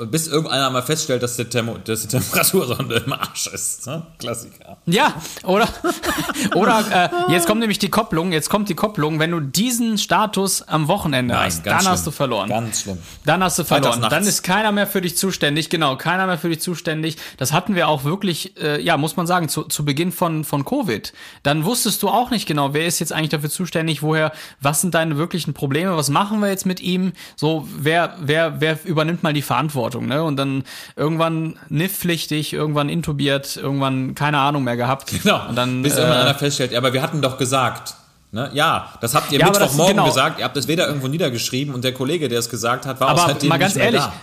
bis 0.06 0.28
irgendeiner 0.28 0.70
mal 0.70 0.82
feststellt, 0.82 1.24
dass, 1.24 1.36
der 1.36 1.50
Thermo, 1.50 1.78
dass 1.78 2.02
die 2.02 2.08
Temperatursonde 2.08 3.04
im 3.06 3.14
Arsch 3.14 3.48
ist. 3.48 3.88
Ne? 3.88 4.06
Klassiker. 4.18 4.78
Ja, 4.86 5.14
oder, 5.44 5.68
oder 6.56 7.12
äh, 7.28 7.32
jetzt 7.32 7.48
kommt 7.48 7.60
nämlich 7.60 7.80
die 7.80 7.90
Kopplung, 7.90 8.32
jetzt 8.32 8.50
kommt 8.50 8.70
die 8.70 8.76
Kopplung, 8.76 9.20
wenn 9.20 9.32
du 9.32 9.40
diesen 9.40 9.98
Status 9.98 10.62
am 10.62 10.88
Wochenende 10.88 11.34
Nein, 11.34 11.46
hast, 11.46 11.66
dann 11.66 11.80
schlimm. 11.80 11.92
hast 11.92 12.08
du 12.08 12.12
verloren. 12.12 12.50
Ganz 12.50 12.82
schlimm. 12.82 12.98
Dann 13.26 13.44
hast 13.44 13.60
du 13.60 13.64
verloren. 13.64 14.02
Dann 14.10 14.24
ist 14.24 14.44
keiner 14.44 14.72
mehr 14.72 14.88
für 14.88 15.02
dich 15.02 15.18
zuständig. 15.18 15.70
Genau, 15.70 15.96
keiner 15.96 16.28
mehr 16.28 16.38
für 16.38 16.50
dich 16.50 16.62
zuständig. 16.62 17.18
Das 17.38 17.54
hatten 17.54 17.76
wir 17.76 17.88
auch 17.88 18.04
wirklich, 18.04 18.58
äh, 18.62 18.82
ja, 18.82 18.98
muss 18.98 19.16
man 19.16 19.28
sagen, 19.28 19.50
zu, 19.50 19.64
zu 19.64 19.86
Beginn 19.86 20.12
von, 20.12 20.44
von 20.44 20.66
Covid. 20.66 21.14
Dann 21.44 21.66
wusstest 21.66 22.02
du 22.04 22.10
auch 22.10 22.32
nicht 22.32 22.48
genau, 22.48 22.74
wer 22.74 22.86
ist 22.86 23.00
jetzt 23.00 23.14
eigentlich 23.14 23.30
dafür 23.30 23.50
zuständig, 23.50 24.02
woher, 24.02 24.32
was 24.62 24.82
sind 24.82 24.96
deine 24.96 25.18
wirklichen 25.18 25.54
Probleme, 25.54 25.96
was 25.96 26.10
machen 26.10 26.40
wir 26.40 26.50
jetzt 26.50 26.66
mit 26.66 26.80
ihm? 26.80 27.14
So, 27.36 27.68
wer, 27.78 28.16
wer, 28.20 28.62
wer 28.62 28.80
übernimmt 28.86 29.24
mal 29.24 29.34
die 29.34 29.42
Verantwortung, 29.42 29.89
ne? 30.08 30.24
Und 30.24 30.38
dann 30.38 30.64
irgendwann 30.96 31.58
NIF-pflichtig, 31.70 32.54
irgendwann 32.54 32.90
intubiert, 32.90 33.58
irgendwann 33.58 34.16
keine 34.16 34.40
Ahnung 34.40 34.64
mehr 34.64 34.78
gehabt. 34.78 35.12
Genau. 35.24 35.48
Und 35.50 35.56
dann, 35.56 35.82
bis 35.82 35.96
äh, 35.96 36.02
irgendwann 36.02 36.22
einer 36.22 36.36
feststellt, 36.36 36.74
aber 36.74 36.94
wir 36.94 37.02
hatten 37.02 37.22
doch 37.22 37.38
gesagt. 37.38 37.96
Ne? 38.32 38.50
Ja, 38.54 38.94
das 39.02 39.16
habt 39.16 39.32
ihr 39.32 39.40
Ja, 39.40 39.48
das- 39.50 39.58
Mittwochmorgen 39.60 39.96
genau. 39.96 40.08
gesagt, 40.08 40.38
ihr 40.40 40.46
habt 40.46 40.56
es 40.56 40.68
weder 40.68 40.88
irgendwo 40.88 41.08
niedergeschrieben 41.08 41.74
und 41.74 41.84
der 41.84 41.94
Kollege, 41.94 42.30
der 42.30 42.38
es 42.40 42.50
gesagt 42.50 42.86
hat, 42.86 43.00
war 43.00 43.08
auch 43.08 43.12
Aber 43.12 43.28
seitdem 43.34 43.50
mal 43.50 43.58
ganz 43.58 43.76
ehrlich, 43.76 44.02
da. 44.02 44.14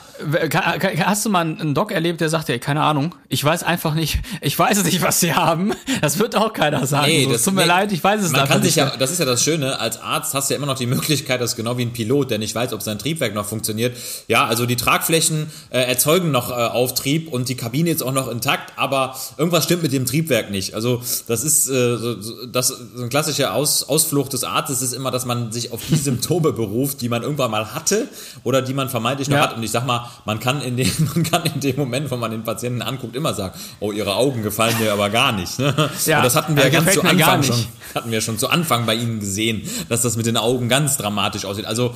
hast 1.06 1.24
du 1.26 1.30
mal 1.30 1.40
einen 1.40 1.74
Doc 1.74 1.90
erlebt, 1.90 2.20
der 2.20 2.28
sagt, 2.28 2.48
ey, 2.48 2.58
keine 2.60 2.82
Ahnung, 2.82 3.14
ich 3.28 3.42
weiß 3.44 3.64
einfach 3.64 3.94
nicht, 3.94 4.20
ich 4.40 4.56
weiß 4.56 4.84
nicht, 4.84 5.02
was 5.02 5.18
sie 5.20 5.34
haben. 5.34 5.72
Das 6.00 6.18
wird 6.18 6.36
auch 6.36 6.52
keiner 6.52 6.86
sagen. 6.86 7.10
so, 7.24 7.32
es 7.32 7.42
tut 7.42 7.54
mir 7.54 7.62
nee, 7.62 7.66
leid, 7.68 7.90
ich 7.90 8.02
weiß 8.04 8.22
es 8.22 8.30
Man 8.32 8.46
kann 8.46 8.62
sich 8.62 8.76
nicht. 8.76 8.84
ja, 8.84 8.96
das 8.96 9.10
ist 9.10 9.18
ja 9.18 9.24
das 9.24 9.42
Schöne, 9.42 9.80
als 9.80 10.00
Arzt 10.00 10.34
hast 10.34 10.50
du 10.50 10.54
ja 10.54 10.58
immer 10.58 10.66
noch 10.66 10.78
die 10.78 10.86
Möglichkeit, 10.86 11.40
das 11.40 11.50
ist 11.52 11.56
genau 11.56 11.76
wie 11.78 11.82
ein 11.82 11.92
Pilot, 11.92 12.30
der 12.30 12.38
nicht 12.38 12.54
weiß, 12.54 12.72
ob 12.74 12.82
sein 12.82 12.98
Triebwerk 12.98 13.34
noch 13.34 13.46
funktioniert. 13.46 13.96
Ja, 14.28 14.46
also 14.46 14.66
die 14.66 14.76
Tragflächen 14.76 15.50
äh, 15.70 15.80
erzeugen 15.80 16.30
noch 16.30 16.50
äh, 16.50 16.54
Auftrieb 16.54 17.32
und 17.32 17.48
die 17.48 17.56
Kabine 17.56 17.90
ist 17.90 18.02
auch 18.02 18.12
noch 18.12 18.28
intakt, 18.28 18.72
aber 18.76 19.16
irgendwas 19.36 19.64
stimmt 19.64 19.82
mit 19.82 19.92
dem 19.92 20.06
Triebwerk 20.06 20.50
nicht. 20.50 20.74
Also 20.74 21.02
das 21.26 21.42
ist 21.42 21.68
äh, 21.68 21.96
so, 21.96 22.46
das 22.46 22.68
so 22.68 23.02
ein 23.02 23.08
klassischer 23.08 23.52
Aus, 23.54 23.88
Ausflucht 23.96 24.34
des 24.34 24.44
Arztes 24.44 24.82
ist 24.82 24.92
immer, 24.92 25.10
dass 25.10 25.24
man 25.24 25.52
sich 25.52 25.72
auf 25.72 25.80
die 25.88 25.96
Symptome 25.96 26.52
beruft, 26.52 27.00
die 27.00 27.08
man 27.08 27.22
irgendwann 27.22 27.50
mal 27.50 27.74
hatte 27.74 28.08
oder 28.44 28.60
die 28.60 28.74
man 28.74 28.90
vermeintlich 28.90 29.28
noch 29.30 29.38
Ja. 29.38 29.44
hat. 29.44 29.56
Und 29.56 29.62
ich 29.62 29.70
sag 29.70 29.86
mal, 29.86 30.06
man 30.26 30.38
kann 30.38 30.60
in 30.60 30.76
dem, 30.76 30.90
man 31.14 31.22
kann 31.22 31.44
in 31.46 31.60
dem 31.60 31.76
Moment, 31.76 32.10
wo 32.10 32.16
man 32.16 32.30
den 32.30 32.44
Patienten 32.44 32.82
anguckt, 32.82 33.16
immer 33.16 33.32
sagen, 33.32 33.58
oh, 33.80 33.92
ihre 33.92 34.14
Augen 34.16 34.42
gefallen 34.42 34.76
mir 34.78 34.92
aber 34.92 35.08
gar 35.08 35.32
nicht. 35.32 35.58
Ne? 35.58 35.74
Ja, 36.04 36.18
und 36.18 36.24
das 36.24 36.36
hatten 36.36 36.56
wir 36.56 36.64
ja 36.64 36.68
ganz 36.68 36.92
zu 36.92 37.02
Anfang 37.02 37.42
schon 37.42 37.64
hatten 37.94 38.10
wir 38.10 38.20
schon 38.20 38.38
zu 38.38 38.48
Anfang 38.50 38.84
bei 38.84 38.94
Ihnen 38.94 39.20
gesehen, 39.20 39.62
dass 39.88 40.02
das 40.02 40.16
mit 40.18 40.26
den 40.26 40.36
Augen 40.36 40.68
ganz 40.68 40.98
dramatisch 40.98 41.46
aussieht. 41.46 41.64
Also 41.64 41.94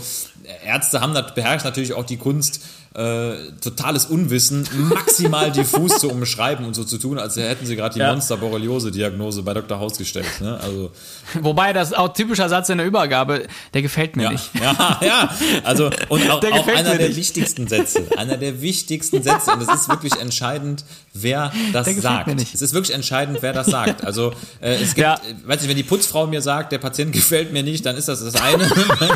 Ärzte 0.64 1.02
haben 1.02 1.12
beherrscht 1.34 1.66
natürlich 1.66 1.92
auch 1.92 2.06
die 2.06 2.16
Kunst, 2.16 2.62
äh, 2.94 3.34
totales 3.60 4.06
Unwissen 4.06 4.66
maximal 4.88 5.50
diffus 5.52 5.98
zu 5.98 6.10
umschreiben 6.10 6.64
und 6.66 6.74
so 6.74 6.82
zu 6.84 6.98
tun, 6.98 7.18
als 7.18 7.36
hätten 7.36 7.64
sie 7.66 7.76
gerade 7.76 7.94
die 7.94 8.00
Ja. 8.00 8.10
Monster-Borreliose-Diagnose 8.12 9.42
bei 9.42 9.54
Dr. 9.54 9.78
Haus 9.78 9.96
gestellt. 9.96 10.26
Ne? 10.40 10.58
Also 10.60 10.90
Wobei 11.40 11.72
das 11.72 11.92
auch 11.92 12.12
typischer 12.12 12.48
Satz 12.48 12.68
in 12.68 12.78
der 12.78 12.86
Übergabe, 12.86 13.46
der 13.74 13.82
gefällt 13.82 14.16
mir 14.16 14.24
ja, 14.24 14.32
nicht. 14.32 14.50
ja, 14.60 14.98
ja. 15.02 15.30
Also 15.64 15.90
und 16.08 16.28
auch, 16.30 16.40
Der 16.40 16.52
auch 16.52 16.66
einer 16.66 16.96
der 16.96 17.08
nicht. 17.08 17.16
wichtigsten 17.16 17.68
Sätze, 17.68 18.06
einer 18.16 18.36
der 18.36 18.60
wichtigsten 18.60 19.22
Sätze. 19.22 19.52
Und 19.52 19.62
es 19.62 19.68
ist 19.82 19.88
wirklich 19.88 20.14
entscheidend, 20.20 20.84
wer 21.14 21.52
das 21.72 21.86
sagt. 21.96 22.28
Es 22.40 22.60
ist 22.62 22.72
wirklich 22.74 22.94
entscheidend, 22.94 23.38
wer 23.40 23.52
das 23.52 23.68
sagt. 23.68 24.04
Also 24.04 24.32
äh, 24.60 24.74
es 24.74 24.94
gibt, 24.94 24.98
Ja. 24.98 25.14
äh, 25.14 25.18
weiß 25.48 25.60
nicht, 25.60 25.68
wenn 25.70 25.76
die 25.76 25.82
Putzfrau 25.84 26.26
mir 26.26 26.42
sagt, 26.42 26.72
der 26.72 26.78
Patient 26.78 27.12
gefällt 27.12 27.52
mir 27.52 27.62
nicht, 27.62 27.86
dann 27.86 27.96
ist 27.96 28.08
das 28.08 28.24
das 28.24 28.34
eine. 28.34 28.64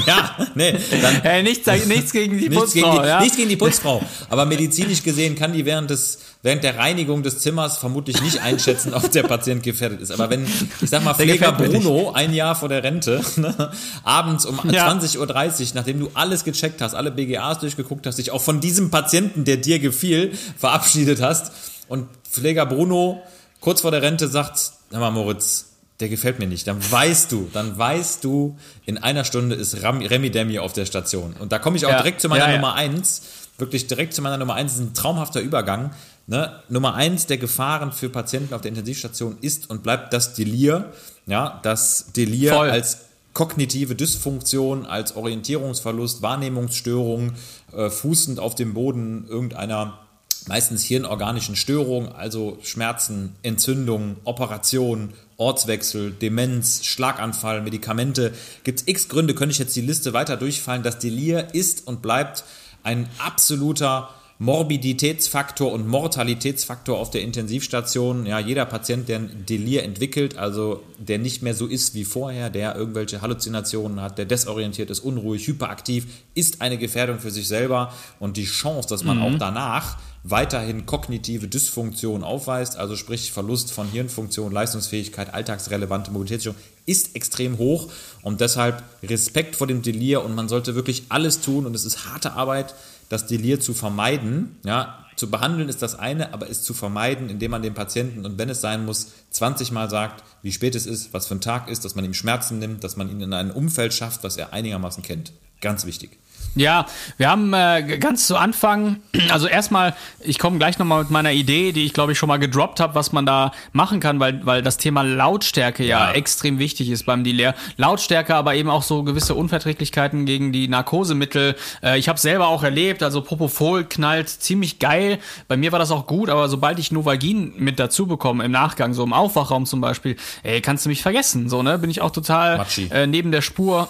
ja, 0.07 0.37
nee, 0.55 0.77
dann 1.03 1.23
Äh, 1.25 1.43
nichts, 1.43 1.67
nichts 1.87 2.13
gegen 2.13 2.39
die 2.39 2.49
Nichts 2.49 2.73
gegen, 2.73 2.87
Putzfrau, 2.87 3.03
die, 3.03 3.09
ja? 3.09 3.21
nichts 3.21 3.37
gegen 3.37 3.49
die 3.49 3.57
Putzfrau. 3.65 4.03
Aber 4.31 4.45
medizinisch 4.47 5.03
gesehen 5.03 5.35
kann 5.35 5.53
die 5.53 5.65
während 5.65 5.91
des, 5.91 6.19
während 6.43 6.63
der 6.65 6.77
Reinigung 6.79 7.23
des 7.23 7.39
Zimmers 7.41 7.79
vermutlich 7.79 8.21
nicht 8.23 8.41
einschätzen, 8.43 8.95
ob 8.95 9.11
der 9.13 9.23
Patient 9.25 9.63
gefährdet 9.63 10.01
ist. 10.01 10.11
Aber 10.11 10.31
wenn, 10.31 10.45
ich 10.81 10.91
sag 10.91 11.03
mal, 11.05 11.15
Pfleger 11.15 11.53
Bruno, 11.53 12.13
ein 12.13 12.33
Jahr 12.35 12.55
vor 12.55 12.69
der 12.69 12.83
Rente, 12.83 13.21
ne, 13.37 13.73
abends 14.03 14.47
um 14.47 14.59
Ja. 14.71 14.91
20.30 14.91 15.19
Uhr, 15.19 15.67
nachdem 15.75 16.01
du 16.01 16.11
alles 16.15 16.45
gecheckt 16.45 16.81
hast, 16.81 16.95
alle 16.95 17.11
BGAs 17.11 17.59
durchgeguckt 17.61 18.07
hast, 18.07 18.17
dich 18.19 18.31
auch 18.31 18.43
von 18.43 18.61
diesem 18.61 18.91
Patienten, 18.91 19.45
der 19.45 19.57
dir 19.57 19.79
gefiel, 19.79 20.33
verabschiedet 20.59 21.21
hast 21.21 21.53
und 21.89 22.07
Pfleger 22.31 22.67
Bruno 22.67 23.23
kurz 23.61 23.81
vor 23.83 23.91
der 23.91 24.03
Rente 24.03 24.29
sagt, 24.29 24.73
hör 24.91 25.01
mal 25.01 25.11
Moritz, 25.11 25.67
der 26.01 26.09
gefällt 26.09 26.41
mir 26.41 26.47
nicht, 26.49 26.67
dann 26.67 26.79
weißt 26.91 27.31
du, 27.31 27.49
dann 27.53 27.79
weißt 27.79 28.25
du, 28.25 28.57
in 28.85 28.99
einer 28.99 29.25
Stunde 29.25 29.55
ist 29.55 29.83
Ram, 29.83 30.01
Remi 30.03 30.31
Demi 30.31 30.59
auf 30.59 30.73
der 30.73 30.87
Station. 30.87 31.35
Und 31.39 31.53
da 31.53 31.61
komme 31.61 31.77
ich 31.77 31.87
auch 31.87 31.91
Ja. 31.91 31.99
direkt 31.99 32.21
zu 32.21 32.29
meiner 32.29 32.47
Ja, 32.47 32.51
ja. 32.51 32.57
Nummer 32.57 32.75
eins, 32.75 33.23
wirklich 33.59 33.87
direkt 33.87 34.15
zu 34.15 34.23
meiner 34.23 34.39
Nummer 34.39 34.55
eins, 34.55 34.73
das 34.73 34.81
ist 34.81 34.91
ein 34.91 34.95
traumhafter 34.95 35.41
Übergang. 35.41 35.91
Ne? 36.27 36.63
Nummer 36.69 36.95
eins 36.95 37.27
der 37.27 37.39
Gefahren 37.39 37.93
für 37.93 38.09
Patienten 38.09 38.55
auf 38.55 38.63
der 38.63 38.71
Intensivstation 38.71 39.37
ist 39.41 39.71
und 39.71 39.83
bleibt 39.83 40.13
das 40.13 40.35
Delir, 40.35 40.93
ja, 41.27 41.61
das 41.63 42.13
Delir 42.17 42.55
Voll. 42.55 42.71
als 42.71 42.99
kognitive 43.35 43.95
Dysfunktion, 43.95 44.87
als 44.87 45.17
Orientierungsverlust, 45.17 46.23
Wahrnehmungsstörung, 46.23 47.33
äh, 47.73 47.91
fußend 47.91 48.41
auf 48.41 48.55
dem 48.55 48.75
Boden 48.75 49.27
irgendeiner 49.29 49.99
meistens 50.47 50.85
hirnorganischen 50.85 51.57
Störung, 51.57 52.15
also 52.15 52.59
Schmerzen, 52.63 53.35
Entzündung, 53.43 54.17
Operation, 54.25 55.15
Ortswechsel, 55.37 56.13
Demenz, 56.13 56.85
Schlaganfall, 56.85 57.63
Medikamente. 57.63 58.33
Gibt 58.63 58.81
es 58.81 58.89
x 58.89 59.09
Gründe, 59.09 59.35
könnte 59.35 59.53
ich 59.53 59.59
jetzt 59.59 59.75
die 59.75 59.81
Liste 59.81 60.13
weiter 60.13 60.37
durchfallen. 60.37 60.83
Das 60.83 60.99
Delir 60.99 61.55
ist 61.55 61.87
und 61.87 62.03
bleibt 62.03 62.45
ein 62.85 63.09
absoluter 63.19 64.11
Morbiditätsfaktor 64.39 65.73
und 65.73 65.87
Mortalitätsfaktor 65.87 66.99
auf 66.99 67.11
der 67.11 67.23
Intensivstation. 67.23 68.27
Ja, 68.27 68.41
jeder 68.41 68.65
Patient, 68.67 69.09
der 69.09 69.21
ein 69.21 69.47
Delir 69.49 69.85
entwickelt, 69.85 70.37
also 70.37 70.83
der 70.99 71.19
nicht 71.19 71.43
mehr 71.43 71.55
so 71.55 71.67
ist 71.67 71.95
wie 71.95 72.05
vorher, 72.05 72.51
der 72.51 72.75
irgendwelche 72.75 73.23
Halluzinationen 73.23 74.01
hat, 74.01 74.19
der 74.19 74.25
desorientiert 74.25 74.91
ist, 74.91 75.01
unruhig, 75.01 75.47
hyperaktiv, 75.47 76.07
ist 76.35 76.63
eine 76.63 76.79
Gefährdung 76.79 77.21
für 77.21 77.31
sich 77.31 77.47
selber. 77.47 77.93
Und 78.19 78.37
die 78.37 78.45
Chance, 78.45 78.89
dass 78.89 79.05
man 79.05 79.23
auch 79.23 79.39
danach 79.39 79.99
weiterhin 80.25 80.87
kognitive 80.87 81.47
Dysfunktion 81.47 82.25
aufweist, 82.25 82.77
also 82.77 82.97
sprich 82.97 83.31
Verlust 83.31 83.71
von 83.71 83.87
Hirnfunktion, 83.89 84.53
Leistungsfähigkeit, 84.53 85.33
alltagsrelevante 85.33 86.11
Mobilitätsstörung, 86.11 86.59
ist 86.87 87.15
extrem 87.15 87.59
hoch. 87.59 87.91
Und 88.23 88.41
deshalb 88.41 88.83
Respekt 89.03 89.55
vor 89.55 89.67
dem 89.67 89.83
Delir 89.83 90.25
und 90.25 90.35
man 90.35 90.49
sollte 90.49 90.75
wirklich 90.75 91.05
alles 91.11 91.41
tun 91.41 91.67
und 91.67 91.75
es 91.75 91.85
ist 91.85 92.07
harte 92.07 92.33
Arbeit, 92.33 92.75
das 93.09 93.27
Delir 93.27 93.61
zu 93.61 93.75
vermeiden. 93.75 94.57
Ja, 94.65 95.05
zu 95.17 95.31
behandeln 95.31 95.69
ist 95.69 95.83
das 95.83 95.99
eine, 95.99 96.33
aber 96.33 96.51
es 96.51 96.63
zu 96.63 96.75
vermeiden, 96.75 97.29
indem 97.29 97.53
man 97.53 97.63
dem 97.63 97.75
Patienten 97.75 98.27
und 98.27 98.37
wenn 98.39 98.49
es 98.49 98.61
sein 98.61 98.85
muss, 98.85 99.13
20 99.31 99.71
Mal 99.71 99.89
sagt, 99.89 100.25
wie 100.43 100.53
spät 100.53 100.75
es 100.75 100.87
ist, 100.87 101.13
was 101.13 101.27
für 101.27 101.37
ein 101.37 101.41
Tag 101.41 101.69
ist, 101.69 101.85
dass 101.85 101.95
man 101.95 102.05
ihm 102.05 102.15
Schmerzen 102.15 102.59
nimmt, 102.59 102.83
dass 102.83 102.97
man 102.97 103.09
ihn 103.09 103.21
in 103.21 103.33
ein 103.33 103.51
Umfeld 103.51 103.95
schafft, 103.95 104.25
was 104.25 104.37
er 104.37 104.53
einigermaßen 104.53 105.03
kennt. 105.03 105.33
Ganz 105.61 105.87
wichtig. 105.87 106.19
Ja, 106.57 106.87
wir 107.17 107.29
haben 107.31 107.53
äh, 107.53 107.99
ganz 107.99 108.27
zu 108.27 108.37
Anfang, 108.37 108.97
also 109.31 109.47
erstmal, 109.49 109.95
ich 110.21 110.39
komme 110.39 110.59
gleich 110.59 110.79
nochmal 110.79 111.01
mit 111.03 111.11
meiner 111.11 111.33
Idee, 111.33 111.73
die 111.73 111.85
ich 111.85 111.93
glaube 111.93 112.13
ich 112.13 112.19
schon 112.19 112.29
mal 112.29 112.39
gedroppt 112.39 112.81
habe, 112.81 112.95
was 112.95 113.13
man 113.13 113.27
da 113.27 113.53
machen 113.73 113.99
kann, 114.01 114.21
weil, 114.21 114.45
weil 114.47 114.63
das 114.63 114.77
Thema 114.77 115.03
Lautstärke 115.03 115.85
ja, 115.85 116.11
Ja. 116.11 116.13
extrem 116.13 116.59
wichtig 116.59 116.91
ist 116.91 117.07
beim 117.07 117.25
Delir. 117.25 117.55
Lautstärke, 117.77 118.35
aber 118.35 118.55
eben 118.55 118.71
auch 118.71 118.83
so 118.83 119.03
gewisse 119.03 119.35
Unverträglichkeiten 119.35 120.27
gegen 120.27 120.53
die 120.53 120.69
Narkosemittel. 120.69 121.57
Äh, 121.83 121.99
ich 121.99 122.09
habe 122.09 122.21
selber 122.21 122.47
auch 122.49 122.63
erlebt, 122.63 123.03
also 123.03 123.21
Propofol 123.23 123.85
knallt 123.85 124.29
ziemlich 124.29 124.79
geil. 124.79 125.19
Bei 125.49 125.57
mir 125.57 125.73
war 125.73 125.79
das 125.79 125.91
auch 125.91 126.07
gut, 126.07 126.29
aber 126.31 126.49
sobald 126.49 126.79
ich 126.79 126.93
Novagin 126.93 127.53
mit 127.57 127.79
dazu 127.81 128.07
bekomme, 128.07 128.45
im 128.45 128.53
Nachgang, 128.53 128.95
so 128.95 129.03
im 129.03 129.13
Aufwachraum 129.13 129.67
zum 129.67 129.81
Beispiel, 129.81 130.17
ey, 130.45 130.61
kannst 130.61 130.85
du 130.85 130.89
mich 130.89 131.03
vergessen, 131.03 131.49
so, 131.49 131.63
ne, 131.63 131.79
bin 131.79 131.91
ich 131.91 132.01
auch 132.01 132.11
total 132.11 132.59
äh, 132.93 133.07
neben 133.07 133.33
der 133.33 133.43
Spur. 133.43 133.89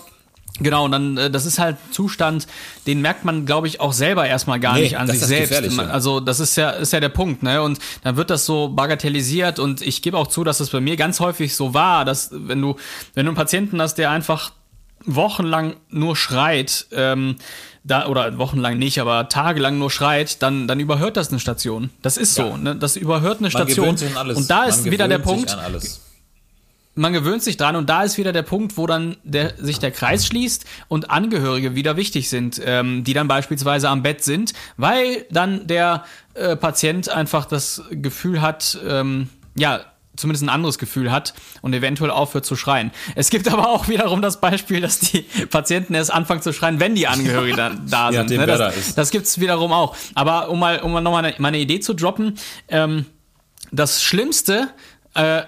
Genau, 0.60 0.84
und 0.84 0.92
dann, 0.92 1.16
äh, 1.16 1.30
das 1.30 1.46
ist 1.46 1.58
halt 1.58 1.76
Zustand, 1.90 2.46
den 2.86 3.00
merkt 3.00 3.24
man, 3.24 3.44
glaube 3.44 3.66
ich, 3.66 3.80
auch 3.80 3.92
selber 3.92 4.26
erstmal 4.26 4.60
gar 4.60 4.74
Nee, 4.74 4.82
nicht 4.82 4.98
an 4.98 5.08
das 5.08 5.18
sich 5.18 5.38
das 5.38 5.48
selbst. 5.48 5.78
Also, 5.80 6.20
das 6.20 6.38
ist 6.38 6.56
ja, 6.56 6.70
ist 6.70 6.92
ja 6.92 7.00
der 7.00 7.08
Punkt, 7.08 7.42
ne? 7.42 7.60
Und 7.60 7.80
dann 8.04 8.16
wird 8.16 8.30
das 8.30 8.46
so 8.46 8.68
bagatellisiert 8.68 9.58
und 9.58 9.80
ich 9.82 10.00
gebe 10.00 10.16
auch 10.16 10.28
zu, 10.28 10.44
dass 10.44 10.60
es 10.60 10.70
bei 10.70 10.80
mir 10.80 10.96
ganz 10.96 11.18
häufig 11.18 11.56
so 11.56 11.74
war, 11.74 12.04
dass 12.04 12.30
wenn 12.32 12.62
du, 12.62 12.76
wenn 13.14 13.26
du 13.26 13.30
einen 13.30 13.36
Patienten 13.36 13.82
hast, 13.82 13.96
der 13.96 14.10
einfach 14.10 14.52
wochenlang 15.06 15.74
nur 15.90 16.16
schreit, 16.16 16.86
ähm, 16.92 17.36
da, 17.82 18.06
oder 18.06 18.38
wochenlang 18.38 18.78
nicht, 18.78 19.00
aber 19.00 19.28
tagelang 19.28 19.78
nur 19.78 19.90
schreit, 19.90 20.40
dann, 20.42 20.66
dann 20.68 20.80
überhört 20.80 21.16
das 21.16 21.30
eine 21.30 21.40
Station. 21.40 21.90
Das 22.00 22.16
ist 22.16 22.34
so, 22.34 22.46
Ja. 22.46 22.56
ne? 22.56 22.76
Das 22.76 22.96
überhört 22.96 23.40
eine 23.40 23.50
Station. 23.50 23.88
Und 23.90 24.50
da 24.50 24.60
Man 24.60 24.68
ist 24.70 24.84
wieder 24.84 25.08
der 25.08 25.18
Punkt. 25.18 25.54
Man 26.94 27.12
gewöhnt 27.12 27.42
sich 27.42 27.56
dran 27.56 27.76
und 27.76 27.88
da 27.88 28.02
ist 28.04 28.18
wieder 28.18 28.32
der 28.32 28.42
Punkt, 28.42 28.76
wo 28.76 28.86
dann 28.86 29.16
der, 29.24 29.54
sich 29.58 29.78
der 29.78 29.90
Kreis 29.90 30.26
schließt 30.26 30.64
und 30.88 31.10
Angehörige 31.10 31.74
wieder 31.74 31.96
wichtig 31.96 32.28
sind, 32.28 32.60
ähm, 32.64 33.02
die 33.04 33.14
dann 33.14 33.26
beispielsweise 33.28 33.88
am 33.88 34.02
Bett 34.02 34.22
sind, 34.22 34.52
weil 34.76 35.26
dann 35.30 35.66
der 35.66 36.04
äh, 36.34 36.56
Patient 36.56 37.08
einfach 37.08 37.46
das 37.46 37.82
Gefühl 37.90 38.40
hat, 38.40 38.78
ähm, 38.86 39.28
ja, 39.56 39.80
zumindest 40.16 40.44
ein 40.44 40.48
anderes 40.48 40.78
Gefühl 40.78 41.10
hat 41.10 41.34
und 41.60 41.74
eventuell 41.74 42.12
aufhört 42.12 42.44
zu 42.44 42.54
schreien. 42.54 42.92
Es 43.16 43.30
gibt 43.30 43.48
aber 43.52 43.68
auch 43.68 43.88
wiederum 43.88 44.22
das 44.22 44.40
Beispiel, 44.40 44.80
dass 44.80 45.00
die 45.00 45.22
Patienten 45.50 45.94
erst 45.94 46.12
anfangen 46.12 46.42
zu 46.42 46.52
schreien, 46.52 46.78
wenn 46.78 46.94
die 46.94 47.08
Angehörigen 47.08 47.56
da, 47.56 47.70
da 47.84 48.10
Ja, 48.10 48.20
sind. 48.20 48.30
ne? 48.38 48.46
wer 48.46 48.56
da 48.58 48.70
Das, 48.70 48.94
das 48.94 49.10
gibt's 49.10 49.40
wiederum 49.40 49.72
auch. 49.72 49.96
Aber 50.14 50.50
um 50.50 50.60
mal, 50.60 50.78
um 50.80 50.92
mal 50.92 51.00
nochmal 51.00 51.24
eine, 51.24 51.34
meine 51.38 51.58
Idee 51.58 51.80
zu 51.80 51.94
droppen, 51.94 52.38
ähm, 52.68 53.06
das 53.72 54.04
Schlimmste 54.04 54.68
äh, 55.14 55.42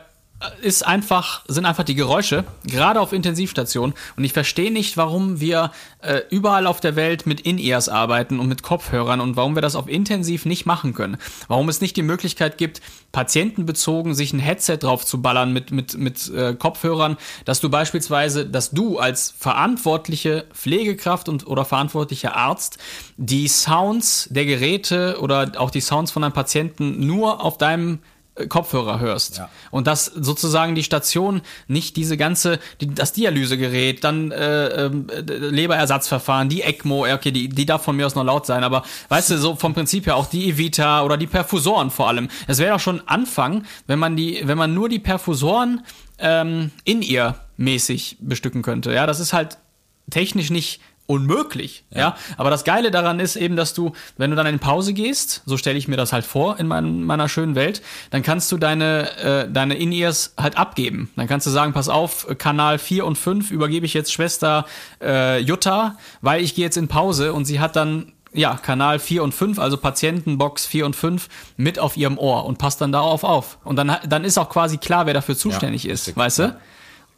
ist 0.60 0.86
einfach, 0.86 1.44
sind 1.48 1.64
einfach 1.64 1.84
die 1.84 1.94
Geräusche, 1.94 2.44
gerade 2.64 3.00
auf 3.00 3.14
Intensivstationen. 3.14 3.94
Und 4.16 4.24
ich 4.24 4.34
verstehe 4.34 4.70
nicht, 4.70 4.96
warum 4.98 5.40
wir 5.40 5.72
äh, 6.02 6.20
überall 6.30 6.66
auf 6.66 6.80
der 6.80 6.94
Welt 6.94 7.26
mit 7.26 7.40
In-Ears 7.40 7.88
arbeiten 7.88 8.38
und 8.38 8.46
mit 8.46 8.62
Kopfhörern 8.62 9.20
und 9.20 9.36
warum 9.36 9.54
wir 9.54 9.62
das 9.62 9.76
auf 9.76 9.88
Intensiv 9.88 10.44
nicht 10.44 10.66
machen 10.66 10.92
können. 10.92 11.16
Warum 11.48 11.70
es 11.70 11.80
nicht 11.80 11.96
die 11.96 12.02
Möglichkeit 12.02 12.58
gibt, 12.58 12.82
patientenbezogen 13.12 14.14
sich 14.14 14.34
ein 14.34 14.38
Headset 14.38 14.76
drauf 14.78 15.06
zu 15.06 15.22
ballern 15.22 15.54
mit, 15.54 15.70
mit, 15.70 15.96
mit 15.96 16.28
äh, 16.28 16.54
Kopfhörern, 16.54 17.16
dass 17.46 17.60
du 17.60 17.70
beispielsweise, 17.70 18.44
dass 18.44 18.72
du 18.72 18.98
als 18.98 19.34
verantwortliche 19.38 20.44
Pflegekraft 20.52 21.30
und 21.30 21.46
oder 21.46 21.64
verantwortlicher 21.64 22.36
Arzt 22.36 22.76
die 23.16 23.48
Sounds 23.48 24.28
der 24.30 24.44
Geräte 24.44 25.18
oder 25.20 25.52
auch 25.56 25.70
die 25.70 25.80
Sounds 25.80 26.10
von 26.10 26.24
einem 26.24 26.34
Patienten 26.34 27.06
nur 27.06 27.42
auf 27.42 27.56
deinem 27.56 28.00
Kopfhörer 28.48 29.00
hörst. 29.00 29.38
Ja. 29.38 29.48
Und 29.70 29.86
dass 29.86 30.04
sozusagen 30.06 30.74
die 30.74 30.82
Station 30.82 31.40
nicht 31.68 31.96
diese 31.96 32.16
ganze, 32.16 32.58
die, 32.80 32.94
das 32.94 33.12
Dialysegerät, 33.12 34.04
dann 34.04 34.30
äh, 34.30 34.66
ähm, 34.86 35.06
äh, 35.10 35.20
Leberersatzverfahren, 35.20 36.48
die 36.48 36.62
ECMO, 36.62 37.06
okay, 37.12 37.30
die, 37.30 37.48
die 37.48 37.66
darf 37.66 37.82
von 37.82 37.96
mir 37.96 38.06
aus 38.06 38.14
noch 38.14 38.24
laut 38.24 38.46
sein, 38.46 38.64
aber 38.64 38.84
weißt 39.08 39.30
du, 39.30 39.38
so 39.38 39.56
vom 39.56 39.74
Prinzip 39.74 40.06
her 40.06 40.16
auch 40.16 40.26
die 40.26 40.50
Evita 40.50 41.02
oder 41.02 41.16
die 41.16 41.26
Perfusoren 41.26 41.90
vor 41.90 42.08
allem. 42.08 42.28
Es 42.46 42.58
wäre 42.58 42.72
doch 42.72 42.80
schon 42.80 43.02
Anfang, 43.06 43.64
wenn 43.86 43.98
man 43.98 44.16
die, 44.16 44.42
wenn 44.44 44.58
man 44.58 44.74
nur 44.74 44.88
die 44.88 44.98
Perfusoren 44.98 45.84
ähm, 46.18 46.70
in 46.84 47.02
ihr 47.02 47.36
mäßig 47.56 48.18
bestücken 48.20 48.62
könnte. 48.62 48.92
Ja, 48.92 49.06
das 49.06 49.20
ist 49.20 49.32
halt 49.32 49.58
technisch 50.10 50.50
nicht 50.50 50.80
unmöglich, 51.06 51.84
ja. 51.94 52.16
Aber 52.36 52.50
das 52.50 52.64
Geile 52.64 52.90
daran 52.90 53.20
ist 53.20 53.36
eben, 53.36 53.56
dass 53.56 53.74
du, 53.74 53.92
wenn 54.16 54.30
du 54.30 54.36
dann 54.36 54.46
in 54.46 54.58
Pause 54.58 54.92
gehst, 54.92 55.42
so 55.46 55.56
stelle 55.56 55.78
ich 55.78 55.88
mir 55.88 55.96
das 55.96 56.12
halt 56.12 56.24
vor 56.24 56.58
in 56.58 56.66
mein, 56.66 57.04
meiner 57.04 57.28
schönen 57.28 57.54
Welt, 57.54 57.82
dann 58.10 58.22
kannst 58.22 58.50
du 58.50 58.58
deine, 58.58 59.16
äh, 59.18 59.50
deine 59.50 59.76
In-Ears 59.76 60.34
halt 60.36 60.56
abgeben. 60.56 61.10
Dann 61.16 61.28
kannst 61.28 61.46
du 61.46 61.50
sagen, 61.50 61.72
pass 61.72 61.88
auf, 61.88 62.26
Kanal 62.38 62.78
4 62.78 63.06
und 63.06 63.16
5 63.16 63.50
übergebe 63.50 63.86
ich 63.86 63.94
jetzt 63.94 64.12
Schwester 64.12 64.66
äh, 65.00 65.38
Jutta, 65.38 65.96
weil 66.20 66.42
ich 66.42 66.54
gehe 66.54 66.64
jetzt 66.64 66.76
in 66.76 66.88
Pause 66.88 67.32
und 67.32 67.44
sie 67.44 67.60
hat 67.60 67.76
dann 67.76 68.12
ja, 68.32 68.54
Kanal 68.56 68.98
4 68.98 69.22
und 69.22 69.32
5, 69.32 69.58
also 69.58 69.76
Patientenbox 69.76 70.66
4 70.66 70.86
und 70.86 70.96
5, 70.96 71.28
mit 71.56 71.78
auf 71.78 71.96
ihrem 71.96 72.18
Ohr 72.18 72.44
und 72.44 72.58
passt 72.58 72.80
dann 72.80 72.92
darauf 72.92 73.24
auf. 73.24 73.58
Und 73.64 73.76
dann, 73.76 73.96
dann 74.06 74.24
ist 74.24 74.38
auch 74.38 74.50
quasi 74.50 74.76
klar, 74.76 75.06
wer 75.06 75.14
dafür 75.14 75.36
zuständig 75.36 75.86
ist, 75.86 76.08
richtig. 76.08 76.16
weißt 76.16 76.38
du? 76.40 76.56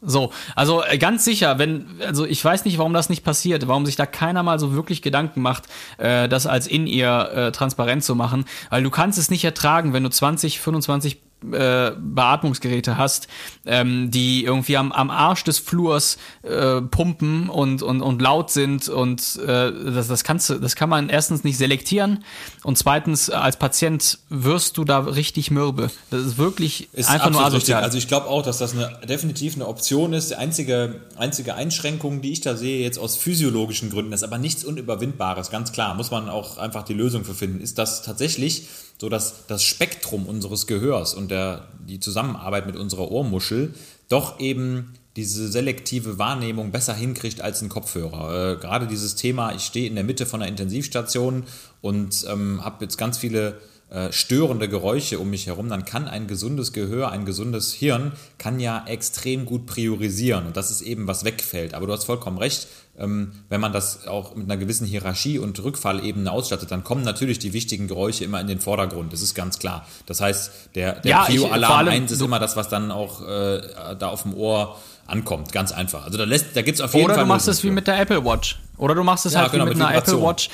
So, 0.01 0.33
also 0.55 0.85
äh, 0.85 0.97
ganz 0.97 1.25
sicher, 1.25 1.59
wenn, 1.59 1.87
also 2.01 2.25
ich 2.25 2.45
weiß 2.45 2.65
nicht, 2.65 2.79
warum 2.79 2.93
das 2.93 3.09
nicht 3.09 3.25
passiert, 3.25 3.67
warum 3.67 3.85
sich 3.85 3.97
da 3.97 4.07
keiner 4.07 4.43
mal 4.45 4.59
so 4.59 4.73
wirklich 4.73 5.03
Gedanken 5.03 5.43
macht, 5.43 5.65
äh, 5.99 6.29
das 6.29 6.47
als 6.47 6.69
in 6.69 6.87
ihr 6.87 7.31
äh, 7.35 7.53
transparent 7.53 8.05
zu 8.05 8.15
machen, 8.15 8.45
weil 8.71 8.83
du 8.83 8.91
kannst 8.91 9.19
es 9.19 9.29
nicht 9.31 9.45
ertragen, 9.45 9.93
wenn 9.93 10.05
du 10.05 10.11
20, 10.11 10.61
25 10.61 11.21
äh, 11.53 11.93
Beatmungsgeräte 11.97 12.97
hast, 12.97 13.29
ähm, 13.67 14.11
die 14.11 14.45
irgendwie 14.45 14.77
am, 14.77 14.93
am 14.93 15.11
Arsch 15.11 15.45
des 15.45 15.59
Flurs 15.59 16.19
äh, 16.43 16.81
pumpen 16.81 17.49
und, 17.49 17.83
und, 17.83 18.03
und 18.03 18.21
laut 18.23 18.51
sind 18.51 18.89
und 18.89 19.37
äh, 19.37 19.73
das, 19.73 20.09
das 20.09 20.25
kannst 20.25 20.51
du, 20.51 20.55
das 20.55 20.77
kann 20.77 20.89
man 20.89 21.09
erstens 21.09 21.45
nicht 21.45 21.59
selektieren 21.59 22.25
und 22.65 22.77
zweitens 22.79 23.29
äh, 23.29 23.33
als 23.33 23.57
Patient 23.57 24.19
wirst 24.29 24.77
du 24.77 24.85
da 24.85 25.01
richtig 25.01 25.51
mürbe. 25.51 25.91
Das 26.11 26.23
ist 26.23 26.39
wirklich 26.39 26.89
Ist 26.93 27.09
einfach 27.09 27.31
nur 27.31 27.41
absolut 27.41 27.57
richtig. 27.57 27.75
asozial. 27.75 27.83
Also 27.83 27.99
ich 27.99 28.09
glaube 28.09 28.27
auch, 28.27 28.43
dass 28.43 28.59
das 28.59 28.73
eine, 28.73 28.99
definitiv 29.07 29.55
eine 29.55 29.67
Option 29.67 30.13
ist. 30.13 30.31
Die 30.31 30.37
einzige, 30.37 31.03
einzige 31.17 31.55
Einschränkung, 31.55 32.21
die 32.21 32.33
ich 32.33 32.41
da 32.41 32.57
sehe, 32.57 32.83
jetzt 32.83 32.99
aus 32.99 33.17
physiologischen 33.17 33.91
Gründen, 33.91 34.13
ist 34.13 34.25
aber 34.25 34.39
nichts 34.39 34.65
Unüberwindbares, 34.65 35.51
ganz 35.51 35.73
klar, 35.73 35.95
muss 35.95 36.11
man 36.11 36.29
auch 36.29 36.59
einfach 36.59 36.83
die 36.83 36.95
Lösung 36.95 37.25
für 37.25 37.35
finden, 37.35 37.61
ist 37.61 37.79
das 37.79 38.03
tatsächlich 38.03 38.67
so, 39.01 39.09
dass 39.09 39.47
das 39.47 39.63
Spektrum 39.63 40.27
unseres 40.27 40.67
Gehörs 40.67 41.15
und 41.15 41.31
der, 41.31 41.69
die 41.87 42.01
Zusammenarbeit 42.01 42.67
mit 42.67 42.77
unserer 42.77 43.11
Ohrmuschel 43.11 43.75
doch 44.09 44.41
eben 44.41 44.95
diese 45.17 45.49
selektive 45.49 46.19
Wahrnehmung 46.19 46.71
besser 46.71 46.95
hinkriegt 46.95 47.41
als 47.41 47.61
ein 47.63 47.69
Kopfhörer. 47.69 48.53
Äh, 48.53 48.57
gerade 48.61 48.87
dieses 48.87 49.15
Thema, 49.17 49.53
ich 49.55 49.63
stehe 49.63 49.89
in 49.89 49.95
der 49.95 50.05
Mitte 50.05 50.27
von 50.27 50.43
einer 50.43 50.51
Intensivstation 50.51 51.45
und 51.81 52.25
ähm, 52.29 52.65
habe 52.65 52.85
jetzt 52.85 52.99
ganz 52.99 53.19
viele 53.19 53.61
äh, 53.91 54.13
störende 54.13 54.69
Geräusche 54.69 55.19
um 55.19 55.31
mich 55.31 55.47
herum, 55.47 55.69
dann 55.71 55.85
kann 55.85 56.09
ein 56.09 56.27
gesundes 56.27 56.73
Gehör, 56.73 57.11
ein 57.11 57.25
gesundes 57.25 57.73
Hirn, 57.73 58.13
kann 58.37 58.61
ja 58.61 58.85
extrem 58.87 59.47
gut 59.47 59.67
priorisieren 59.67 60.47
und 60.47 60.57
das 60.57 60.71
ist 60.71 60.83
eben, 60.83 61.07
was 61.07 61.25
wegfällt. 61.25 61.75
Aber 61.75 61.87
du 61.87 61.93
hast 61.93 62.05
vollkommen 62.05 62.39
recht, 62.39 62.69
wenn 62.99 63.61
man 63.61 63.73
das 63.73 64.07
auch 64.09 64.35
mit 64.35 64.51
einer 64.51 64.57
gewissen 64.57 64.87
Hierarchie 64.87 65.39
und 65.39 65.63
Rückfallebene 65.63 66.31
ausstattet, 66.31 66.71
dann 66.71 66.83
kommen 66.83 67.03
natürlich 67.05 67.39
die 67.39 67.53
wichtigen 67.53 67.87
Geräusche 67.87 68.25
immer 68.25 68.41
in 68.41 68.49
den 68.49 68.59
Vordergrund, 68.61 69.13
das 69.13 69.23
ist 69.23 69.35
ganz 69.35 69.59
klar. 69.59 69.87
Das 70.07 70.21
heißt, 70.21 70.51
der, 70.75 71.01
der 71.01 71.11
Ja, 71.11 71.23
Prio-Alarm 71.25 71.73
allem, 71.73 71.93
1 71.93 72.11
ist 72.11 72.21
immer 72.21 72.41
das, 72.41 72.57
was 72.57 72.69
dann 72.69 72.91
auch 72.91 73.27
äh, 73.27 73.61
da 73.99 74.09
auf 74.09 74.23
dem 74.23 74.35
Ohr 74.35 74.77
ankommt, 75.07 75.53
ganz 75.53 75.73
einfach. 75.73 76.05
Also 76.05 76.19
da, 76.19 76.25
lässt, 76.25 76.55
da 76.57 76.63
gibt 76.63 76.77
es 76.79 76.81
auf 76.83 76.93
jeden 76.93 77.07
Oder 77.07 77.15
Fall 77.15 77.25
du 77.25 77.29
machst 77.29 77.49
es 77.49 77.63
wie 77.65 77.71
mit 77.71 77.87
der 77.87 77.99
Apple 78.01 78.25
Watch. 78.25 78.59
Oder 78.77 78.95
du 78.95 79.05
machst 79.05 79.27
es 79.27 79.33
Ja, 79.35 79.43
halt 79.43 79.53
genau, 79.53 79.65
wie 79.65 79.69
mit, 79.71 79.79
mit 79.79 79.87
einer 79.87 79.97
Apple. 79.97 80.21
Watch. 80.21 80.51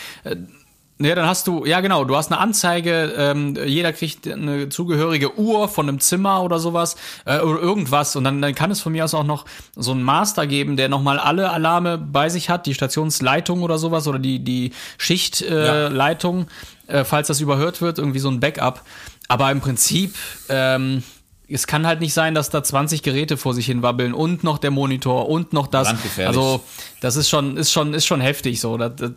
Ja, 1.00 1.16
dann 1.16 1.26
hast 1.26 1.48
du, 1.48 1.64
ja 1.64 1.80
genau, 1.80 2.04
du 2.04 2.14
hast 2.14 2.30
eine 2.30 2.40
Anzeige, 2.40 3.12
ähm, 3.16 3.56
jeder 3.66 3.92
kriegt 3.92 4.28
eine 4.28 4.68
zugehörige 4.68 5.36
Uhr 5.36 5.66
von 5.66 5.88
einem 5.88 5.98
Zimmer 5.98 6.40
oder 6.44 6.60
sowas 6.60 6.94
äh, 7.24 7.40
oder 7.40 7.60
irgendwas 7.60 8.14
und 8.14 8.22
dann, 8.22 8.40
dann 8.40 8.54
kann 8.54 8.70
es 8.70 8.80
von 8.80 8.92
mir 8.92 9.04
aus 9.04 9.12
auch 9.12 9.24
noch 9.24 9.44
so 9.74 9.90
einen 9.90 10.04
Master 10.04 10.46
geben, 10.46 10.76
der 10.76 10.88
nochmal 10.88 11.18
alle 11.18 11.50
Alarme 11.50 11.98
bei 11.98 12.28
sich 12.28 12.48
hat, 12.48 12.66
die 12.66 12.74
Stationsleitung 12.74 13.62
oder 13.62 13.76
sowas 13.76 14.06
oder 14.06 14.20
die, 14.20 14.38
die 14.38 14.72
Schichtleitung, 14.96 16.46
äh, 16.86 16.92
Ja. 16.92 17.00
Äh, 17.00 17.04
falls 17.04 17.26
das 17.26 17.40
überhört 17.40 17.80
wird, 17.80 17.98
irgendwie 17.98 18.20
so 18.20 18.28
ein 18.28 18.38
Backup. 18.38 18.82
Aber 19.26 19.50
im 19.50 19.60
Prinzip, 19.60 20.14
ähm, 20.48 21.02
es 21.48 21.66
kann 21.66 21.86
halt 21.86 22.00
nicht 22.00 22.14
sein, 22.14 22.34
dass 22.34 22.48
da 22.48 22.62
20 22.62 23.02
Geräte 23.02 23.36
vor 23.36 23.52
sich 23.54 23.66
hin 23.66 23.82
wabbeln 23.82 24.14
und 24.14 24.44
noch 24.44 24.58
der 24.58 24.70
Monitor 24.70 25.28
und 25.28 25.52
noch 25.52 25.66
das. 25.66 25.88
Also 26.26 26.62
das 27.00 27.16
ist 27.16 27.28
schon, 27.28 27.56
ist 27.58 27.70
schon, 27.70 27.92
ist 27.92 28.06
schon 28.06 28.20
heftig 28.20 28.60
so. 28.60 28.78
Da, 28.78 28.88
da, 28.88 29.08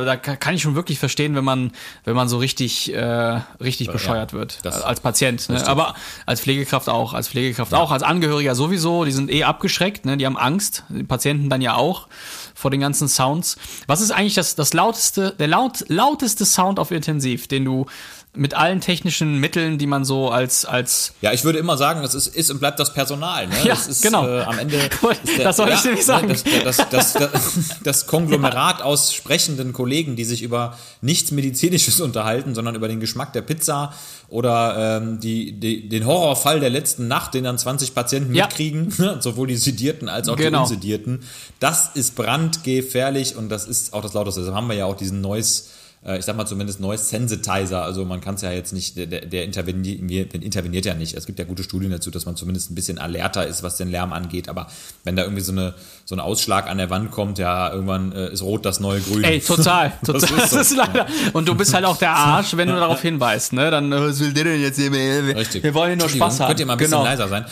da, 0.00 0.16
kann 0.16 0.54
ich 0.54 0.62
schon 0.62 0.74
wirklich 0.74 0.98
verstehen, 0.98 1.36
wenn 1.36 1.44
man, 1.44 1.70
wenn 2.04 2.16
man 2.16 2.28
so 2.28 2.38
richtig, 2.38 2.92
äh, 2.92 3.40
richtig 3.60 3.90
bescheuert 3.90 4.32
wird 4.32 4.58
das- 4.64 4.82
als 4.82 5.00
Patient. 5.00 5.48
Ne? 5.48 5.64
Aber 5.68 5.94
als 6.26 6.40
Pflegekraft 6.40 6.88
auch, 6.88 7.14
als 7.14 7.28
Pflegekraft 7.28 7.72
auch, 7.72 7.92
als 7.92 8.02
Angehöriger 8.02 8.54
sowieso. 8.56 9.04
Die 9.04 9.12
sind 9.12 9.30
eh 9.30 9.44
abgeschreckt, 9.44 10.06
ne? 10.06 10.16
Die 10.16 10.26
haben 10.26 10.36
Angst. 10.36 10.84
Die 10.88 11.04
Patienten 11.04 11.50
dann 11.50 11.60
ja 11.60 11.74
auch 11.76 12.08
vor 12.54 12.70
den 12.70 12.80
ganzen 12.80 13.06
Sounds. 13.06 13.56
Was 13.86 14.00
ist 14.00 14.10
eigentlich 14.10 14.34
das, 14.34 14.56
das 14.56 14.72
lauteste, 14.72 15.34
der 15.38 15.46
laut, 15.46 15.84
lauteste 15.88 16.44
Sound 16.44 16.80
auf 16.80 16.90
Intensiv, 16.90 17.46
den 17.46 17.64
du 17.64 17.86
mit 18.36 18.54
allen 18.54 18.80
technischen 18.80 19.38
Mitteln, 19.40 19.78
die 19.78 19.86
man 19.86 20.04
so 20.04 20.30
als, 20.30 20.64
als 20.64 21.12
Ja, 21.20 21.32
ich 21.32 21.44
würde 21.44 21.58
immer 21.58 21.76
sagen, 21.76 22.02
das 22.02 22.14
ist, 22.14 22.28
ist 22.28 22.50
und 22.50 22.58
bleibt 22.58 22.78
das 22.78 22.92
Personal. 22.94 23.46
Ne? 23.46 23.54
Ja, 23.64 23.68
das 23.74 23.86
ist, 23.88 24.02
genau. 24.02 24.26
Äh, 24.26 24.42
am 24.42 24.58
Ende. 24.58 24.76
Ist 25.24 25.38
das 25.44 25.56
soll 25.56 25.68
ich 25.70 25.84
nämlich 25.84 26.04
sagen. 26.04 26.28
ne, 26.28 26.36
Das, 26.64 26.76
das, 26.76 27.12
das, 27.12 27.12
das, 27.14 27.58
das 27.84 28.06
Konglomerat 28.06 28.82
aus 28.82 29.12
sprechenden 29.14 29.72
Kollegen, 29.72 30.16
die 30.16 30.24
sich 30.24 30.42
über 30.42 30.76
nichts 31.00 31.30
Medizinisches 31.30 32.00
unterhalten, 32.06 32.54
sondern 32.54 32.74
über 32.74 32.88
den 32.88 33.00
Geschmack 33.00 33.32
der 33.32 33.42
Pizza 33.42 33.92
oder 34.28 34.98
ähm, 35.00 35.20
die, 35.20 35.52
die, 35.52 35.88
den 35.88 36.04
Horrorfall 36.04 36.58
der 36.60 36.70
letzten 36.70 37.06
Nacht, 37.08 37.34
den 37.34 37.44
dann 37.44 37.58
20 37.58 37.94
Patienten 37.94 38.34
Ja. 38.34 38.46
mitkriegen, 38.46 38.92
ne? 38.98 39.18
sowohl 39.20 39.46
die 39.46 39.56
Sedierten 39.56 40.08
als 40.08 40.28
auch 40.28 40.36
Genau. 40.36 40.58
die 40.58 40.62
Unsedierten. 40.74 41.22
Das 41.60 41.90
ist 41.94 42.16
brandgefährlich 42.16 43.36
und 43.36 43.48
das 43.48 43.64
ist 43.66 43.92
auch 43.92 44.02
das 44.02 44.14
Lauteste. 44.14 44.40
Deshalb 44.40 44.56
haben 44.56 44.68
wir 44.68 44.76
ja 44.76 44.86
auch 44.86 44.96
diesen 44.96 45.20
Noise 45.20 45.64
ich 46.14 46.24
sag 46.24 46.36
mal 46.36 46.46
zumindest 46.46 46.80
Noise 46.80 47.04
Sensitizer, 47.04 47.82
also 47.82 48.04
man 48.04 48.20
kann 48.20 48.36
es 48.36 48.42
ja 48.42 48.52
jetzt 48.52 48.72
nicht, 48.72 48.96
der, 48.96 49.06
der 49.06 49.44
interveniert, 49.44 50.34
interveniert 50.34 50.84
ja 50.84 50.94
nicht. 50.94 51.14
Es 51.14 51.26
gibt 51.26 51.38
ja 51.38 51.44
gute 51.44 51.62
Studien 51.62 51.90
dazu, 51.90 52.10
dass 52.10 52.26
man 52.26 52.36
zumindest 52.36 52.70
ein 52.70 52.74
bisschen 52.74 52.98
alerter 52.98 53.46
ist, 53.46 53.62
was 53.62 53.76
den 53.76 53.90
Lärm 53.90 54.12
angeht, 54.12 54.48
aber 54.48 54.68
wenn 55.04 55.16
da 55.16 55.22
irgendwie 55.22 55.42
so, 55.42 55.52
eine, 55.52 55.74
so 56.04 56.14
ein 56.14 56.20
Ausschlag 56.20 56.68
an 56.68 56.78
der 56.78 56.90
Wand 56.90 57.10
kommt, 57.10 57.38
ja, 57.38 57.72
irgendwann 57.72 58.12
äh, 58.12 58.32
ist 58.32 58.42
rot 58.42 58.64
das 58.64 58.78
neue 58.78 59.00
Grün. 59.00 59.24
Ey, 59.24 59.40
total, 59.40 59.92
total. 60.04 60.20
Das 60.26 60.30
Das 60.30 60.44
ist 60.44 60.50
so. 60.50 60.60
ist, 60.60 60.76
leider. 60.76 61.06
Und 61.32 61.48
du 61.48 61.54
bist 61.54 61.74
halt 61.74 61.84
auch 61.84 61.96
der 61.96 62.12
Arsch, 62.12 62.56
wenn 62.56 62.68
du 62.68 62.74
darauf 62.74 63.02
hinweist, 63.02 63.52
ne? 63.52 63.70
Dann, 63.70 63.92
äh, 63.92 64.00
was 64.00 64.20
will 64.20 64.32
der 64.32 64.44
denn 64.44 64.60
jetzt 64.60 64.78
hier? 64.78 64.92
Richtig. 64.92 65.62
wir 65.62 65.74
wollen 65.74 65.90
hier 65.90 65.96
nur 65.96 66.08
Spaß 66.08 66.40
haben. 66.40 66.48
Könnt 66.48 66.60
ihr 66.60 66.66
mal 66.66 66.74
ein 66.74 66.78
bisschen 66.78 66.92
genau. 66.92 67.04
leiser 67.04 67.28
sein? 67.28 67.44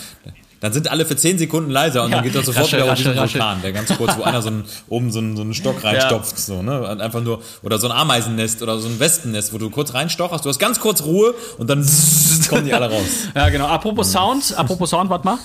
Dann 0.64 0.72
sind 0.72 0.90
alle 0.90 1.04
für 1.04 1.14
10 1.14 1.36
Sekunden 1.36 1.70
leiser 1.70 2.04
und 2.04 2.10
Ja, 2.10 2.16
dann 2.16 2.24
geht 2.24 2.34
das 2.34 2.46
sofort 2.46 2.64
raschel, 2.64 2.78
wieder 2.80 2.92
auf 2.92 2.96
diesen 2.96 3.18
raschel. 3.18 3.38
Vulkan, 3.38 3.60
der 3.60 3.72
ganz 3.72 3.94
kurz, 3.98 4.16
wo 4.16 4.22
einer 4.22 4.40
so 4.40 4.48
einen, 4.48 4.64
oben 4.88 5.12
so 5.12 5.18
einen, 5.18 5.36
so 5.36 5.42
einen 5.42 5.52
Stock 5.52 5.84
reinstopft, 5.84 6.38
so, 6.38 6.62
ne? 6.62 6.88
Und 6.88 7.02
einfach 7.02 7.20
nur, 7.20 7.42
oder 7.62 7.76
so 7.76 7.86
ein 7.86 7.92
Ameisennest 7.92 8.62
oder 8.62 8.78
so 8.78 8.88
ein 8.88 8.98
Wespennest, 8.98 9.52
wo 9.52 9.58
du 9.58 9.68
kurz 9.68 9.92
reinstocherst, 9.92 10.42
du 10.42 10.48
hast 10.48 10.58
ganz 10.58 10.80
kurz 10.80 11.02
Ruhe 11.02 11.34
und 11.58 11.68
dann 11.68 11.86
kommen 12.48 12.64
die 12.64 12.72
alle 12.72 12.90
raus. 12.90 13.28
Ja, 13.34 13.50
genau. 13.50 13.66
Apropos 13.66 14.10
Sound, 14.10 14.54
apropos 14.56 14.88
Sound, 14.88 15.10
warte 15.10 15.26
mal. 15.26 15.38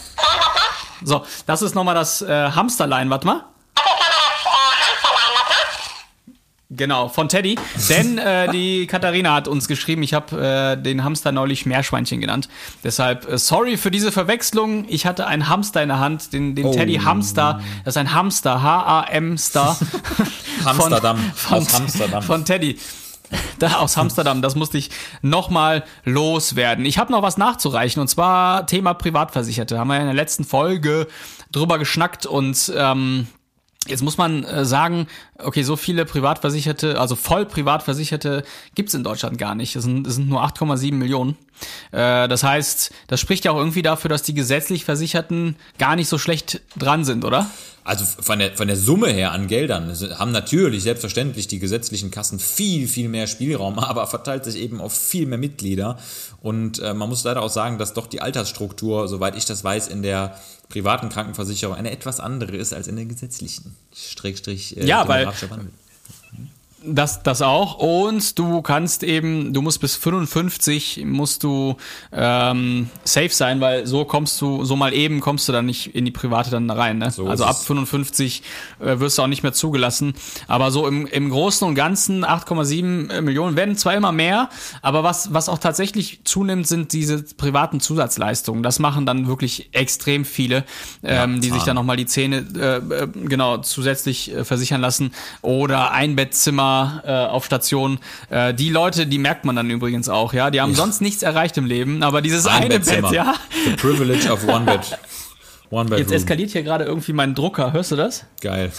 So, 1.04 1.24
das 1.46 1.64
ist 1.64 1.76
nochmal 1.76 1.96
das 1.96 2.22
äh, 2.22 2.52
Hamsterlein, 2.52 3.10
warte 3.10 3.28
mal. 3.28 3.44
Genau, 6.80 7.10
von 7.10 7.28
Teddy. 7.28 7.60
Denn 7.90 8.18
äh, 8.18 8.50
die 8.54 8.88
Katharina 8.88 9.34
hat 9.34 9.50
uns 9.50 9.68
geschrieben, 9.68 10.02
ich 10.02 10.14
habe 10.14 10.78
äh, 10.78 10.82
den 10.82 11.04
Hamster 11.04 11.34
neulich 11.34 11.66
Meerschweinchen 11.66 12.22
genannt. 12.22 12.48
Deshalb, 12.86 13.30
äh, 13.30 13.38
sorry 13.38 13.76
für 13.76 13.92
diese 13.92 14.14
Verwechslung. 14.14 14.86
Ich 14.88 15.06
hatte 15.06 15.28
einen 15.28 15.50
Hamster 15.50 15.84
in 15.84 15.90
der 15.90 16.00
Hand, 16.00 16.32
den, 16.32 16.56
den 16.56 16.72
Teddy 16.72 16.96
Hamster. 17.04 17.60
Das 17.84 17.96
ist 17.96 17.98
ein 17.98 18.14
Hamster, 18.14 18.64
H-A-M-Star. 18.64 19.78
Hamsterdam, 20.64 21.18
Von, 21.36 21.58
aus 21.58 21.74
Hamsterdam. 21.74 22.24
Von 22.24 22.46
Teddy. 22.46 22.80
Da 23.60 23.80
aus 23.80 23.98
Amsterdam, 23.98 24.42
das 24.42 24.56
musste 24.56 24.78
ich 24.78 24.90
nochmal 25.22 25.84
loswerden. 26.06 26.86
Ich 26.86 26.98
habe 26.98 27.12
noch 27.12 27.22
was 27.22 27.38
nachzureichen 27.38 28.00
und 28.00 28.08
zwar 28.08 28.68
Thema 28.68 28.94
Privatversicherte. 28.94 29.78
Haben 29.78 29.90
wir 29.90 30.00
in 30.00 30.06
der 30.06 30.14
letzten 30.14 30.46
Folge 30.46 31.08
drüber 31.52 31.78
geschnackt 31.78 32.26
und 32.26 32.72
ähm, 32.74 33.28
Jetzt 33.88 34.04
muss 34.04 34.18
man 34.18 34.44
äh, 34.44 34.66
sagen, 34.66 35.08
okay, 35.44 35.64
so 35.64 35.76
viele 35.76 36.06
Privatversicherte, 36.06 37.00
also 37.00 37.16
voll 37.16 37.46
Privatversicherte 37.46 38.44
gibt's 38.76 38.94
in 38.94 39.04
Deutschland 39.04 39.38
gar 39.38 39.56
nicht. 39.56 39.76
Es 39.76 39.84
sind, 39.84 40.06
es 40.08 40.16
sind 40.16 40.30
nur 40.30 40.44
8,7 40.44 40.94
Millionen. 40.94 41.38
Äh, 41.92 42.28
das 42.28 42.44
heißt, 42.44 42.92
das 43.08 43.20
spricht 43.20 43.46
ja 43.46 43.52
auch 43.52 43.58
irgendwie 43.58 43.82
dafür, 43.82 44.10
dass 44.10 44.24
die 44.24 44.34
gesetzlich 44.34 44.86
Versicherten 44.86 45.56
gar 45.78 45.96
nicht 45.96 46.08
so 46.10 46.18
schlecht 46.18 46.62
dran 46.78 47.04
sind, 47.06 47.26
oder? 47.26 47.50
Also 47.84 48.06
von 48.06 48.38
der, 48.38 48.56
von 48.56 48.68
der 48.68 48.78
Summe 48.78 49.08
her 49.08 49.32
an 49.32 49.48
Geldern 49.48 49.90
es 49.90 50.04
haben 50.20 50.32
natürlich 50.32 50.84
selbstverständlich 50.84 51.48
die 51.48 51.58
gesetzlichen 51.58 52.12
Kassen 52.12 52.38
viel, 52.40 52.88
viel 52.88 53.10
mehr 53.10 53.26
Spielraum, 53.26 53.80
aber 53.80 54.06
verteilt 54.06 54.46
sich 54.46 54.58
eben 54.58 54.80
auf 54.80 54.94
viel 54.94 55.26
mehr 55.26 55.40
Mitglieder. 55.40 55.98
Und 56.42 56.80
äh, 56.80 56.94
man 56.94 57.10
muss 57.10 57.24
leider 57.24 57.42
auch 57.42 57.50
sagen, 57.50 57.78
dass 57.80 57.94
doch 57.94 58.08
die 58.08 58.22
Altersstruktur, 58.22 59.08
soweit 59.08 59.36
ich 59.36 59.46
das 59.46 59.64
weiß, 59.64 59.88
in 59.88 60.04
der 60.04 60.36
privaten 60.70 61.10
Krankenversicherung 61.10 61.76
eine 61.76 61.90
etwas 61.90 62.20
andere 62.20 62.56
ist 62.56 62.74
als 62.74 62.88
in 62.88 62.96
der 62.96 63.06
gesetzlichen. 63.06 63.76
Strich, 63.96 64.38
Strich, 64.38 64.78
äh, 64.78 64.86
Ja, 64.86 65.08
weil- 65.08 65.29
demografischer 65.32 65.50
Wandel. 65.50 65.89
Das, 66.82 67.24
das 67.24 67.42
auch. 67.42 67.76
Und 67.76 68.40
du 68.40 68.62
kannst 68.62 69.04
eben, 69.04 69.54
du 69.54 69.62
musst 69.62 69.82
bis 69.82 69.96
55 69.98 71.04
musst 71.06 71.44
du 71.44 71.76
ähm, 72.14 72.90
safe 73.04 73.30
sein, 73.30 73.60
weil 73.60 73.86
so 73.86 74.06
kommst 74.06 74.40
du, 74.42 74.64
so 74.64 74.78
mal 74.78 74.94
eben 74.94 75.20
kommst 75.20 75.48
du 75.48 75.52
dann 75.52 75.66
nicht 75.66 75.94
in 75.94 76.06
die 76.06 76.12
private 76.12 76.52
dann 76.52 76.70
rein. 76.70 76.98
Ne? 76.98 77.12
So 77.12 77.28
also 77.28 77.44
ab 77.44 77.58
es. 77.60 77.66
55 77.66 78.44
äh, 78.80 79.00
wirst 79.00 79.18
du 79.18 79.24
auch 79.24 79.28
nicht 79.28 79.44
mehr 79.44 79.52
zugelassen. 79.52 80.14
Aber 80.48 80.72
so 80.72 80.88
im, 80.88 81.06
im 81.06 81.30
Großen 81.30 81.68
und 81.68 81.76
Ganzen 81.76 82.24
8,7 82.24 83.22
Millionen 83.22 83.58
werden 83.58 83.76
zwar 83.76 83.96
immer 83.96 84.14
mehr, 84.14 84.50
aber 84.82 85.04
was, 85.04 85.34
was 85.34 85.50
auch 85.50 85.60
tatsächlich 85.60 86.22
zunimmt, 86.24 86.68
sind 86.68 86.94
diese 86.94 87.24
privaten 87.24 87.82
Zusatzleistungen. 87.82 88.64
Das 88.64 88.80
machen 88.80 89.06
dann 89.06 89.28
wirklich 89.28 89.70
extrem 89.74 90.24
viele, 90.24 90.64
ähm, 91.04 91.42
die 91.42 91.50
sich 91.50 91.64
dann 91.64 91.76
nochmal 91.76 91.98
die 91.98 92.06
Zähne 92.06 92.46
äh, 92.56 92.78
äh, 92.78 93.08
genau 93.08 93.58
zusätzlich 93.58 94.34
äh, 94.34 94.46
versichern 94.46 94.80
lassen 94.80 95.12
oder 95.42 95.92
Einbettzimmer 96.70 97.04
äh, 97.06 97.30
auf 97.32 97.46
Station. 97.46 98.00
Äh, 98.30 98.54
die 98.54 98.70
Leute, 98.70 99.08
die 99.08 99.18
merkt 99.18 99.46
man 99.46 99.56
dann 99.56 99.70
übrigens 99.70 100.10
auch, 100.10 100.34
ja. 100.34 100.52
Die 100.52 100.62
haben 100.62 100.76
sonst 100.76 101.02
nichts 101.02 101.24
erreicht 101.24 101.58
im 101.58 101.66
Leben, 101.66 102.04
aber 102.04 102.22
dieses 102.22 102.46
eine 102.46 102.68
Bett, 102.68 102.86
Bettzimmer. 102.86 103.14
ja. 103.14 103.36
The 103.66 103.72
privilege 103.76 104.32
of 104.32 104.48
one 104.48 104.66
bed. 104.66 104.98
One 105.72 105.96
Jetzt 105.98 106.12
eskaliert 106.12 106.50
hier 106.50 106.64
gerade 106.64 106.84
irgendwie 106.86 107.14
mein 107.14 107.36
Drucker, 107.36 107.74
hörst 107.74 107.92
du 107.92 107.96
das? 107.96 108.26
Geil. 108.42 108.72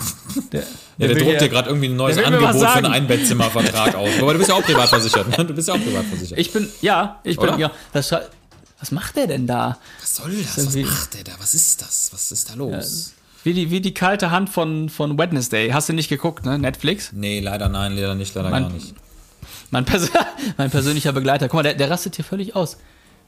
Der, 0.52 0.62
Ja, 0.98 1.06
der 1.06 1.08
druckt 1.10 1.30
hier- 1.30 1.38
dir 1.38 1.48
gerade 1.48 1.68
irgendwie 1.68 1.88
ein 1.88 1.94
neues 1.94 2.18
Angebot 2.18 2.50
für 2.56 2.68
einen. 2.68 2.86
Einbettzimmervertrag 2.86 3.94
aus. 3.94 4.08
Aber 4.20 4.32
du 4.32 4.38
bist 4.40 4.50
ja 4.50 4.56
auch 4.56 4.62
privat 4.64 4.88
versichert. 4.88 5.38
Ne? 5.38 5.44
Du 5.44 5.54
bist 5.54 5.68
ja 5.68 5.74
auch 5.74 5.78
privat 5.84 6.04
versichert. 6.06 6.36
Ich 6.38 6.52
bin, 6.52 6.68
ja, 6.80 7.20
ich 7.22 7.36
bin, 7.38 7.48
Oder? 7.50 7.58
ja. 7.58 7.70
Das, 7.92 8.12
was 8.80 8.90
macht 8.90 9.14
der 9.16 9.28
denn 9.28 9.46
da? 9.46 9.78
Was 10.00 10.16
soll 10.16 10.32
das? 10.42 10.66
Was 10.66 10.74
macht 10.74 11.14
der 11.14 11.22
da? 11.24 11.32
Was 11.38 11.54
ist 11.54 11.80
das? 11.80 12.10
Was 12.12 12.32
ist 12.32 12.50
da 12.50 12.54
los? 12.54 13.12
Wie 13.42 13.54
die, 13.54 13.70
wie 13.70 13.80
die 13.80 13.94
kalte 13.94 14.30
Hand 14.30 14.50
von, 14.50 14.88
von 14.88 15.18
Wednesday. 15.18 15.70
Hast 15.70 15.88
du 15.88 15.92
nicht 15.92 16.08
geguckt, 16.08 16.44
ne? 16.44 16.58
Netflix? 16.58 17.12
Nee, 17.12 17.40
leider 17.40 17.68
nein, 17.68 17.94
leider 17.94 18.14
nicht, 18.14 18.34
leider 18.34 18.50
Mann. 18.50 18.64
gar 18.64 18.72
nicht. 18.72 18.94
Mein, 19.70 19.84
Pers 19.84 20.10
mein 20.58 20.70
persönlicher 20.70 21.12
Begleiter. 21.12 21.48
Guck 21.48 21.54
mal, 21.54 21.62
der, 21.62 21.74
der 21.74 21.90
rastet 21.90 22.16
hier 22.16 22.24
völlig 22.24 22.54
aus. 22.54 22.76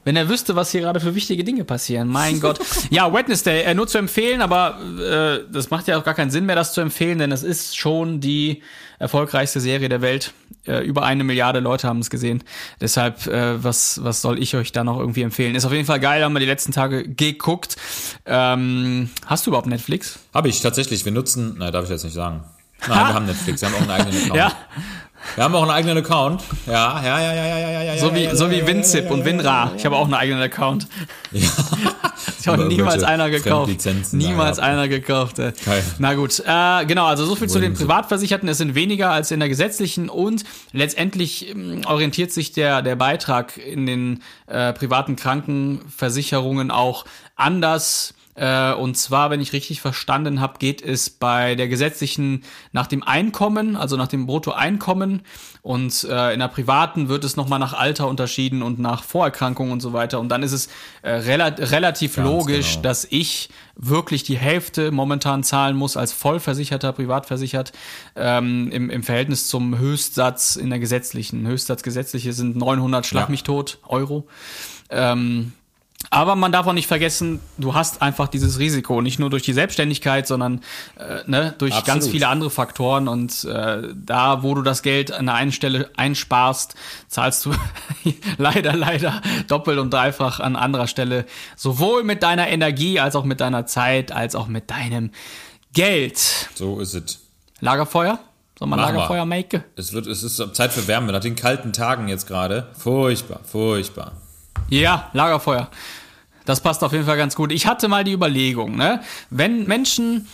Wenn 0.03 0.15
er 0.15 0.29
wüsste, 0.29 0.55
was 0.55 0.71
hier 0.71 0.81
gerade 0.81 0.99
für 0.99 1.15
wichtige 1.15 1.43
Dinge 1.43 1.63
passieren. 1.63 2.07
Mein 2.07 2.39
Gott. 2.39 2.59
Ja, 2.89 3.11
Wednesday, 3.13 3.63
äh, 3.63 3.73
nur 3.73 3.87
zu 3.87 3.97
empfehlen, 3.97 4.41
aber 4.41 4.79
äh, 4.99 5.51
das 5.51 5.69
macht 5.69 5.87
ja 5.87 5.97
auch 5.97 6.03
gar 6.03 6.13
keinen 6.13 6.31
Sinn 6.31 6.45
mehr, 6.45 6.55
das 6.55 6.73
zu 6.73 6.81
empfehlen, 6.81 7.19
denn 7.19 7.31
es 7.31 7.43
ist 7.43 7.77
schon 7.77 8.19
die 8.19 8.61
erfolgreichste 8.99 9.59
Serie 9.59 9.89
der 9.89 10.01
Welt. 10.01 10.33
Äh, 10.65 10.85
über 10.85 11.03
eine 11.03 11.23
Milliarde 11.23 11.59
Leute 11.59 11.87
haben 11.87 11.99
es 11.99 12.09
gesehen. 12.09 12.43
Deshalb, 12.79 13.27
äh, 13.27 13.61
was, 13.63 14.03
was 14.03 14.21
soll 14.21 14.41
ich 14.41 14.55
euch 14.55 14.71
da 14.71 14.83
noch 14.83 14.97
irgendwie 14.97 15.21
empfehlen? 15.21 15.55
Ist 15.55 15.65
auf 15.65 15.73
jeden 15.73 15.85
Fall 15.85 15.99
geil, 15.99 16.23
haben 16.23 16.33
wir 16.33 16.39
die 16.39 16.45
letzten 16.45 16.71
Tage 16.71 17.07
geguckt. 17.07 17.75
Ähm, 18.25 19.09
hast 19.25 19.45
du 19.45 19.51
überhaupt 19.51 19.67
Netflix? 19.67 20.19
Habe 20.33 20.47
ich 20.47 20.61
tatsächlich. 20.61 21.03
Wir 21.03 21.11
nutzen, 21.11 21.55
nein, 21.57 21.73
darf 21.73 21.83
ich 21.83 21.89
jetzt 21.89 22.03
nicht 22.03 22.13
sagen. 22.13 22.43
Nein, 22.87 22.89
wir 23.07 23.13
haben 23.13 23.25
Netflix, 23.25 23.61
wir 23.61 23.69
haben 23.69 23.75
auch 23.75 23.81
einen 23.81 23.91
eigenen 23.91 24.17
Account. 24.23 24.35
Ja, 24.35 24.51
Wir 25.35 25.43
haben 25.43 25.55
auch 25.55 25.63
einen 25.63 25.71
eigenen 25.71 25.97
Account. 25.97 26.43
Ja, 26.65 27.03
ja, 27.03 27.19
ja, 27.19 27.33
ja, 27.33 27.45
ja, 27.45 27.69
ja, 27.71 27.81
ja. 27.83 27.97
so 27.97 28.07
ja, 28.07 28.15
wie, 28.15 28.23
ja, 28.23 28.35
so 28.35 28.45
ja, 28.45 28.51
wie 28.51 28.59
ja, 28.59 28.67
WinZip 28.67 29.05
ja, 29.05 29.11
und 29.11 29.19
ja, 29.19 29.25
WinRAR. 29.25 29.73
Ich 29.75 29.85
habe 29.85 29.95
auch 29.95 30.05
einen 30.05 30.13
eigenen 30.13 30.41
Account. 30.41 30.87
Ich 32.39 32.47
habe 32.47 32.65
niemals 32.65 33.03
einer 33.03 33.29
gekauft. 33.29 33.85
Niemals 34.11 34.59
einer 34.59 34.87
gekauft. 34.87 35.37
Geil. 35.37 35.83
Na 35.97 36.13
gut, 36.13 36.43
äh, 36.45 36.85
genau, 36.85 37.05
also 37.05 37.25
so 37.25 37.35
viel 37.35 37.49
zu 37.49 37.59
den. 37.59 37.73
Privatversicherten. 37.73 38.47
Es 38.49 38.57
sind 38.57 38.75
weniger 38.75 39.11
als 39.11 39.31
in 39.31 39.39
der 39.39 39.49
gesetzlichen 39.49 40.09
und 40.09 40.43
letztendlich 40.71 41.49
ähm, 41.49 41.81
orientiert 41.85 42.31
sich 42.31 42.51
der, 42.51 42.81
der 42.81 42.95
Beitrag 42.95 43.57
in 43.57 43.85
den 43.85 44.23
äh, 44.47 44.73
privaten 44.73 45.15
Krankenversicherungen 45.15 46.71
auch 46.71 47.05
anders. 47.35 48.13
Äh, 48.35 48.73
und 48.73 48.97
zwar, 48.97 49.29
wenn 49.29 49.41
ich 49.41 49.53
richtig 49.53 49.81
verstanden 49.81 50.41
habe, 50.41 50.57
geht 50.59 50.81
es 50.81 51.09
bei 51.09 51.55
der 51.55 51.67
gesetzlichen 51.67 52.43
nach 52.71 52.87
dem 52.87 53.03
Einkommen, 53.03 53.75
also 53.75 53.95
nach 53.97 54.07
dem 54.07 54.25
Bruttoeinkommen. 54.25 55.21
Und 55.61 56.03
äh, 56.03 56.33
in 56.33 56.39
der 56.39 56.47
privaten 56.47 57.07
wird 57.09 57.23
es 57.23 57.37
nochmal 57.37 57.59
nach 57.59 57.73
Alter 57.73 58.07
unterschieden 58.07 58.63
und 58.63 58.79
nach 58.79 59.03
Vorerkrankungen 59.03 59.71
und 59.71 59.79
so 59.81 59.93
weiter. 59.93 60.19
Und 60.19 60.29
dann 60.29 60.43
ist 60.43 60.51
es 60.51 60.67
äh, 61.03 61.11
rela 61.11 61.47
relativ 61.47 62.15
Ganz 62.15 62.27
logisch, 62.27 62.71
genau. 62.71 62.81
dass 62.83 63.05
ich 63.09 63.49
wirklich 63.75 64.23
die 64.23 64.37
Hälfte 64.37 64.91
momentan 64.91 65.43
zahlen 65.43 65.75
muss 65.75 65.95
als 65.97 66.11
vollversicherter, 66.11 66.91
privatversichert, 66.91 67.71
ähm, 68.15 68.69
im, 68.71 68.89
im 68.89 69.03
Verhältnis 69.03 69.47
zum 69.47 69.77
Höchstsatz 69.77 70.55
in 70.55 70.69
der 70.69 70.79
gesetzlichen. 70.79 71.47
Höchstsatz 71.47 71.81
gesetzliche 71.83 72.33
sind 72.33 72.55
900 72.55 73.05
Schlag 73.05 73.23
Ja. 73.25 73.29
mich 73.29 73.43
tot 73.43 73.79
Euro. 73.87 74.27
Ähm, 74.89 75.53
aber 76.09 76.35
man 76.35 76.51
darf 76.51 76.67
auch 76.67 76.73
nicht 76.73 76.87
vergessen, 76.87 77.39
du 77.57 77.73
hast 77.73 78.01
einfach 78.01 78.27
dieses 78.27 78.59
Risiko, 78.59 79.01
nicht 79.01 79.19
nur 79.19 79.29
durch 79.29 79.43
die 79.43 79.53
Selbstständigkeit, 79.53 80.27
sondern 80.27 80.61
äh, 80.97 81.21
ne, 81.25 81.55
durch 81.57 81.73
Absolut. 81.73 81.85
ganz 81.87 82.07
viele 82.07 82.27
andere 82.27 82.49
Faktoren. 82.49 83.07
Und 83.07 83.43
äh, 83.45 83.81
da, 83.95 84.43
wo 84.43 84.53
du 84.53 84.61
das 84.61 84.83
Geld 84.83 85.11
an 85.11 85.25
der 85.25 85.35
einen 85.35 85.51
Stelle 85.51 85.89
einsparst, 85.97 86.75
zahlst 87.07 87.45
du 87.45 87.51
leider, 88.37 88.75
leider 88.75 89.21
doppelt 89.47 89.79
und 89.79 89.91
dreifach 89.91 90.39
an 90.39 90.55
anderer 90.55 90.87
Stelle, 90.87 91.25
sowohl 91.55 92.03
mit 92.03 92.21
deiner 92.21 92.47
Energie 92.47 92.99
als 92.99 93.15
auch 93.15 93.23
mit 93.23 93.41
deiner 93.41 93.65
Zeit, 93.65 94.11
als 94.11 94.35
auch 94.35 94.47
mit 94.47 94.69
deinem 94.69 95.11
Geld. 95.73 96.19
So 96.53 96.79
ist 96.79 96.93
es. 96.93 97.19
Lagerfeuer? 97.59 98.19
Soll 98.59 98.67
man 98.67 98.79
wir. 98.79 98.85
Lagerfeuer 98.85 99.25
make? 99.25 99.63
Es, 99.75 99.93
wird, 99.93 100.05
es 100.05 100.21
ist 100.21 100.37
Zeit 100.53 100.71
für 100.71 100.87
Wärme 100.87 101.11
nach 101.11 101.21
den 101.21 101.35
kalten 101.35 101.73
Tagen 101.73 102.07
jetzt 102.07 102.27
gerade. 102.27 102.67
Furchtbar, 102.77 103.39
furchtbar. 103.43 104.13
Ja, 104.69 105.09
Lagerfeuer. 105.13 105.69
Das 106.45 106.61
passt 106.61 106.83
auf 106.83 106.91
jeden 106.91 107.05
Fall 107.05 107.17
ganz 107.17 107.35
gut. 107.35 107.51
Ich 107.51 107.67
hatte 107.67 107.87
mal 107.87 108.03
die 108.03 108.11
Überlegung, 108.13 108.75
ne? 108.75 109.01
Wenn 109.29 109.65
Menschen, 109.65 110.27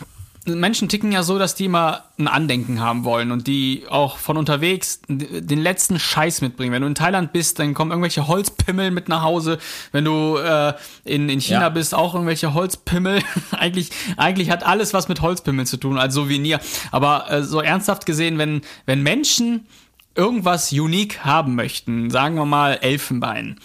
Menschen 0.46 0.90
ticken 0.90 1.12
ja 1.12 1.22
so, 1.22 1.38
dass 1.38 1.54
die 1.54 1.66
immer 1.66 2.06
ein 2.18 2.28
Andenken 2.28 2.80
haben 2.80 3.04
wollen 3.04 3.32
und 3.32 3.46
die 3.46 3.84
auch 3.90 4.18
von 4.18 4.36
unterwegs 4.38 5.02
den 5.08 5.60
letzten 5.62 6.00
Scheiß 6.00 6.42
mitbringen. 6.42 6.72
Wenn 6.72 6.82
du 6.82 6.88
in 6.88 6.96
Thailand 6.96 7.32
bist, 7.32 7.60
dann 7.60 7.76
kommen 7.76 7.92
irgendwelche 7.92 8.28
Holzpimmel 8.28 8.90
mit 8.90 9.08
nach 9.08 9.22
Hause. 9.22 9.60
Wenn 9.92 10.06
du 10.06 10.38
äh, 10.38 10.74
in, 11.06 11.30
in 11.30 11.40
China 11.42 11.62
Ja. 11.62 11.70
bist, 11.70 11.94
auch 11.94 12.16
irgendwelche 12.16 12.56
Holzpimmel. 12.56 13.22
eigentlich, 13.52 13.92
eigentlich 14.18 14.50
hat 14.50 14.64
alles 14.66 14.94
was 14.96 15.10
mit 15.10 15.22
Holzpimmeln 15.22 15.68
zu 15.68 15.78
tun, 15.78 16.00
als 16.00 16.16
Souvenir. 16.16 16.60
Aber 16.92 17.30
äh, 17.30 17.44
so 17.44 17.62
ernsthaft 17.62 18.08
gesehen, 18.08 18.40
wenn, 18.40 18.62
wenn 18.88 19.04
Menschen 19.04 19.68
irgendwas 20.16 20.74
unique 20.74 21.24
haben 21.24 21.54
möchten, 21.56 22.10
sagen 22.10 22.36
wir 22.36 22.46
mal 22.46 22.80
Elfenbein 22.82 23.60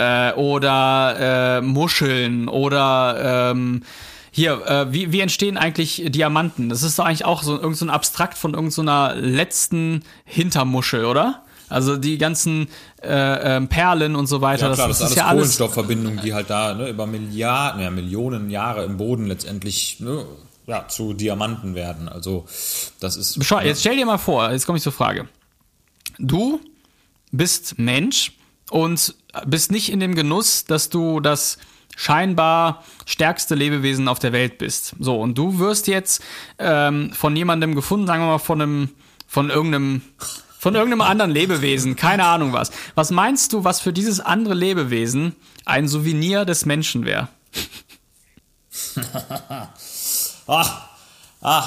äh, 0.00 0.32
oder 0.32 1.58
äh, 1.58 1.60
Muscheln 1.60 2.48
oder 2.48 3.50
ähm, 3.50 3.82
hier, 4.32 4.66
äh, 4.66 4.92
wie, 4.92 5.12
wie 5.12 5.20
entstehen 5.20 5.58
eigentlich 5.58 6.02
Diamanten? 6.06 6.70
Das 6.70 6.82
ist 6.82 6.98
doch 6.98 7.04
eigentlich 7.04 7.24
auch 7.24 7.42
so 7.42 7.60
irgend 7.60 7.76
so 7.76 7.84
ein 7.84 7.90
Abstrakt 7.90 8.38
von 8.38 8.54
irgendeiner 8.54 9.14
letzten 9.14 10.02
Hintermuschel, 10.24 11.04
oder? 11.04 11.44
Also 11.68 11.96
die 11.96 12.18
ganzen 12.18 12.68
äh, 13.02 13.56
ähm, 13.56 13.68
Perlen 13.68 14.16
und 14.16 14.26
so 14.26 14.40
weiter. 14.40 14.68
Ja 14.68 14.74
klar, 14.74 14.88
das, 14.88 14.98
das, 14.98 15.10
ist 15.10 15.16
alles 15.16 15.16
ja 15.16 15.26
alles. 15.26 15.42
Kohlenstoffverbindungen, 15.42 16.20
die 16.22 16.34
halt 16.34 16.50
da 16.50 16.74
ne, 16.74 16.88
über 16.88 17.06
Milliarden, 17.06 17.82
ja, 17.82 17.90
Millionen 17.90 18.50
Jahre 18.50 18.84
im 18.84 18.96
Boden 18.96 19.26
letztendlich 19.26 20.00
ne, 20.00 20.24
ja, 20.66 20.88
zu 20.88 21.12
Diamanten 21.12 21.74
werden. 21.74 22.08
Also 22.08 22.46
das 23.00 23.16
ist. 23.16 23.44
Schau, 23.44 23.60
jetzt 23.60 23.80
stell 23.80 23.96
dir 23.96 24.06
mal 24.06 24.18
vor, 24.18 24.50
jetzt 24.50 24.66
komme 24.66 24.78
ich 24.78 24.82
zur 24.82 24.92
Frage. 24.92 25.28
Du 26.18 26.60
bist 27.30 27.78
Mensch 27.78 28.32
und 28.70 29.14
bist 29.46 29.70
nicht 29.70 29.90
in 29.92 30.00
dem 30.00 30.14
Genuss, 30.14 30.64
dass 30.64 30.88
du 30.88 31.20
das 31.20 31.58
scheinbar 31.96 32.84
stärkste 33.04 33.54
Lebewesen 33.54 34.08
auf 34.08 34.18
der 34.18 34.32
Welt 34.32 34.58
bist. 34.58 34.94
So, 34.98 35.20
und 35.20 35.36
du 35.36 35.58
wirst 35.58 35.86
jetzt 35.86 36.22
ähm, 36.58 37.12
von 37.12 37.36
jemandem 37.36 37.74
gefunden, 37.74 38.06
sagen 38.06 38.22
wir 38.22 38.28
mal 38.28 38.38
von 38.38 38.60
einem 38.60 38.90
von 39.26 39.50
irgendeinem 39.50 40.02
von 40.58 40.74
irgendeinem 40.74 41.00
anderen 41.02 41.30
Lebewesen, 41.30 41.96
keine 41.96 42.26
Ahnung 42.26 42.52
was. 42.52 42.70
Was 42.94 43.10
meinst 43.10 43.52
du, 43.52 43.64
was 43.64 43.80
für 43.80 43.94
dieses 43.94 44.20
andere 44.20 44.54
Lebewesen 44.54 45.34
ein 45.64 45.88
Souvenir 45.88 46.44
des 46.44 46.66
Menschen 46.66 47.04
wäre? 47.04 47.28
Ah, 50.52 50.88
ah. 51.42 51.64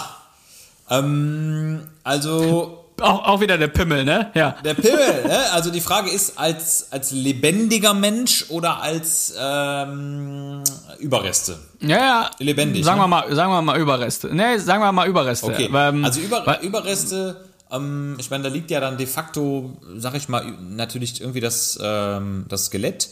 Ähm, 0.89 1.88
also 2.04 2.83
Auch, 3.04 3.26
auch 3.28 3.41
wieder 3.41 3.58
der 3.58 3.68
Pimmel, 3.68 4.06
ne? 4.06 4.32
Ja. 4.34 4.56
der 4.64 4.74
Pimmel, 4.74 5.24
ne? 5.28 5.51
Also 5.51 5.70
die 5.72 5.82
Frage 5.82 6.10
ist, 6.10 6.38
als, 6.39 6.88
als 6.91 7.12
lebendiger 7.12 7.93
Mensch 7.93 8.45
oder 8.49 8.82
als 8.82 9.34
ähm, 9.39 10.64
Überreste? 10.99 11.58
Ja, 11.82 11.97
ja. 11.97 12.32
Lebendig, 12.39 12.84
Sagen 12.86 12.97
ne? 12.99 13.04
wir 13.04 13.08
mal, 13.08 13.36
sagen 13.36 13.51
wir 13.51 13.62
mal 13.62 13.80
Überreste. 13.80 14.34
Nee, 14.34 14.58
sagen 14.58 14.82
wir 14.82 14.91
mal 14.91 15.08
Überreste. 15.08 15.47
Okay, 15.47 15.70
Ähm, 15.74 16.06
also 16.06 16.20
über, 16.20 16.45
weil- 16.45 16.60
Überreste, 16.62 17.41
ähm, 17.72 18.16
ich 18.20 18.30
meine, 18.30 18.43
da 18.43 18.49
liegt 18.49 18.72
ja 18.72 18.80
dann 18.80 18.97
de 18.97 19.08
facto, 19.08 19.78
sag 19.97 20.16
ich 20.16 20.30
mal, 20.30 20.45
natürlich 20.62 21.20
irgendwie 21.22 21.41
das, 21.41 21.78
ähm, 21.82 22.45
das 22.49 22.66
Skelett. 22.66 23.10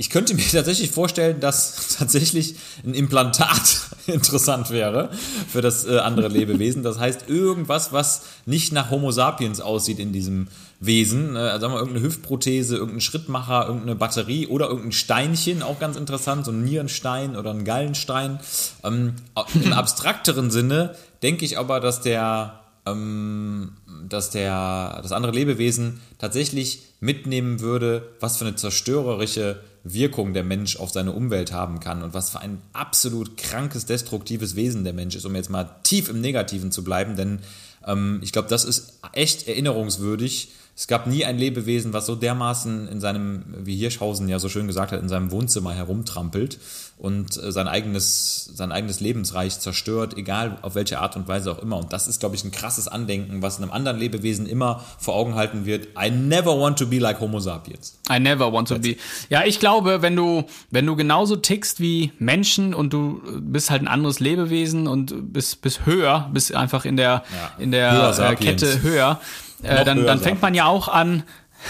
Ich 0.00 0.10
könnte 0.10 0.32
mir 0.34 0.44
tatsächlich 0.52 0.92
vorstellen, 0.92 1.40
dass 1.40 1.88
tatsächlich 1.98 2.54
ein 2.84 2.94
Implantat 2.94 3.88
interessant 4.06 4.70
wäre 4.70 5.10
für 5.48 5.60
das 5.60 5.84
äh, 5.84 5.98
andere 5.98 6.28
Lebewesen. 6.28 6.82
Das 6.82 6.98
heißt, 6.98 7.28
irgendwas, 7.28 7.92
was 7.92 8.22
nicht 8.46 8.72
nach 8.72 8.90
Homo 8.90 9.10
sapiens 9.10 9.60
aussieht 9.60 9.98
in 9.98 10.12
diesem 10.12 10.46
Wesen. 10.78 11.34
Äh, 11.34 11.58
sagen 11.58 11.74
wir 11.74 11.80
irgendeine 11.80 12.06
Hüftprothese, 12.06 12.76
irgendein 12.76 13.00
Schrittmacher, 13.00 13.66
irgendeine 13.66 13.96
Batterie 13.96 14.46
oder 14.46 14.68
irgendein 14.68 14.92
Steinchen, 14.92 15.64
auch 15.64 15.80
ganz 15.80 15.96
interessant, 15.96 16.44
so 16.44 16.52
ein 16.52 16.62
Nierenstein 16.62 17.36
oder 17.36 17.50
ein 17.50 17.64
Gallenstein. 17.64 18.38
Ähm, 18.84 19.14
Im 19.54 19.72
abstrakteren 19.72 20.52
Sinne 20.52 20.94
denke 21.24 21.44
ich 21.44 21.58
aber, 21.58 21.80
dass 21.80 22.00
der 22.00 22.60
ähm, 22.86 23.72
dass 24.08 24.30
der, 24.30 25.00
das 25.02 25.12
andere 25.12 25.32
Lebewesen 25.32 26.00
tatsächlich 26.18 26.82
mitnehmen 27.00 27.60
würde, 27.60 28.08
was 28.20 28.38
für 28.38 28.46
eine 28.46 28.56
zerstörerische 28.56 29.60
Wirkung 29.92 30.34
der 30.34 30.44
Mensch 30.44 30.76
auf 30.76 30.90
seine 30.90 31.12
Umwelt 31.12 31.52
haben 31.52 31.80
kann 31.80 32.02
und 32.02 32.14
was 32.14 32.30
für 32.30 32.40
ein 32.40 32.60
absolut 32.72 33.36
krankes, 33.36 33.86
destruktives 33.86 34.56
Wesen 34.56 34.84
der 34.84 34.92
Mensch 34.92 35.16
ist, 35.16 35.24
um 35.24 35.34
jetzt 35.34 35.50
mal 35.50 35.70
tief 35.82 36.08
im 36.08 36.20
Negativen 36.20 36.70
zu 36.72 36.84
bleiben, 36.84 37.16
denn 37.16 37.40
ähm, 37.86 38.20
ich 38.22 38.32
glaube, 38.32 38.48
das 38.48 38.64
ist 38.64 38.98
echt 39.12 39.48
erinnerungswürdig. 39.48 40.52
Es 40.78 40.86
gab 40.86 41.08
nie 41.08 41.24
ein 41.24 41.36
Lebewesen, 41.36 41.92
was 41.92 42.06
so 42.06 42.14
dermaßen 42.14 42.86
in 42.86 43.00
seinem, 43.00 43.42
wie 43.64 43.74
Hirschhausen 43.74 44.28
ja 44.28 44.38
so 44.38 44.48
schön 44.48 44.68
gesagt 44.68 44.92
hat, 44.92 45.02
in 45.02 45.08
seinem 45.08 45.32
Wohnzimmer 45.32 45.74
herumtrampelt 45.74 46.60
und 46.98 47.36
äh, 47.36 47.50
sein 47.50 47.66
eigenes, 47.66 48.48
sein 48.54 48.70
eigenes 48.70 49.00
Lebensreich 49.00 49.58
zerstört, 49.58 50.16
egal 50.16 50.58
auf 50.62 50.76
welche 50.76 51.00
Art 51.00 51.16
und 51.16 51.26
Weise 51.26 51.50
auch 51.50 51.58
immer. 51.58 51.78
Und 51.78 51.92
das 51.92 52.06
ist, 52.06 52.20
glaube 52.20 52.36
ich, 52.36 52.44
ein 52.44 52.52
krasses 52.52 52.86
Andenken, 52.86 53.42
was 53.42 53.60
einem 53.60 53.72
anderen 53.72 53.98
Lebewesen 53.98 54.46
immer 54.46 54.84
vor 55.00 55.16
Augen 55.16 55.34
halten 55.34 55.66
wird. 55.66 55.88
I 56.00 56.12
never 56.12 56.56
want 56.56 56.78
to 56.78 56.86
be 56.86 57.00
like 57.00 57.18
Homo 57.18 57.40
sapiens. 57.40 57.98
I 58.08 58.20
never 58.20 58.52
want 58.52 58.68
to 58.68 58.78
be. 58.78 58.94
Ja, 59.30 59.42
ich 59.44 59.58
glaube, 59.58 60.00
wenn 60.00 60.14
du, 60.14 60.44
wenn 60.70 60.86
du 60.86 60.94
genauso 60.94 61.34
tickst 61.34 61.80
wie 61.80 62.12
Menschen 62.20 62.72
und 62.72 62.92
du 62.92 63.20
bist 63.40 63.70
halt 63.70 63.82
ein 63.82 63.88
anderes 63.88 64.20
Lebewesen 64.20 64.86
und 64.86 65.32
bist, 65.32 65.60
bist 65.60 65.86
höher, 65.86 66.30
bist 66.32 66.54
einfach 66.54 66.84
in 66.84 66.96
der, 66.96 67.24
Ja, 67.32 67.52
in 67.58 67.72
der 67.72 67.90
höher 67.90 68.30
äh. 68.30 68.36
Kette 68.36 68.82
höher, 68.82 69.20
äh, 69.62 69.84
dann, 69.84 70.04
dann 70.06 70.20
fängt 70.20 70.42
man 70.42 70.54
ja 70.54 70.66
auch 70.66 70.88
an, 70.88 71.22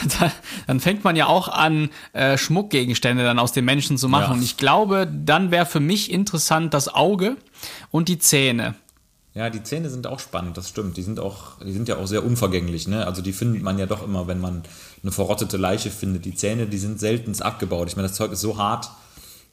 dann 0.67 0.81
fängt 0.81 1.05
man 1.05 1.17
ja 1.17 1.27
auch 1.27 1.49
an, 1.49 1.91
äh, 2.13 2.37
Schmuckgegenstände 2.37 3.25
dann 3.25 3.39
aus 3.39 3.53
den 3.53 3.65
Menschen 3.65 3.99
zu 3.99 4.09
machen. 4.09 4.31
Ja. 4.31 4.33
Und 4.33 4.43
ich 4.43 4.57
glaube, 4.57 5.07
dann 5.11 5.51
wäre 5.51 5.67
für 5.67 5.81
mich 5.81 6.11
interessant 6.11 6.75
das 6.75 6.89
Auge 6.95 7.37
und 7.91 8.09
die 8.09 8.19
Zähne. 8.19 8.75
Ja, 9.35 9.51
die 9.51 9.63
Zähne 9.63 9.89
sind 9.89 10.07
auch 10.07 10.19
spannend, 10.19 10.57
das 10.57 10.69
stimmt. 10.69 10.97
Die 10.97 11.03
sind 11.03 11.21
auch, 11.21 11.61
die 11.65 11.73
sind 11.73 11.89
ja 11.89 11.97
auch 11.97 12.07
sehr 12.07 12.25
unvergänglich, 12.25 12.89
ne? 12.89 13.07
Also 13.07 13.23
die 13.23 13.33
findet 13.33 13.63
man 13.63 13.79
ja 13.79 13.87
doch 13.87 14.03
immer, 14.03 14.27
wenn 14.27 14.41
man 14.41 14.65
eine 15.03 15.13
verrottete 15.13 15.57
Leiche 15.57 15.91
findet. 15.91 16.25
Die 16.25 16.35
Zähne, 16.35 16.67
die 16.67 16.79
sind 16.79 16.99
seltenst 16.99 17.43
abgebaut. 17.43 17.89
Ich 17.89 17.95
meine, 17.97 18.09
das 18.09 18.17
Zeug 18.17 18.33
ist 18.33 18.41
so 18.41 18.59
hart, 18.59 18.91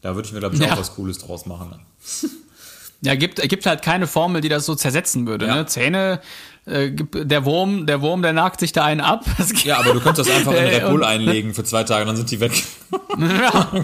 da 0.02 0.16
würde 0.16 0.28
ich 0.28 0.34
mir, 0.34 0.40
glaube 0.40 0.56
ich, 0.56 0.62
Ja. 0.62 0.74
auch 0.74 0.80
was 0.80 0.96
Cooles 0.96 1.20
draus 1.20 1.46
machen. 1.46 1.70
Ne? 1.70 2.30
Ja, 3.02 3.16
gibt, 3.16 3.42
gibt 3.48 3.66
halt 3.68 3.84
keine 3.84 4.08
Formel, 4.08 4.42
die 4.42 4.50
das 4.50 4.66
so 4.66 4.74
zersetzen 4.74 5.28
würde. 5.28 5.46
Ja. 5.46 5.56
Ne? 5.56 5.66
Zähne, 5.68 6.20
äh, 6.66 6.92
der 6.92 7.46
Wurm, 7.46 7.86
der 7.86 8.02
Wurm, 8.02 8.24
der 8.24 8.34
nagt 8.34 8.60
sich 8.60 8.72
da 8.72 8.84
einen 8.84 9.02
ab. 9.02 9.24
Ja, 9.64 9.78
aber 9.80 9.94
du 9.94 10.00
könntest 10.00 10.30
das 10.30 10.36
einfach 10.36 10.54
in 10.54 10.66
Red 10.66 10.90
Bull 10.90 11.04
einlegen 11.04 11.54
für 11.54 11.64
zwei 11.64 11.84
Tage, 11.84 12.06
dann 12.06 12.16
sind 12.16 12.30
die 12.30 12.40
weg. 12.40 12.64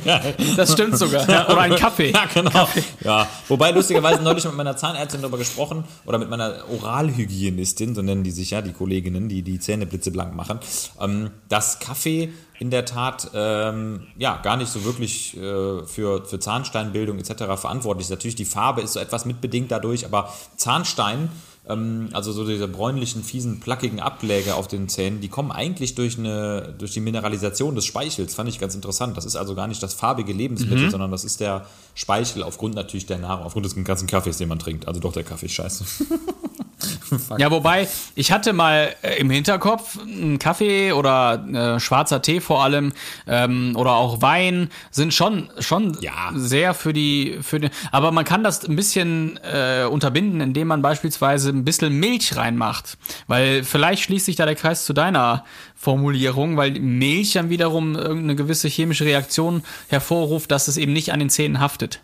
Ja, 0.05 0.21
das 0.55 0.73
stimmt 0.73 0.97
sogar. 0.97 1.27
Ja, 1.29 1.47
oder 1.47 1.61
ein 1.61 1.75
Kaffee. 1.75 2.11
Ja, 2.11 2.25
genau. 2.32 2.67
Ja, 3.01 3.27
wobei 3.47 3.71
lustigerweise 3.71 4.21
neulich 4.21 4.43
mit 4.45 4.55
meiner 4.55 4.75
Zahnärztin 4.75 5.21
darüber 5.21 5.38
gesprochen 5.38 5.86
oder 6.05 6.17
mit 6.17 6.29
meiner 6.29 6.63
Oralhygienistin, 6.69 7.95
so 7.95 8.01
nennen 8.01 8.23
die 8.23 8.32
sich 8.32 8.51
ja, 8.51 8.61
die 8.61 8.73
Kolleginnen, 8.73 9.29
die 9.29 9.41
die 9.41 9.59
Zähne 9.59 9.86
blitzeblank 9.86 10.36
machen, 10.36 10.59
ähm, 10.99 11.32
dass 11.49 11.79
Kaffee 11.79 12.32
in 12.59 12.69
der 12.69 12.86
Tat 12.86 13.32
ähm, 13.34 14.07
ja 14.17 14.38
gar 14.38 14.57
nicht 14.57 14.71
so 14.71 14.86
wirklich 14.86 15.36
äh, 15.36 15.84
für, 15.86 16.25
für 16.25 16.39
Zahnsteinbildung 16.39 17.17
etc. 17.17 17.45
verantwortlich 17.59 18.05
ist. 18.05 18.11
Natürlich 18.11 18.36
die 18.36 18.45
Farbe 18.45 18.82
ist 18.82 18.93
so 18.93 18.99
etwas 18.99 19.25
mitbedingt 19.25 19.71
dadurch, 19.71 20.05
aber 20.05 20.32
Zahnstein 20.57 21.29
also 21.64 22.32
so 22.32 22.45
diese 22.45 22.68
bräunlichen, 22.68 23.24
fiesen, 23.24 23.59
plackigen 23.59 23.99
Abläge 23.99 24.55
auf 24.55 24.68
den 24.68 24.89
Zähnen, 24.89 25.22
die 25.22 25.30
kommen 25.30 25.51
eigentlich 25.51 25.93
durch, 25.95 26.18
eine, 26.18 26.74
durch 26.78 26.91
die 26.91 26.99
Mineralisation 27.01 27.76
des 27.76 27.86
Speichels. 27.86 28.34
Fand 28.34 28.49
ich 28.49 28.59
ganz 28.59 28.74
interessant. 28.76 29.16
Das 29.16 29.26
ist 29.26 29.36
also 29.36 29.53
gar 29.55 29.68
nicht 29.68 29.82
das 29.82 29.93
farbige 29.93 30.34
Lebensmittel, 30.34 30.88
Mhm. 30.88 30.91
sondern 30.91 31.12
das 31.12 31.24
ist 31.24 31.39
der 31.39 31.66
Speichel 31.93 32.41
aufgrund 32.43 32.74
natürlich 32.76 33.05
der 33.05 33.20
Nahrung, 33.20 33.45
aufgrund 33.45 33.66
des 33.66 33.76
ganzen 33.84 34.07
Kaffees, 34.07 34.38
den 34.38 34.49
man 34.49 34.59
trinkt. 34.59 34.88
Also 34.88 34.99
doch 34.99 35.14
der 35.14 35.24
Kaffee 35.24 35.49
scheiße. 35.49 35.86
Ja, 37.38 37.51
wobei, 37.51 37.88
ich 38.15 38.32
hatte 38.32 38.53
mal 38.53 38.95
äh, 39.01 39.15
im 39.19 39.29
Hinterkopf 39.29 39.99
einen 39.99 40.39
Kaffee 40.39 40.91
oder 40.93 41.45
äh, 41.75 41.79
schwarzer 41.79 42.21
Tee 42.21 42.41
vor 42.41 42.63
allem 42.63 42.93
ähm, 43.27 43.73
oder 43.75 43.93
auch 43.93 44.21
Wein 44.21 44.69
sind 44.91 45.13
schon 45.13 45.49
schon 45.59 45.97
Ja. 46.01 46.32
sehr 46.36 46.73
für 46.73 46.93
die 46.93 47.38
für 47.41 47.59
die, 47.59 47.69
aber 47.91 48.11
man 48.11 48.25
kann 48.25 48.43
das 48.43 48.67
ein 48.67 48.75
bisschen 48.75 49.39
äh, 49.43 49.86
unterbinden, 49.86 50.41
indem 50.41 50.67
man 50.67 50.82
beispielsweise 50.82 51.49
ein 51.49 51.65
bisschen 51.65 51.93
Milch 51.99 52.36
reinmacht, 52.36 52.97
weil 53.27 53.63
vielleicht 53.63 54.03
schließt 54.03 54.25
sich 54.25 54.36
da 54.36 54.45
der 54.45 54.55
Kreis 54.55 54.86
zu 54.86 54.93
deiner 54.93 55.43
Formulierung, 55.75 56.57
weil 56.57 56.71
Milch 56.79 57.34
dann 57.34 57.49
wiederum 57.49 57.95
irgendeine 57.95 58.36
gewisse 58.36 58.67
chemische 58.67 59.05
Reaktion 59.05 59.63
hervorruft, 59.88 60.51
dass 60.51 60.67
es 60.67 60.77
eben 60.77 60.93
nicht 60.93 61.11
an 61.11 61.19
den 61.19 61.29
Zähnen 61.29 61.59
haftet. 61.59 61.99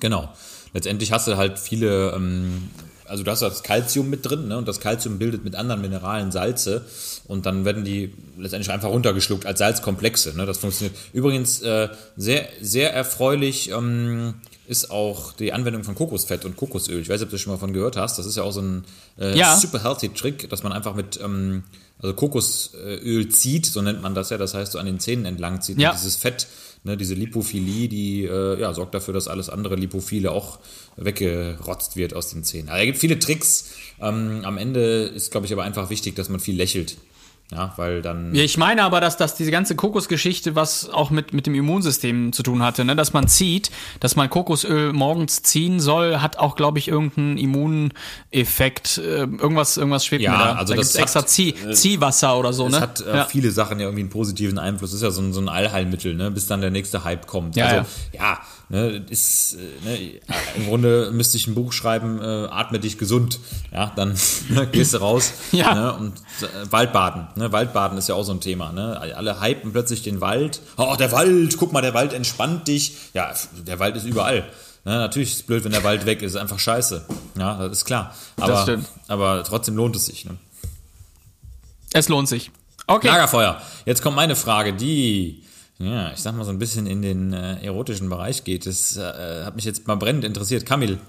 Genau. 0.00 0.28
Letztendlich 0.74 1.12
hast 1.12 1.28
du 1.28 1.36
halt 1.36 1.58
viele, 1.58 2.12
ähm, 2.16 2.68
also 3.06 3.22
du 3.22 3.30
hast 3.30 3.42
das 3.42 3.62
Calcium 3.62 4.10
mit 4.10 4.24
drin, 4.28 4.48
ne? 4.48 4.56
Und 4.58 4.66
das 4.68 4.80
Calcium 4.80 5.18
bildet 5.18 5.44
mit 5.44 5.54
anderen 5.56 5.80
Mineralen 5.80 6.32
Salze 6.32 6.84
und 7.26 7.46
dann 7.46 7.64
werden 7.64 7.84
die 7.84 8.14
letztendlich 8.38 8.70
einfach 8.72 8.88
runtergeschluckt 8.88 9.46
als 9.46 9.58
Salzkomplexe. 9.58 10.36
Ne? 10.36 10.46
Das 10.46 10.58
funktioniert. 10.58 10.96
Übrigens 11.12 11.60
äh, 11.62 11.88
sehr, 12.16 12.48
sehr 12.60 12.92
erfreulich 12.94 13.70
ähm, 13.70 14.34
ist 14.66 14.90
auch 14.90 15.32
die 15.32 15.52
Anwendung 15.52 15.84
von 15.84 15.94
Kokosfett 15.94 16.44
und 16.44 16.56
Kokosöl. 16.56 17.00
Ich 17.00 17.08
weiß 17.08 17.20
nicht, 17.20 17.26
ob 17.26 17.30
du 17.30 17.38
schon 17.38 17.52
mal 17.52 17.58
von 17.58 17.72
gehört 17.72 17.96
hast. 17.96 18.18
Das 18.18 18.26
ist 18.26 18.36
ja 18.36 18.42
auch 18.42 18.52
so 18.52 18.60
ein 18.60 18.84
äh, 19.18 19.36
Ja. 19.38 19.56
super 19.56 19.82
healthy 19.82 20.08
Trick, 20.10 20.48
dass 20.50 20.62
man 20.62 20.72
einfach 20.72 20.94
mit 20.94 21.20
ähm, 21.22 21.64
also 22.00 22.14
Kokosöl 22.14 23.28
zieht, 23.28 23.66
so 23.66 23.80
nennt 23.82 24.02
man 24.02 24.14
das 24.14 24.30
ja. 24.30 24.38
Das 24.38 24.54
heißt, 24.54 24.72
so 24.72 24.78
an 24.78 24.86
den 24.86 24.98
Zähnen 25.00 25.24
entlang 25.26 25.60
zieht. 25.60 25.78
Ja. 25.78 25.90
Und 25.90 25.98
dieses 25.98 26.16
Fett, 26.16 26.46
ne, 26.84 26.96
diese 26.96 27.14
Lipophilie, 27.14 27.88
die 27.88 28.24
äh, 28.24 28.60
ja, 28.60 28.72
sorgt 28.72 28.94
dafür, 28.94 29.14
dass 29.14 29.28
alles 29.28 29.48
andere 29.48 29.74
Lipophile 29.74 30.30
auch 30.30 30.58
weggerotzt 30.96 31.96
wird 31.96 32.14
aus 32.14 32.30
den 32.30 32.44
Zähnen. 32.44 32.68
Also, 32.68 32.80
es 32.80 32.86
gibt 32.86 32.98
viele 32.98 33.18
Tricks. 33.18 33.72
Ähm, 34.00 34.42
am 34.44 34.58
Ende 34.58 35.04
ist, 35.04 35.30
glaube 35.30 35.46
ich, 35.46 35.52
aber 35.52 35.64
einfach 35.64 35.90
wichtig, 35.90 36.14
dass 36.14 36.28
man 36.28 36.40
viel 36.40 36.56
lächelt. 36.56 36.96
Ja, 37.52 37.72
weil 37.76 38.00
dann. 38.00 38.34
Ja, 38.34 38.42
ich 38.42 38.56
meine 38.56 38.82
aber, 38.82 39.00
dass, 39.02 39.16
dass 39.18 39.34
diese 39.36 39.50
ganze 39.50 39.76
Kokosgeschichte 39.76 40.54
was 40.56 40.88
auch 40.88 41.10
mit, 41.10 41.34
mit 41.34 41.46
dem 41.46 41.54
Immunsystem 41.54 42.32
zu 42.32 42.42
tun 42.42 42.62
hatte, 42.62 42.84
ne? 42.86 42.96
dass 42.96 43.12
man 43.12 43.28
zieht, 43.28 43.70
dass 44.00 44.16
man 44.16 44.30
Kokosöl 44.30 44.92
morgens 44.94 45.42
ziehen 45.42 45.78
soll, 45.78 46.20
hat 46.22 46.38
auch, 46.38 46.56
glaube 46.56 46.78
ich, 46.78 46.88
irgendeinen 46.88 47.36
Immuneffekt. 47.36 48.98
Äh, 48.98 49.20
irgendwas, 49.20 49.76
irgendwas 49.76 50.06
schwebt 50.06 50.22
Ja, 50.22 50.32
mir 50.32 50.38
da. 50.38 50.52
also 50.54 50.72
da 50.74 50.78
das 50.80 50.88
gibt's 50.92 50.94
extra 50.96 51.26
Zieh, 51.26 51.54
Ziehwasser 51.72 52.38
oder 52.38 52.52
so, 52.52 52.66
Es 52.66 52.72
ne? 52.72 52.80
hat 52.80 53.00
äh, 53.02 53.16
ja. 53.18 53.24
viele 53.26 53.50
Sachen 53.50 53.78
ja 53.78 53.86
irgendwie 53.86 54.02
einen 54.02 54.10
positiven 54.10 54.58
Einfluss. 54.58 54.90
Das 54.90 54.96
ist 54.96 55.02
ja 55.02 55.10
so 55.10 55.20
ein, 55.22 55.32
so 55.32 55.40
ein 55.40 55.48
Allheilmittel, 55.48 56.14
ne? 56.14 56.30
bis 56.30 56.46
dann 56.46 56.60
der 56.60 56.70
nächste 56.70 57.04
Hype 57.04 57.26
kommt. 57.26 57.56
Ja, 57.56 57.66
also, 57.66 57.86
ja, 58.12 58.38
ne, 58.70 59.04
ist, 59.10 59.54
äh, 59.54 59.88
ne, 59.88 60.20
im 60.56 60.66
Grunde 60.66 61.10
müsste 61.12 61.36
ich 61.36 61.46
ein 61.46 61.54
Buch 61.54 61.72
schreiben, 61.72 62.20
äh, 62.20 62.24
atme 62.50 62.80
dich 62.80 62.98
gesund. 62.98 63.38
Ja, 63.72 63.92
dann 63.94 64.14
gehst 64.72 64.94
du 64.94 64.98
raus 64.98 65.32
Ja. 65.52 65.74
ne, 65.74 65.92
und 65.94 66.12
äh, 66.42 66.72
Waldbaden. 66.72 67.26
Ne? 67.36 67.52
Waldbaden 67.52 67.98
ist 67.98 68.08
ja 68.08 68.14
auch 68.14 68.24
so 68.24 68.32
ein 68.32 68.40
Thema. 68.40 68.72
Ne? 68.72 68.98
Alle 69.16 69.40
hypen 69.40 69.72
plötzlich 69.72 70.02
den 70.02 70.20
Wald. 70.20 70.60
Oh, 70.76 70.94
der 70.98 71.12
Wald, 71.12 71.56
guck 71.56 71.72
mal, 71.72 71.82
der 71.82 71.94
Wald 71.94 72.12
entspannt 72.12 72.68
dich. 72.68 72.96
Ja, 73.14 73.32
der 73.66 73.78
Wald 73.78 73.96
ist 73.96 74.04
überall. 74.04 74.44
Ne, 74.84 74.98
natürlich 74.98 75.30
ist 75.30 75.36
es 75.36 75.42
blöd, 75.44 75.64
wenn 75.64 75.72
der 75.72 75.82
Wald 75.82 76.04
weg 76.04 76.20
ist, 76.20 76.32
ist 76.32 76.40
einfach 76.40 76.58
scheiße. 76.58 77.06
Ja, 77.38 77.56
das 77.56 77.78
ist 77.78 77.84
klar. 77.86 78.14
Aber, 78.36 78.78
aber 79.08 79.42
trotzdem 79.44 79.76
lohnt 79.76 79.96
es 79.96 80.06
sich. 80.06 80.26
Ne? 80.26 80.36
Es 81.94 82.08
lohnt 82.08 82.28
sich. 82.28 82.50
Okay. 82.86 83.06
Lagerfeuer. 83.06 83.62
Jetzt 83.86 84.02
kommt 84.02 84.16
meine 84.16 84.36
Frage, 84.36 84.74
die, 84.74 85.42
ja, 85.78 86.12
ich 86.12 86.20
sag 86.20 86.36
mal 86.36 86.44
so 86.44 86.50
ein 86.50 86.58
bisschen 86.58 86.86
in 86.86 87.00
den 87.00 87.32
äh, 87.32 87.64
erotischen 87.64 88.10
Bereich 88.10 88.44
geht. 88.44 88.66
Das 88.66 88.96
äh, 88.98 89.44
hat 89.44 89.56
mich 89.56 89.64
jetzt 89.64 89.86
mal 89.86 89.94
brennend 89.94 90.24
interessiert. 90.24 90.66
Kamil, 90.66 91.00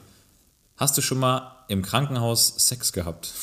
hast 0.78 0.97
du 0.97 1.01
schon 1.01 1.19
mal 1.19 1.65
im 1.67 1.82
Krankenhaus 1.82 2.53
Sex 2.57 2.93
gehabt? 2.93 3.34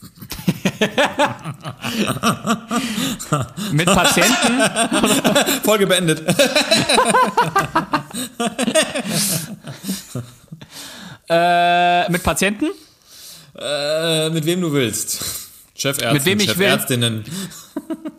Mit 3.72 3.86
Patienten? 3.86 4.60
Folge 5.64 5.86
beendet. 5.86 6.22
Äh, 11.28 12.08
mit 12.08 12.22
Patienten? 12.22 12.66
Äh, 13.58 14.30
mit 14.30 14.46
wem 14.46 14.60
du 14.60 14.72
willst. 14.72 15.24
Chefärzte, 15.74 16.12
Mit 16.12 16.24
wem 16.24 16.38
ich 16.38 16.56
will. 16.56 16.66
Chefärztinnen. 16.66 17.24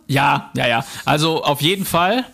Ja, 0.07 0.51
ja, 0.55 0.67
ja. 0.67 0.85
Also 1.05 1.41
auf 1.41 1.61
jeden 1.61 1.85
Fall. 1.85 2.25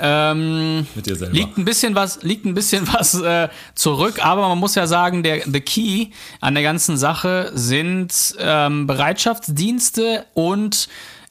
Ähm, 0.00 0.86
Mit 0.94 1.06
dir 1.06 1.16
selber. 1.16 1.34
liegt 1.34 1.58
ein 1.58 1.64
bisschen 1.64 1.94
was, 1.94 2.22
liegt 2.22 2.44
ein 2.46 2.54
bisschen 2.54 2.88
was 2.92 3.14
äh, 3.20 3.48
zurück, 3.74 4.24
aber 4.24 4.48
man 4.48 4.58
muss 4.58 4.74
ja 4.74 4.86
sagen, 4.86 5.22
der 5.22 5.42
the 5.44 5.60
key 5.60 6.08
an 6.40 6.54
der 6.54 6.62
ganzen 6.62 6.96
Sache 6.96 7.50
sind 7.54 8.12
ähm, 8.38 8.86
Bereitschaftsdienste 8.86 10.24
und 10.34 10.88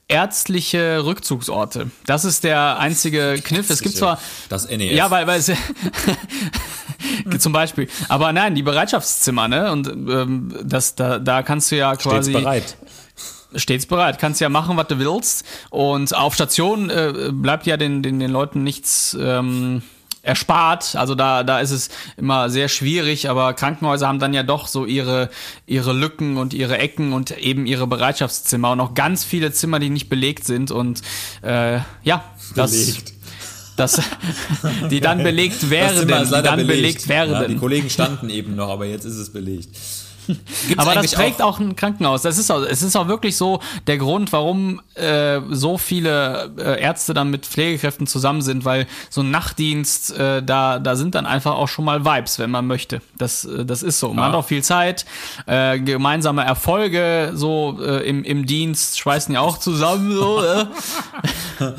ärztliche 0.08 1.06
Rückzugsorte. 1.06 1.92
Das 2.08 2.26
ist 2.26 2.44
der 2.44 2.80
einzige 2.80 3.40
Kniff. 3.44 3.70
Es 3.70 3.82
gibt 3.82 3.96
zwar 3.96 4.20
Das 4.50 4.68
NEF. 4.68 4.92
ja, 4.92 5.10
weil, 5.12 5.28
weil 5.28 5.40
es 5.40 5.52
zum 7.40 7.54
Beispiel. 7.54 7.88
Aber 8.08 8.34
nein, 8.34 8.56
die 8.56 8.64
Bereitschaftszimmer, 8.64 9.48
ne? 9.48 9.72
Und 9.72 9.88
ähm, 9.88 10.54
das, 10.64 10.96
da, 10.96 11.20
da 11.20 11.44
kannst 11.44 11.72
du 11.72 11.78
ja 11.78 11.96
quasi 11.96 12.32
Stets 12.32 12.44
bereit. 12.44 12.78
Stets 13.56 13.86
bereit. 13.86 14.20
Kannst 14.20 14.42
ja 14.42 14.50
machen, 14.50 14.78
was 14.78 14.88
du 14.88 15.00
willst. 15.00 15.46
Und 15.70 16.16
auf 16.16 16.34
Station 16.34 16.90
äh, 16.90 17.32
bleibt 17.32 17.66
ja 17.66 17.78
den, 17.78 18.04
den, 18.04 18.20
den 18.20 18.32
Leuten 18.32 18.64
nichts 18.64 19.18
ähm, 19.20 19.82
erspart. 20.22 20.96
Also 20.96 21.16
da, 21.16 21.44
da 21.44 21.60
ist 21.60 21.72
es 21.72 21.90
immer 22.18 22.50
sehr 22.50 22.68
schwierig, 22.70 23.30
aber 23.30 23.54
Krankenhäuser 23.54 24.08
haben 24.08 24.20
dann 24.20 24.34
ja 24.34 24.44
doch 24.44 24.68
so 24.68 24.86
ihre, 24.86 25.30
ihre 25.66 25.94
Lücken 25.94 26.38
und 26.38 26.54
ihre 26.54 26.78
Ecken 26.78 27.14
und 27.14 27.38
eben 27.38 27.66
ihre 27.66 27.88
Bereitschaftszimmer 27.88 28.72
und 28.72 28.80
auch 28.80 28.94
ganz 28.94 29.24
viele 29.24 29.52
Zimmer, 29.52 29.80
die 29.80 29.90
nicht 29.90 30.10
belegt 30.10 30.46
sind. 30.46 30.72
Und 30.72 31.02
äh, 31.42 31.80
ja, 32.04 32.24
das. 32.56 32.72
Belegt. 32.72 33.14
Das, 33.76 34.02
die 34.92 35.00
dann 35.00 35.24
belegt 35.24 35.64
Das 35.64 35.70
werden, 35.70 36.00
Zimmer 36.00 36.22
ist 36.22 36.32
leider 36.32 36.50
dann 36.50 36.58
belegt. 36.58 36.82
belegt, 36.82 37.08
werden. 37.08 37.34
Ja, 37.34 37.48
die 37.48 37.56
Kollegen 37.56 37.90
standen 37.90 38.30
eben 38.30 38.54
noch, 38.58 38.70
aber 38.70 38.86
jetzt 38.86 39.06
ist 39.06 39.16
es 39.16 39.32
belegt. 39.32 39.70
Gibt's 40.68 40.78
Aber 40.78 40.94
das 40.94 40.98
eigentlich 40.98 41.16
prägt 41.16 41.42
auch, 41.42 41.60
ein 41.60 41.76
Krankenhaus. 41.76 42.22
Das 42.22 42.38
ist 42.38 42.52
auch, 42.52 42.62
es 42.62 42.82
ist 42.84 42.96
auch 42.96 43.08
wirklich 43.08 43.36
so 43.36 43.60
der 43.88 43.98
Grund, 43.98 44.32
warum 44.32 44.80
äh, 44.96 45.40
so 45.50 45.78
viele 45.78 46.52
äh, 46.58 46.82
Ärzte 46.82 47.14
dann 47.14 47.30
mit 47.32 47.46
Pflegekräften 47.46 48.06
zusammen 48.08 48.42
sind, 48.42 48.64
weil 48.66 48.86
so 49.10 49.22
ein 49.22 49.32
Nachtdienst, 49.32 50.18
äh, 50.18 50.44
da, 50.44 50.80
da 50.80 50.96
sind 50.96 51.16
dann 51.16 51.26
einfach 51.26 51.54
auch 51.56 51.68
schon 51.68 51.86
mal 51.86 52.06
Vibes, 52.06 52.38
wenn 52.40 52.52
man 52.52 52.68
möchte. 52.68 53.02
Das, 53.18 53.46
äh, 53.46 53.66
das 53.66 53.82
ist 53.84 54.00
so. 54.00 54.10
Man 54.10 54.18
Ja. 54.18 54.28
hat 54.28 54.36
auch 54.36 54.46
viel 54.46 54.64
Zeit, 54.64 55.06
äh, 55.48 55.80
gemeinsame 55.80 56.44
Erfolge 56.44 57.32
so 57.34 57.80
äh, 57.82 58.08
im, 58.08 58.24
im 58.24 58.46
Dienst 58.46 59.00
schweißen 59.00 59.34
ja 59.34 59.42
auch 59.42 59.58
zusammen. 59.58 60.12
So, 60.16 60.44
äh. 60.44 60.66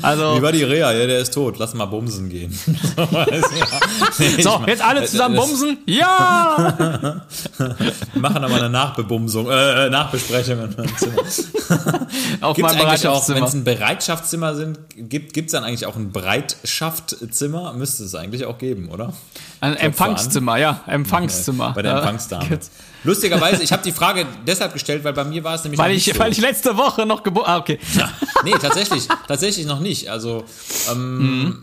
Also 0.03 0.37
Wie 0.37 0.41
war 0.43 0.51
die 0.51 0.63
Reha? 0.63 0.91
Ja, 0.91 1.07
der 1.07 1.19
ist 1.19 1.33
tot. 1.33 1.57
Lass 1.57 1.73
mal 1.73 1.85
bumsen 1.87 2.29
gehen. 2.29 2.51
so, 4.39 4.61
jetzt 4.67 4.83
alle 4.83 5.05
zusammen 5.05 5.35
das- 5.35 5.47
bumsen? 5.47 5.77
Ja! 5.85 7.21
Wir 8.13 8.21
machen 8.41 8.53
aber 8.53 8.63
eine 8.65 8.69
Nachbebumsung, 8.69 9.49
äh, 9.49 9.87
äh, 9.87 9.89
Nachbesprechung 9.89 10.59
in 10.63 10.75
meinem 10.75 10.97
Zimmer. 10.97 11.21
Auf 12.41 12.55
Gibt 12.55 12.69
es 12.69 12.75
meinem 12.75 12.87
eigentlich 12.87 13.07
auch, 13.07 13.27
wenn 13.29 13.43
es 13.43 13.53
ein 13.53 13.63
Bereitschaftszimmer 13.63 14.55
sind, 14.55 14.79
gibt 14.95 15.37
es 15.37 15.51
dann 15.51 15.63
eigentlich 15.63 15.85
auch 15.85 15.95
ein 15.95 16.11
Breitschaftzimmer? 16.11 17.73
Müsste 17.73 18.03
es 18.03 18.15
eigentlich 18.15 18.45
auch 18.45 18.57
geben, 18.57 18.89
oder? 18.89 19.13
Ein 19.59 19.75
Empfangszimmer, 19.77 20.57
ja, 20.57 20.81
Empfangszimmer. 20.87 21.73
Bei 21.73 21.81
der 21.81 21.91
Ja. 21.93 21.97
Empfangsdame. 21.99 22.59
Lustigerweise, 23.03 23.63
ich 23.63 23.71
habe 23.71 23.81
die 23.83 23.91
Frage 23.91 24.25
deshalb 24.45 24.73
gestellt, 24.73 25.03
weil 25.03 25.13
bei 25.13 25.23
mir 25.23 25.43
war 25.43 25.55
es 25.55 25.63
nämlich 25.63 25.79
Weil 25.79 25.91
ich, 25.93 26.05
so. 26.05 26.19
weil 26.19 26.31
ich 26.31 26.39
letzte 26.39 26.77
Woche 26.77 27.05
noch 27.05 27.23
geboren. 27.23 27.45
Ah, 27.47 27.57
okay. 27.57 27.79
Nee, 28.43 28.53
tatsächlich, 28.61 29.07
tatsächlich 29.27 29.65
noch 29.65 29.79
nicht. 29.79 30.09
Also, 30.09 30.43
ähm, 30.91 31.57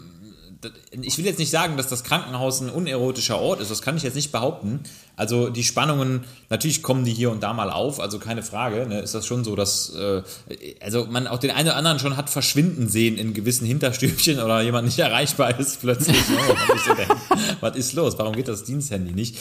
d- 0.64 0.70
ich 0.90 1.18
will 1.18 1.26
jetzt 1.26 1.38
nicht 1.38 1.50
sagen, 1.50 1.76
dass 1.76 1.88
das 1.88 2.02
Krankenhaus 2.04 2.60
ein 2.60 2.70
unerotischer 2.70 3.38
Ort 3.38 3.60
ist, 3.60 3.70
das 3.70 3.82
kann 3.82 3.96
ich 3.96 4.02
jetzt 4.02 4.14
nicht 4.14 4.32
behaupten. 4.32 4.80
Also 5.16 5.48
die 5.50 5.64
Spannungen, 5.64 6.24
natürlich 6.48 6.82
kommen 6.82 7.04
die 7.04 7.12
hier 7.12 7.30
und 7.30 7.42
da 7.42 7.52
mal 7.52 7.70
auf, 7.70 7.98
also 8.00 8.18
keine 8.20 8.42
Frage. 8.42 8.86
Ne, 8.86 9.00
ist 9.00 9.14
das 9.14 9.26
schon 9.26 9.42
so, 9.44 9.56
dass 9.56 9.92
äh, 9.94 10.22
also 10.80 11.06
man 11.10 11.26
auch 11.26 11.38
den 11.38 11.50
einen 11.50 11.68
oder 11.68 11.76
anderen 11.76 11.98
schon 11.98 12.16
hat 12.16 12.30
verschwinden 12.30 12.88
sehen 12.88 13.18
in 13.18 13.34
gewissen 13.34 13.66
Hinterstübchen 13.66 14.38
oder 14.40 14.62
jemand 14.62 14.86
nicht 14.86 14.98
erreichbar 15.00 15.58
ist 15.58 15.80
plötzlich. 15.80 16.16
Ne, 16.28 16.36
so 16.86 16.94
denkt, 16.94 17.16
was 17.60 17.76
ist 17.76 17.92
los? 17.94 18.14
Warum 18.18 18.34
geht 18.34 18.46
das 18.48 18.62
Diensthandy 18.64 19.12
nicht? 19.12 19.36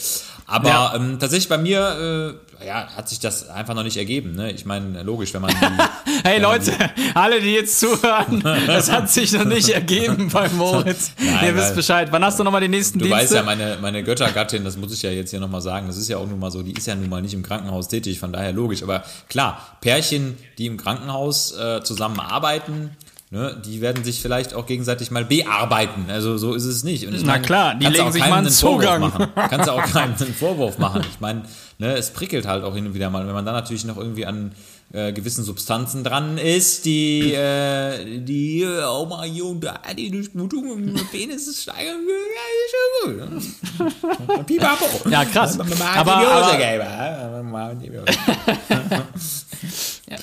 Aber 0.48 0.68
Ja. 0.70 0.96
ähm, 0.96 1.18
tatsächlich 1.20 1.48
bei 1.50 1.60
mir 1.60 2.34
äh, 2.62 2.66
ja, 2.66 2.88
hat 2.96 3.08
sich 3.08 3.20
das 3.20 3.48
einfach 3.50 3.76
noch 3.76 3.84
nicht 3.84 3.98
ergeben. 3.98 4.34
Ne? 4.34 4.52
Ich 4.52 4.66
meine, 4.66 5.04
logisch, 5.04 5.32
wenn 5.36 5.42
man 5.44 5.52
die, 5.52 6.24
Hey 6.28 6.42
Leute, 6.42 6.72
alle, 7.14 7.40
die 7.40 7.52
jetzt 7.54 7.80
zuhören, 7.80 8.42
das 8.66 8.92
hat 8.92 9.12
sich 9.12 9.32
noch 9.34 9.46
nicht 9.46 9.70
ergeben 9.70 10.30
bei 10.34 10.50
Moritz. 10.50 11.12
Nein, 11.20 11.37
Ihr 11.44 11.56
wisst 11.56 11.76
Bescheid. 11.76 12.08
Wann 12.12 12.24
hast 12.24 12.40
du 12.40 12.44
nochmal 12.44 12.62
die 12.62 12.68
nächsten 12.68 13.00
Du 13.00 13.06
Dienste? 13.06 13.24
weißt 13.24 13.34
ja, 13.34 13.44
meine, 13.44 13.78
meine 13.82 14.04
Göttergattin, 14.04 14.64
das 14.64 14.78
muss 14.78 14.94
ich 14.94 15.02
ja 15.02 15.10
jetzt 15.12 15.32
hier 15.32 15.40
nochmal 15.40 15.62
sagen, 15.62 15.88
das 15.88 15.98
ist 15.98 16.08
ja 16.08 16.18
auch 16.18 16.28
nun 16.28 16.40
mal 16.40 16.52
so, 16.52 16.64
die 16.64 16.74
ist 16.74 16.88
ja 16.88 16.96
nun 16.96 17.10
mal 17.10 17.22
nicht 17.22 17.34
im 17.34 17.44
Krankenhaus 17.44 17.88
tätig, 17.88 18.20
von 18.20 18.32
daher 18.34 18.54
logisch. 18.54 18.84
Aber 18.84 19.04
klar, 19.30 19.78
Pärchen, 19.82 20.38
die 20.58 20.66
im 20.66 20.78
Krankenhaus 20.78 21.56
äh, 21.58 21.82
zusammenarbeiten, 21.84 22.92
ne, 23.32 23.62
die 23.66 23.82
werden 23.82 24.04
sich 24.04 24.22
vielleicht 24.22 24.54
auch 24.54 24.66
gegenseitig 24.66 25.12
mal 25.12 25.26
bearbeiten. 25.26 26.06
Also 26.10 26.38
so 26.38 26.54
ist 26.54 26.66
es 26.66 26.84
nicht. 26.84 27.08
Na 27.10 27.26
meine, 27.26 27.44
klar, 27.44 27.76
die 27.76 27.86
du 27.86 27.92
legen 27.92 28.12
sich 28.12 28.22
mal 28.22 28.40
einen 28.40 28.50
Zugang. 28.50 29.02
Machen. 29.02 29.28
Kannst 29.36 29.68
du 29.68 29.72
auch 29.72 29.84
keinen 29.84 30.16
einen 30.16 30.34
Vorwurf 30.34 30.78
machen. 30.78 31.02
Ich 31.10 31.20
meine, 31.20 31.44
ne, 31.78 31.94
es 31.96 32.12
prickelt 32.12 32.48
halt 32.48 32.64
auch 32.64 32.76
hin 32.76 32.88
und 32.88 32.94
wieder 32.94 33.10
mal. 33.10 33.26
Wenn 33.28 33.34
man 33.34 33.46
dann 33.46 33.56
natürlich 33.56 33.86
noch 33.86 33.98
irgendwie 33.98 34.26
an 34.26 34.52
äh, 34.94 35.12
gewissen 35.12 35.44
Substanzen 35.44 36.04
dran 36.04 36.38
ist, 36.38 36.86
die, 36.86 37.34
äh, 37.34 38.20
die, 38.20 38.66
oh 38.66 39.06
mal 39.06 39.28
hier 39.28 39.46
und 39.46 39.62
da, 39.62 39.80
die 39.98 40.10
Durchblutung 40.12 40.72
im 40.72 40.94
Penis 41.12 41.62
steigern, 41.62 41.98
ja, 42.08 42.44
ist 42.66 42.74
schon 43.06 44.36
gut. 44.38 44.46
Pipapo. 44.48 45.10
Ja, 45.10 45.26
krass. 45.26 45.60
Aber- 45.60 46.16
aber-. 46.16 47.76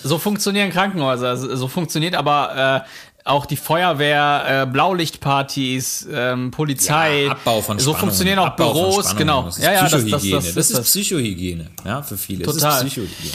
So 0.03 0.19
funktionieren 0.19 0.71
Krankenhäuser. 0.71 1.37
So 1.37 1.69
funktioniert 1.69 2.15
aber 2.15 2.85
äh, 2.85 2.89
auch 3.29 3.47
die 3.47 3.57
Feuerwehr, 3.57 4.63
äh, 4.63 4.67
Blaulichtpartys, 4.71 6.07
ähm, 6.13 6.51
Polizei. 6.51 7.25
Ja, 7.25 7.33
Abbau 7.33 7.61
von 7.61 7.79
So 7.79 7.91
Spannung, 7.91 8.01
funktioniert 8.01 8.39
auch 8.39 8.47
Abbau 8.47 8.73
Büros, 8.73 9.17
genau. 9.17 9.45
Das 9.45 9.59
ist 9.59 9.65
ja, 9.65 9.73
ja, 9.73 9.83
das, 9.83 9.93
das, 9.93 10.03
Psychohygiene. 10.05 10.37
das, 10.43 10.55
Das 10.55 10.71
ist. 10.71 10.83
Psychohygiene, 10.85 11.71
ja, 11.85 12.03
für 12.03 12.17
viele. 12.17 12.45
Total. 12.45 12.61
Das 12.61 12.83
ist 12.85 12.89
Psychohygiene. 12.93 13.35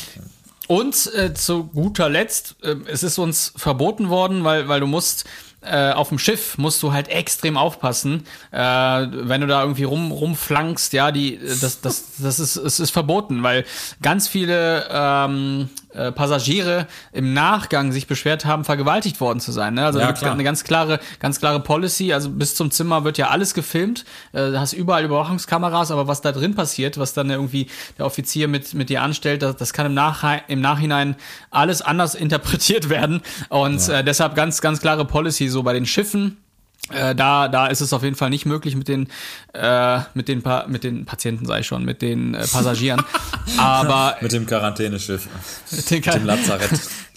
Und 0.69 1.11
äh, 1.15 1.33
zu 1.33 1.63
guter 1.63 2.09
Letzt, 2.09 2.55
äh, 2.61 2.75
es 2.85 3.01
ist 3.01 3.17
uns 3.17 3.53
verboten 3.55 4.09
worden, 4.09 4.43
weil, 4.43 4.67
weil 4.67 4.79
du 4.79 4.85
musst 4.85 5.25
äh, 5.61 5.91
auf 5.91 6.09
dem 6.09 6.19
Schiff 6.19 6.57
musst 6.57 6.81
du 6.83 6.93
halt 6.93 7.09
extrem 7.09 7.57
aufpassen, 7.57 8.23
äh, 8.51 8.57
wenn 8.59 9.41
du 9.41 9.47
da 9.47 9.61
irgendwie 9.61 9.83
rum 9.83 10.11
rumflankst, 10.11 10.93
ja, 10.93 11.11
die 11.11 11.37
das 11.61 11.81
das 11.81 12.15
das 12.17 12.39
ist 12.39 12.55
es 12.55 12.79
ist 12.79 12.91
verboten, 12.91 13.43
weil 13.43 13.65
ganz 14.01 14.29
viele 14.29 14.87
ähm, 14.89 15.69
äh, 15.93 16.11
Passagiere 16.11 16.87
im 17.11 17.33
Nachgang 17.33 17.91
sich 17.91 18.07
beschwert 18.07 18.45
haben, 18.45 18.63
vergewaltigt 18.63 19.19
worden 19.19 19.39
zu 19.39 19.51
sein. 19.51 19.73
Ne? 19.73 19.85
Also 19.85 19.99
Ja, 19.99 20.13
eine 20.31 20.43
ganz 20.43 20.63
klare 20.63 20.99
ganz 21.19 21.39
klare 21.39 21.59
Policy. 21.59 22.13
Also 22.13 22.29
bis 22.29 22.55
zum 22.55 22.71
Zimmer 22.71 23.03
wird 23.03 23.17
ja 23.17 23.29
alles 23.29 23.53
gefilmt, 23.53 24.05
äh, 24.31 24.53
hast 24.55 24.73
überall 24.73 25.03
Überwachungskameras, 25.03 25.91
aber 25.91 26.07
was 26.07 26.21
da 26.21 26.31
drin 26.31 26.55
passiert, 26.55 26.97
was 26.97 27.13
dann 27.13 27.29
irgendwie 27.29 27.67
der 27.97 28.05
Offizier 28.05 28.47
mit 28.47 28.73
mit 28.73 28.89
dir 28.89 29.01
anstellt, 29.01 29.41
das, 29.41 29.57
das 29.57 29.73
kann 29.73 29.87
im, 29.87 29.93
Nachhi 29.93 30.39
im 30.47 30.61
Nachhinein 30.61 31.15
alles 31.51 31.81
anders 31.81 32.15
interpretiert 32.29 32.89
werden 32.89 33.21
und 33.49 33.89
äh, 33.89 34.03
deshalb 34.03 34.35
ganz 34.35 34.61
ganz 34.61 34.79
klare 34.79 35.03
Policy 35.05 35.48
so 35.49 35.63
bei 35.63 35.73
den 35.73 35.85
Schiffen. 35.85 36.37
Äh, 36.91 37.13
da, 37.13 37.47
da 37.49 37.67
ist 37.67 37.81
es 37.81 37.93
auf 37.93 38.03
jeden 38.03 38.15
Fall 38.15 38.29
nicht 38.31 38.45
möglich 38.45 38.75
mit 38.75 38.87
den, 38.87 39.09
äh, 39.53 39.99
mit 40.15 40.27
den, 40.27 40.41
pa 40.41 40.65
mit 40.67 40.83
den 40.83 41.05
Patienten, 41.05 41.45
sei 41.45 41.59
ich 41.59 41.67
schon, 41.67 41.85
mit 41.85 42.01
den 42.01 42.33
äh, 42.33 42.39
Passagieren. 42.39 43.03
Aber 43.57 44.17
Mit 44.21 44.31
dem 44.31 44.45
Quarantäneschiff, 44.47 45.27
mit 45.71 45.91
mit 45.91 46.05
dem 46.05 46.25
Lazarett. 46.25 46.71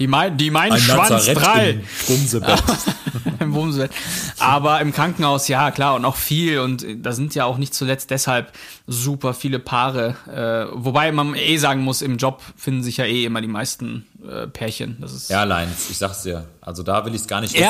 die, 0.00 0.06
mein, 0.06 0.36
die 0.38 0.50
meinen 0.50 0.72
Ein 0.72 0.80
Schwanz 0.80 1.10
Lazarett 1.10 1.38
drei 1.38 1.70
im 1.70 1.82
Bumsebett. 2.08 2.62
im 3.40 3.52
Bumsbett. 3.52 3.90
Aber 4.38 4.80
im 4.80 4.92
Krankenhaus, 4.92 5.46
ja, 5.48 5.70
klar, 5.70 5.94
und 5.94 6.04
auch 6.04 6.16
viel. 6.16 6.60
Und 6.60 6.84
da 6.96 7.12
sind 7.12 7.34
ja 7.34 7.44
auch 7.44 7.58
nicht 7.58 7.74
zuletzt 7.74 8.10
deshalb 8.10 8.52
super 8.86 9.34
viele 9.34 9.58
Paare. 9.58 10.16
Äh, 10.26 10.72
wobei 10.74 11.12
man 11.12 11.34
eh 11.34 11.58
sagen 11.58 11.82
muss, 11.82 12.00
im 12.00 12.16
Job 12.16 12.42
finden 12.56 12.82
sich 12.82 12.96
ja 12.96 13.04
eh 13.04 13.24
immer 13.24 13.42
die 13.42 13.48
meisten 13.48 14.06
äh, 14.26 14.46
Pärchen. 14.46 14.96
Das 15.00 15.12
ist 15.12 15.30
Airlines, 15.30 15.90
ich 15.90 15.98
sag's 15.98 16.22
dir. 16.22 16.46
Also 16.62 16.82
da 16.82 17.04
will 17.04 17.14
ich 17.14 17.20
es 17.20 17.28
gar 17.28 17.42
nicht 17.42 17.52
wissen. 17.52 17.64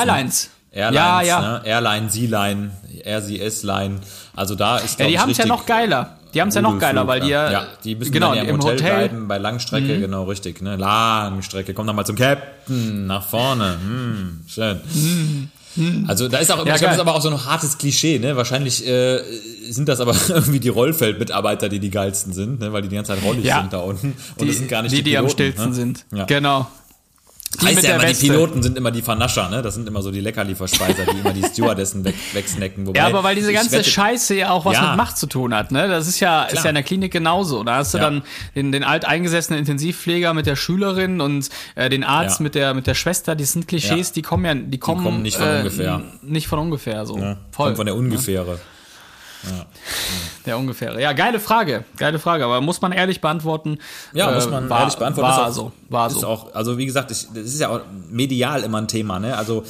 Airlines. 0.71 0.95
Ja, 0.95 1.21
ja. 1.21 1.41
Ne? 1.41 1.61
Airline, 1.65 2.09
Sea-Line, 2.09 2.71
RCS-Line. 3.05 3.99
Also 4.35 4.55
da 4.55 4.77
ist, 4.77 4.99
ja, 4.99 5.07
die 5.07 5.19
haben 5.19 5.31
es 5.31 5.37
ja 5.37 5.45
noch 5.45 5.65
geiler. 5.65 6.17
Die 6.33 6.39
haben 6.39 6.47
es 6.47 6.55
ja 6.55 6.61
noch 6.61 6.79
geiler, 6.79 7.05
weil 7.07 7.19
die 7.19 7.27
ja, 7.27 7.51
ja, 7.51 7.65
die 7.83 7.93
müssen 7.95 8.13
genau, 8.13 8.33
ja 8.33 8.43
im, 8.43 8.55
Hotel, 8.57 8.75
Hotel, 8.79 8.91
Mhm. 8.93 8.97
bleiben, 9.09 9.27
bei 9.27 9.37
Langstrecke, 9.37 9.99
genau 9.99 10.23
richtig, 10.23 10.61
ne? 10.61 10.77
Langstrecke, 10.77 11.73
komm 11.73 11.87
dann 11.87 11.95
mal 11.97 12.05
zum 12.05 12.15
Captain, 12.15 13.05
nach 13.05 13.27
vorne, 13.27 13.77
hm, 13.83 14.39
schön. 14.47 14.79
Also 16.07 16.27
da 16.29 16.37
ist 16.39 16.51
auch, 16.51 16.65
Ja, 16.65 16.73
ich 16.75 16.79
glaube, 16.79 16.85
das 16.85 16.95
ist 16.95 16.99
aber 17.01 17.15
auch 17.15 17.21
so 17.21 17.29
ein 17.29 17.45
hartes 17.45 17.77
Klischee, 17.77 18.19
ne? 18.19 18.35
Wahrscheinlich 18.37 18.85
äh, 18.87 19.21
sind 19.69 19.87
das 19.89 19.99
aber 20.01 20.13
irgendwie 20.29 20.59
die 20.61 20.69
Rollfeldmitarbeiter, 20.69 21.67
die 21.69 21.79
die 21.79 21.89
geilsten 21.89 22.31
sind, 22.33 22.59
ne? 22.61 22.71
Weil 22.73 22.81
die 22.81 22.87
die 22.89 22.95
ganze 22.95 23.13
Zeit 23.13 23.23
rollig 23.23 23.43
Ja. 23.45 23.59
sind 23.61 23.73
da 23.73 23.79
unten. 23.79 24.07
Und 24.07 24.41
Die, 24.41 24.47
das 24.47 24.55
sind 24.57 24.67
gar 24.69 24.81
nicht 24.83 24.91
die, 24.93 24.97
die, 24.97 25.11
die 25.11 25.17
am 25.17 25.25
Piloten, 25.25 25.33
stillsten 25.33 25.69
ne? 25.69 25.75
sind. 25.75 26.05
Ja. 26.13 26.25
Genau. 26.25 26.67
Die 27.59 27.65
heißt 27.65 27.83
ja 27.83 27.95
immer, 27.95 28.03
Weste. 28.03 28.23
die 28.25 28.31
Piloten 28.31 28.63
sind 28.63 28.77
immer 28.77 28.91
die 28.91 29.01
Vernascher, 29.01 29.49
ne? 29.49 29.61
Das 29.61 29.73
sind 29.75 29.85
immer 29.87 30.01
so 30.01 30.09
die 30.09 30.21
Leckerlieferspeiser, 30.21 31.05
die 31.05 31.19
immer 31.19 31.33
die 31.33 31.43
Stewardessen 31.43 32.03
weg, 32.05 32.15
wegsnacken. 32.33 32.87
Wobei, 32.87 32.97
Ja, 32.99 33.07
aber 33.07 33.23
weil 33.25 33.35
diese 33.35 33.51
ganze 33.51 33.73
wette- 33.73 33.89
Scheiße 33.89 34.35
ja 34.35 34.51
auch 34.51 34.63
was 34.63 34.75
Ja. 34.77 34.87
mit 34.89 34.97
Macht 34.97 35.17
zu 35.17 35.27
tun 35.27 35.53
hat, 35.53 35.71
ne? 35.71 35.89
Das 35.89 36.07
ist 36.07 36.21
ja, 36.21 36.43
ist 36.43 36.63
ja 36.63 36.69
in 36.69 36.75
der 36.75 36.83
Klinik 36.83 37.11
genauso. 37.11 37.63
Da 37.65 37.75
hast 37.75 37.93
du 37.93 37.97
Ja. 37.97 38.05
dann 38.05 38.23
den, 38.55 38.71
den 38.71 38.83
alteingesessenen 38.85 39.59
Intensivpfleger 39.59 40.33
mit 40.33 40.45
der 40.45 40.55
Schülerin 40.55 41.19
und 41.19 41.49
äh, 41.75 41.89
den 41.89 42.05
Arzt 42.05 42.39
Ja. 42.39 42.43
mit 42.43 42.55
der 42.55 42.73
mit 42.73 42.87
der 42.87 42.93
Schwester. 42.95 43.35
Die 43.35 43.43
sind 43.43 43.67
Klischees, 43.67 44.13
die 44.13 44.21
kommen 44.21 44.45
ja, 44.45 44.55
die 44.55 44.77
kommen, 44.77 45.03
kommen 45.03 45.21
nicht 45.21 45.35
von 45.37 45.47
äh, 45.47 45.57
ungefähr. 45.57 46.01
Nicht 46.21 46.47
von 46.47 46.57
ungefähr, 46.59 47.05
so. 47.05 47.15
Voll. 47.15 47.35
Kommt 47.67 47.77
von 47.77 47.85
der 47.85 47.95
Ungefähre. 47.95 48.59
Der 50.45 50.57
ungefähre. 50.57 51.01
Ja, 51.01 51.13
geile 51.13 51.39
Frage, 51.39 51.83
geile 51.97 52.19
Frage. 52.19 52.45
Aber 52.45 52.61
muss 52.61 52.81
man 52.81 52.91
ehrlich 52.91 53.21
beantworten? 53.21 53.77
Ja, 54.13 54.31
äh, 54.31 54.35
muss 54.35 54.49
man 54.49 54.69
war, 54.69 54.81
ehrlich 54.81 54.95
beantworten. 54.95 55.29
War 55.29 55.47
auch- 55.47 55.53
so, 55.53 55.71
war 55.89 56.09
so. 56.09 56.27
auch, 56.27 56.53
also 56.55 56.77
wie 56.77 56.85
gesagt, 56.85 57.11
ich, 57.11 57.27
das 57.33 57.45
ist 57.45 57.59
ja 57.59 57.69
auch 57.69 57.81
medial 58.09 58.63
immer 58.63 58.79
ein 58.79 58.87
Thema, 58.87 59.19
ne? 59.19 59.37
Also 59.37 59.63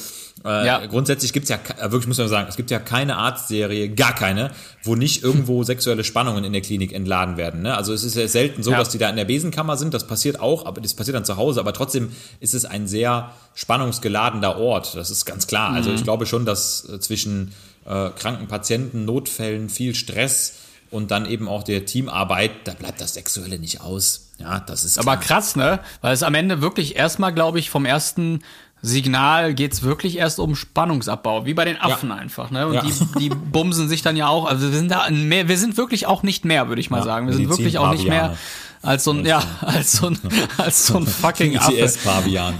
äh, 0.44 0.66
Ja. 0.66 0.84
grundsätzlich 0.86 1.32
gibt's 1.32 1.50
ja, 1.50 1.56
ke- 1.56 1.74
äh, 1.78 1.92
wirklich 1.92 2.08
muss 2.08 2.18
man 2.18 2.26
sagen, 2.28 2.46
es 2.48 2.56
gibt 2.56 2.70
ja 2.72 2.80
keine 2.80 3.16
Arztserie, 3.16 3.90
gar 3.90 4.12
keine, 4.14 4.50
wo 4.82 4.96
nicht 4.96 5.22
irgendwo 5.22 5.62
sexuelle 5.64 6.02
Spannungen 6.02 6.42
in 6.42 6.52
der 6.52 6.62
Klinik 6.62 6.92
entladen 6.92 7.36
werden. 7.36 7.62
Ne? 7.62 7.76
Also 7.76 7.92
es 7.92 8.02
ist 8.02 8.16
ja 8.16 8.26
selten 8.26 8.62
so, 8.64 8.72
Ja. 8.72 8.78
dass 8.78 8.88
die 8.88 8.98
da 8.98 9.08
in 9.08 9.14
der 9.16 9.24
Besenkammer 9.26 9.76
sind, 9.76 9.94
das 9.94 10.06
passiert 10.06 10.40
auch, 10.40 10.66
aber 10.66 10.80
das 10.80 10.94
passiert 10.94 11.14
dann 11.16 11.24
zu 11.24 11.36
Hause, 11.36 11.60
aber 11.60 11.72
trotzdem 11.72 12.10
ist 12.40 12.54
es 12.54 12.64
ein 12.64 12.88
sehr 12.88 13.30
spannungsgeladener 13.54 14.56
Ort, 14.58 14.96
das 14.96 15.10
ist 15.10 15.24
ganz 15.26 15.46
klar. 15.46 15.72
Also 15.72 15.90
Mhm. 15.90 15.96
ich 15.96 16.02
glaube 16.04 16.26
schon, 16.26 16.44
dass 16.44 16.88
äh, 16.88 16.98
zwischen 17.00 17.52
äh, 17.86 18.10
kranken 18.10 18.48
Patienten, 18.48 19.04
Notfällen, 19.04 19.68
viel 19.68 19.94
Stress 19.94 20.54
und 20.90 21.10
dann 21.10 21.26
eben 21.26 21.48
auch 21.48 21.62
der 21.62 21.84
Teamarbeit, 21.86 22.50
da 22.64 22.74
bleibt 22.74 23.00
das 23.00 23.14
Sexuelle 23.14 23.58
nicht 23.58 23.80
aus. 23.80 24.28
Ja, 24.38 24.60
das 24.60 24.84
ist 24.84 24.98
Aber 24.98 25.16
klar. 25.16 25.40
krass, 25.40 25.56
ne? 25.56 25.80
Weil 26.00 26.12
es 26.14 26.22
am 26.22 26.34
Ende 26.34 26.60
wirklich 26.62 26.96
erstmal, 26.96 27.32
glaube 27.32 27.58
ich, 27.58 27.70
vom 27.70 27.84
ersten 27.84 28.40
Signal 28.84 29.54
geht's 29.54 29.82
wirklich 29.82 30.18
erst 30.18 30.40
um 30.40 30.56
Spannungsabbau, 30.56 31.46
wie 31.46 31.54
bei 31.54 31.64
den 31.64 31.80
Affen 31.80 32.10
einfach, 32.10 32.50
ne? 32.50 32.66
Und 32.66 32.74
Ja. 32.74 32.82
die, 32.82 32.92
die 33.20 33.28
bumsen 33.52 33.88
sich 33.88 34.02
dann 34.02 34.16
ja 34.16 34.26
auch, 34.26 34.44
also 34.46 34.70
wir 34.72 34.76
sind 34.76 34.90
da 34.90 35.08
mehr, 35.10 35.46
wir 35.48 35.56
sind 35.56 35.76
wirklich 35.76 36.06
auch 36.06 36.24
nicht 36.24 36.44
mehr, 36.44 36.66
würde 36.68 36.80
ich 36.80 36.90
mal 36.90 36.98
Ja, 36.98 37.04
sagen. 37.04 37.28
Wir 37.28 37.34
sind 37.34 37.48
wirklich 37.48 37.78
auch 37.78 37.92
nicht 37.92 38.08
mehr 38.08 38.36
als 38.82 39.04
so 39.04 39.12
ein, 39.12 39.24
ja, 39.24 39.42
als 39.60 39.92
so 39.92 40.08
ein, 40.08 40.18
als 40.58 40.86
so 40.86 40.96
ein 40.98 41.06
fucking. 41.06 41.52
ITS-Pavian. 41.54 42.54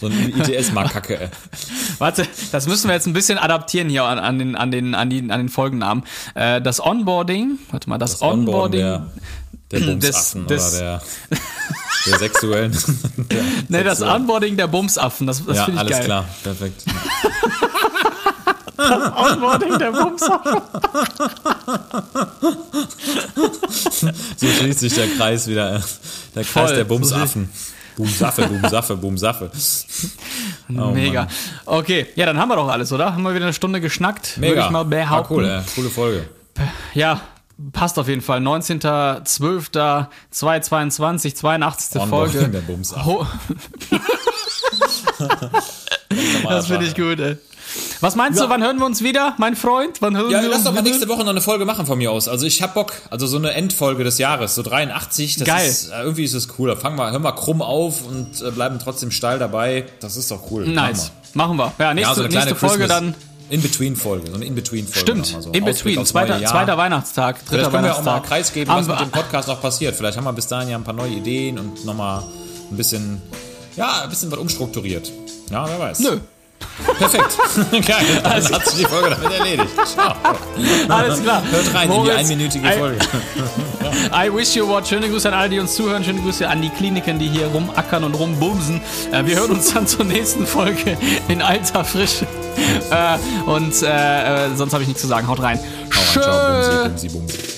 So 0.00 0.06
ein 0.08 0.32
ITS-Makake. 0.40 1.30
Warte, 1.98 2.26
das 2.52 2.66
müssen 2.66 2.88
wir 2.88 2.94
jetzt 2.94 3.06
ein 3.06 3.12
bisschen 3.12 3.38
adaptieren 3.38 3.88
hier 3.88 4.04
an, 4.04 4.18
an 4.18 4.38
den, 4.38 4.56
an 4.56 4.70
den, 4.70 4.94
an 4.94 5.08
den, 5.10 5.30
an 5.30 5.38
den 5.40 5.48
Folgennamen. 5.48 6.04
Äh, 6.34 6.60
das 6.60 6.84
Onboarding, 6.84 7.58
warte 7.70 7.88
mal, 7.88 7.98
das, 7.98 8.20
Onboarding, 8.22 8.80
der, 8.80 9.06
der 9.70 9.80
Bumsaffen 9.86 10.46
des- 10.46 10.74
oder 10.74 10.80
der, 10.80 11.02
der 12.06 12.18
sexuellen. 12.18 12.72
Der 13.30 13.42
ne, 13.68 13.84
das 13.84 13.98
sexuellen- 13.98 14.14
Onboarding 14.22 14.56
der 14.56 14.66
Bumsaffen, 14.66 15.26
das, 15.26 15.44
das 15.44 15.56
Ja, 15.56 15.64
finde 15.64 15.74
ich 15.76 15.80
alles 15.80 15.96
geil. 15.98 16.04
klar. 16.06 16.24
Perfekt. 16.42 16.84
Onboarding 18.90 19.78
der 19.78 19.92
Bumsaffen. 19.92 20.60
So 24.36 24.46
schließt 24.48 24.80
sich 24.80 24.94
der 24.94 25.06
Kreis 25.08 25.46
wieder. 25.46 25.82
Der 26.34 26.44
Kreis 26.44 26.68
Voll. 26.68 26.76
der 26.76 26.84
Bumsaffen. 26.84 27.48
Bumsaffe, 27.96 28.46
Bumsaffe, 28.46 28.96
Bumsaffe. 28.96 29.50
Oh, 30.70 30.72
Mega. 30.92 31.22
Mann. 31.22 31.30
Okay, 31.66 32.06
ja, 32.14 32.26
dann 32.26 32.38
haben 32.38 32.48
wir 32.48 32.54
doch 32.56 32.68
alles, 32.68 32.92
oder? 32.92 33.12
Haben 33.12 33.24
wir 33.24 33.34
wieder 33.34 33.46
eine 33.46 33.52
Stunde 33.52 33.80
geschnackt, 33.80 34.36
würde 34.38 34.50
Mega. 34.50 34.66
ich 34.66 34.70
mal 34.70 34.78
War 34.80 34.84
behaupten. 34.84 35.34
cool, 35.34 35.44
ey. 35.44 35.62
Coole 35.74 35.90
Folge. 35.90 36.28
Ja, 36.94 37.20
passt 37.72 37.98
auf 37.98 38.06
jeden 38.06 38.20
Fall. 38.22 38.38
19.12.2022, 38.40 41.34
82. 41.34 42.00
Onboarding 42.00 42.32
Folge. 42.40 42.48
der 42.50 42.60
Bumsaffen. 42.60 43.04
Ho 43.04 43.26
das 46.48 46.68
finde 46.68 46.86
ich 46.86 46.94
gut, 46.94 47.18
ey. 47.18 47.36
Was 48.00 48.14
meinst 48.14 48.40
du, 48.40 48.48
wann 48.48 48.62
hören 48.62 48.78
wir 48.78 48.86
uns 48.86 49.02
wieder, 49.02 49.34
mein 49.38 49.56
Freund? 49.56 50.00
Wann 50.00 50.16
hören 50.16 50.30
Ja, 50.30 50.40
wir 50.42 50.48
lass 50.48 50.58
uns 50.58 50.64
doch 50.66 50.72
mal 50.72 50.80
wieder? 50.80 50.90
nächste 50.90 51.08
Woche 51.08 51.20
noch 51.22 51.30
eine 51.30 51.40
Folge 51.40 51.64
machen 51.64 51.84
von 51.86 51.98
mir 51.98 52.12
aus. 52.12 52.28
Also 52.28 52.46
ich 52.46 52.62
hab 52.62 52.74
Bock. 52.74 52.92
Also 53.10 53.26
so 53.26 53.36
eine 53.38 53.52
Endfolge 53.54 54.04
des 54.04 54.18
Jahres, 54.18 54.54
so 54.54 54.62
83. 54.62 55.36
Das 55.36 55.46
Geil. 55.48 55.68
Ist, 55.68 55.90
äh, 55.90 56.02
irgendwie 56.02 56.24
ist 56.24 56.34
es 56.34 56.48
cool. 56.58 56.68
Da 56.68 56.76
fangen 56.76 56.96
wir, 56.96 57.10
hören 57.10 57.22
wir 57.22 57.32
krumm 57.32 57.60
auf 57.62 58.06
und 58.06 58.40
äh, 58.40 58.50
bleiben 58.52 58.78
trotzdem 58.82 59.10
steil 59.10 59.38
dabei. 59.38 59.86
Das 60.00 60.16
ist 60.16 60.30
doch 60.30 60.50
cool. 60.50 60.66
Nice. 60.66 61.10
Machen 61.34 61.56
wir. 61.56 61.72
Ja, 61.78 61.86
Ja, 61.86 61.94
nächste, 61.94 62.14
so 62.14 62.20
eine 62.22 62.28
kleine 62.30 62.44
nächste 62.50 62.66
Folge 62.66 62.84
Christmas- 62.86 62.98
dann. 63.00 63.14
In-Between-Folge. 63.50 64.28
So 64.28 64.34
eine 64.34 64.44
In-Between-Folge. 64.44 64.98
Stimmt, 65.00 65.26
so. 65.26 65.36
in 65.36 65.44
Ausblick 65.46 65.64
between. 65.64 65.98
aufs 66.00 66.12
neue 66.12 66.26
Zweiter, 66.26 66.44
zweiter 66.46 66.76
Weihnachtstag, 66.78 67.36
dritter 67.36 67.48
Vielleicht 67.48 67.70
können 67.70 67.84
wir 67.84 67.92
auch 67.94 67.98
mal 68.02 68.06
Weihnachtstag. 68.12 68.28
preisgeben, 68.28 68.74
was 68.74 68.86
mit 68.86 69.00
dem 69.00 69.10
Podcast 69.10 69.48
noch 69.48 69.60
passiert. 69.62 69.96
Vielleicht 69.96 70.18
haben 70.18 70.24
wir 70.24 70.32
bis 70.34 70.46
dahin 70.48 70.68
ja 70.68 70.76
ein 70.76 70.84
paar 70.84 70.92
neue 70.94 71.12
Ideen 71.12 71.58
und 71.58 71.82
nochmal 71.86 72.22
ein 72.70 72.76
bisschen, 72.76 73.22
ja, 73.76 74.02
ein 74.02 74.10
bisschen 74.10 74.30
was 74.30 74.38
umstrukturiert. 74.38 75.10
Ja, 75.50 75.66
wer 75.66 75.78
weiß. 75.80 76.00
Nö. 76.00 76.18
Perfekt. 76.98 77.38
Geil. 77.86 78.04
Dann 78.22 78.32
hat 78.52 78.66
sich 78.66 78.78
die 78.78 78.84
Folge 78.84 79.10
damit 79.10 79.32
erledigt. 79.38 79.68
Ciao. 79.86 80.14
Alles 80.88 81.22
klar. 81.22 81.42
Hört 81.50 81.74
rein 81.74 81.84
in 81.84 81.90
die 81.90 81.96
Moritz, 81.98 82.16
einminütige 82.18 82.68
I- 82.68 82.78
Folge. 82.78 82.98
I 84.12 84.32
wish 84.34 84.54
you 84.56 84.66
what. 84.66 84.86
Schöne 84.86 85.08
Grüße 85.08 85.28
an 85.28 85.34
alle, 85.34 85.48
die 85.50 85.58
uns 85.60 85.74
zuhören. 85.74 86.04
Schöne 86.04 86.20
Grüße 86.20 86.48
an 86.48 86.62
die 86.62 86.70
Kliniken, 86.70 87.18
die 87.18 87.28
hier 87.28 87.46
rumackern 87.48 88.04
und 88.04 88.14
rumbumsen. 88.14 88.80
Äh, 89.12 89.24
wir 89.26 89.36
hören 89.36 89.50
uns 89.52 89.72
dann 89.74 89.86
zur 89.86 90.04
nächsten 90.04 90.46
Folge 90.46 90.96
in 91.28 91.42
alter 91.42 91.84
Frische. 91.84 92.26
Äh, 92.90 93.18
und 93.48 93.82
äh, 93.82 94.46
äh, 94.46 94.56
sonst 94.56 94.72
habe 94.72 94.82
ich 94.82 94.88
nichts 94.88 95.02
zu 95.02 95.08
sagen. 95.08 95.26
Haut 95.28 95.40
rein. 95.42 95.58
Hau 95.58 96.20
rein, 96.20 96.22
ciao, 96.22 96.88
bumsi, 96.88 97.08
bumsi, 97.08 97.08
bumsi. 97.08 97.57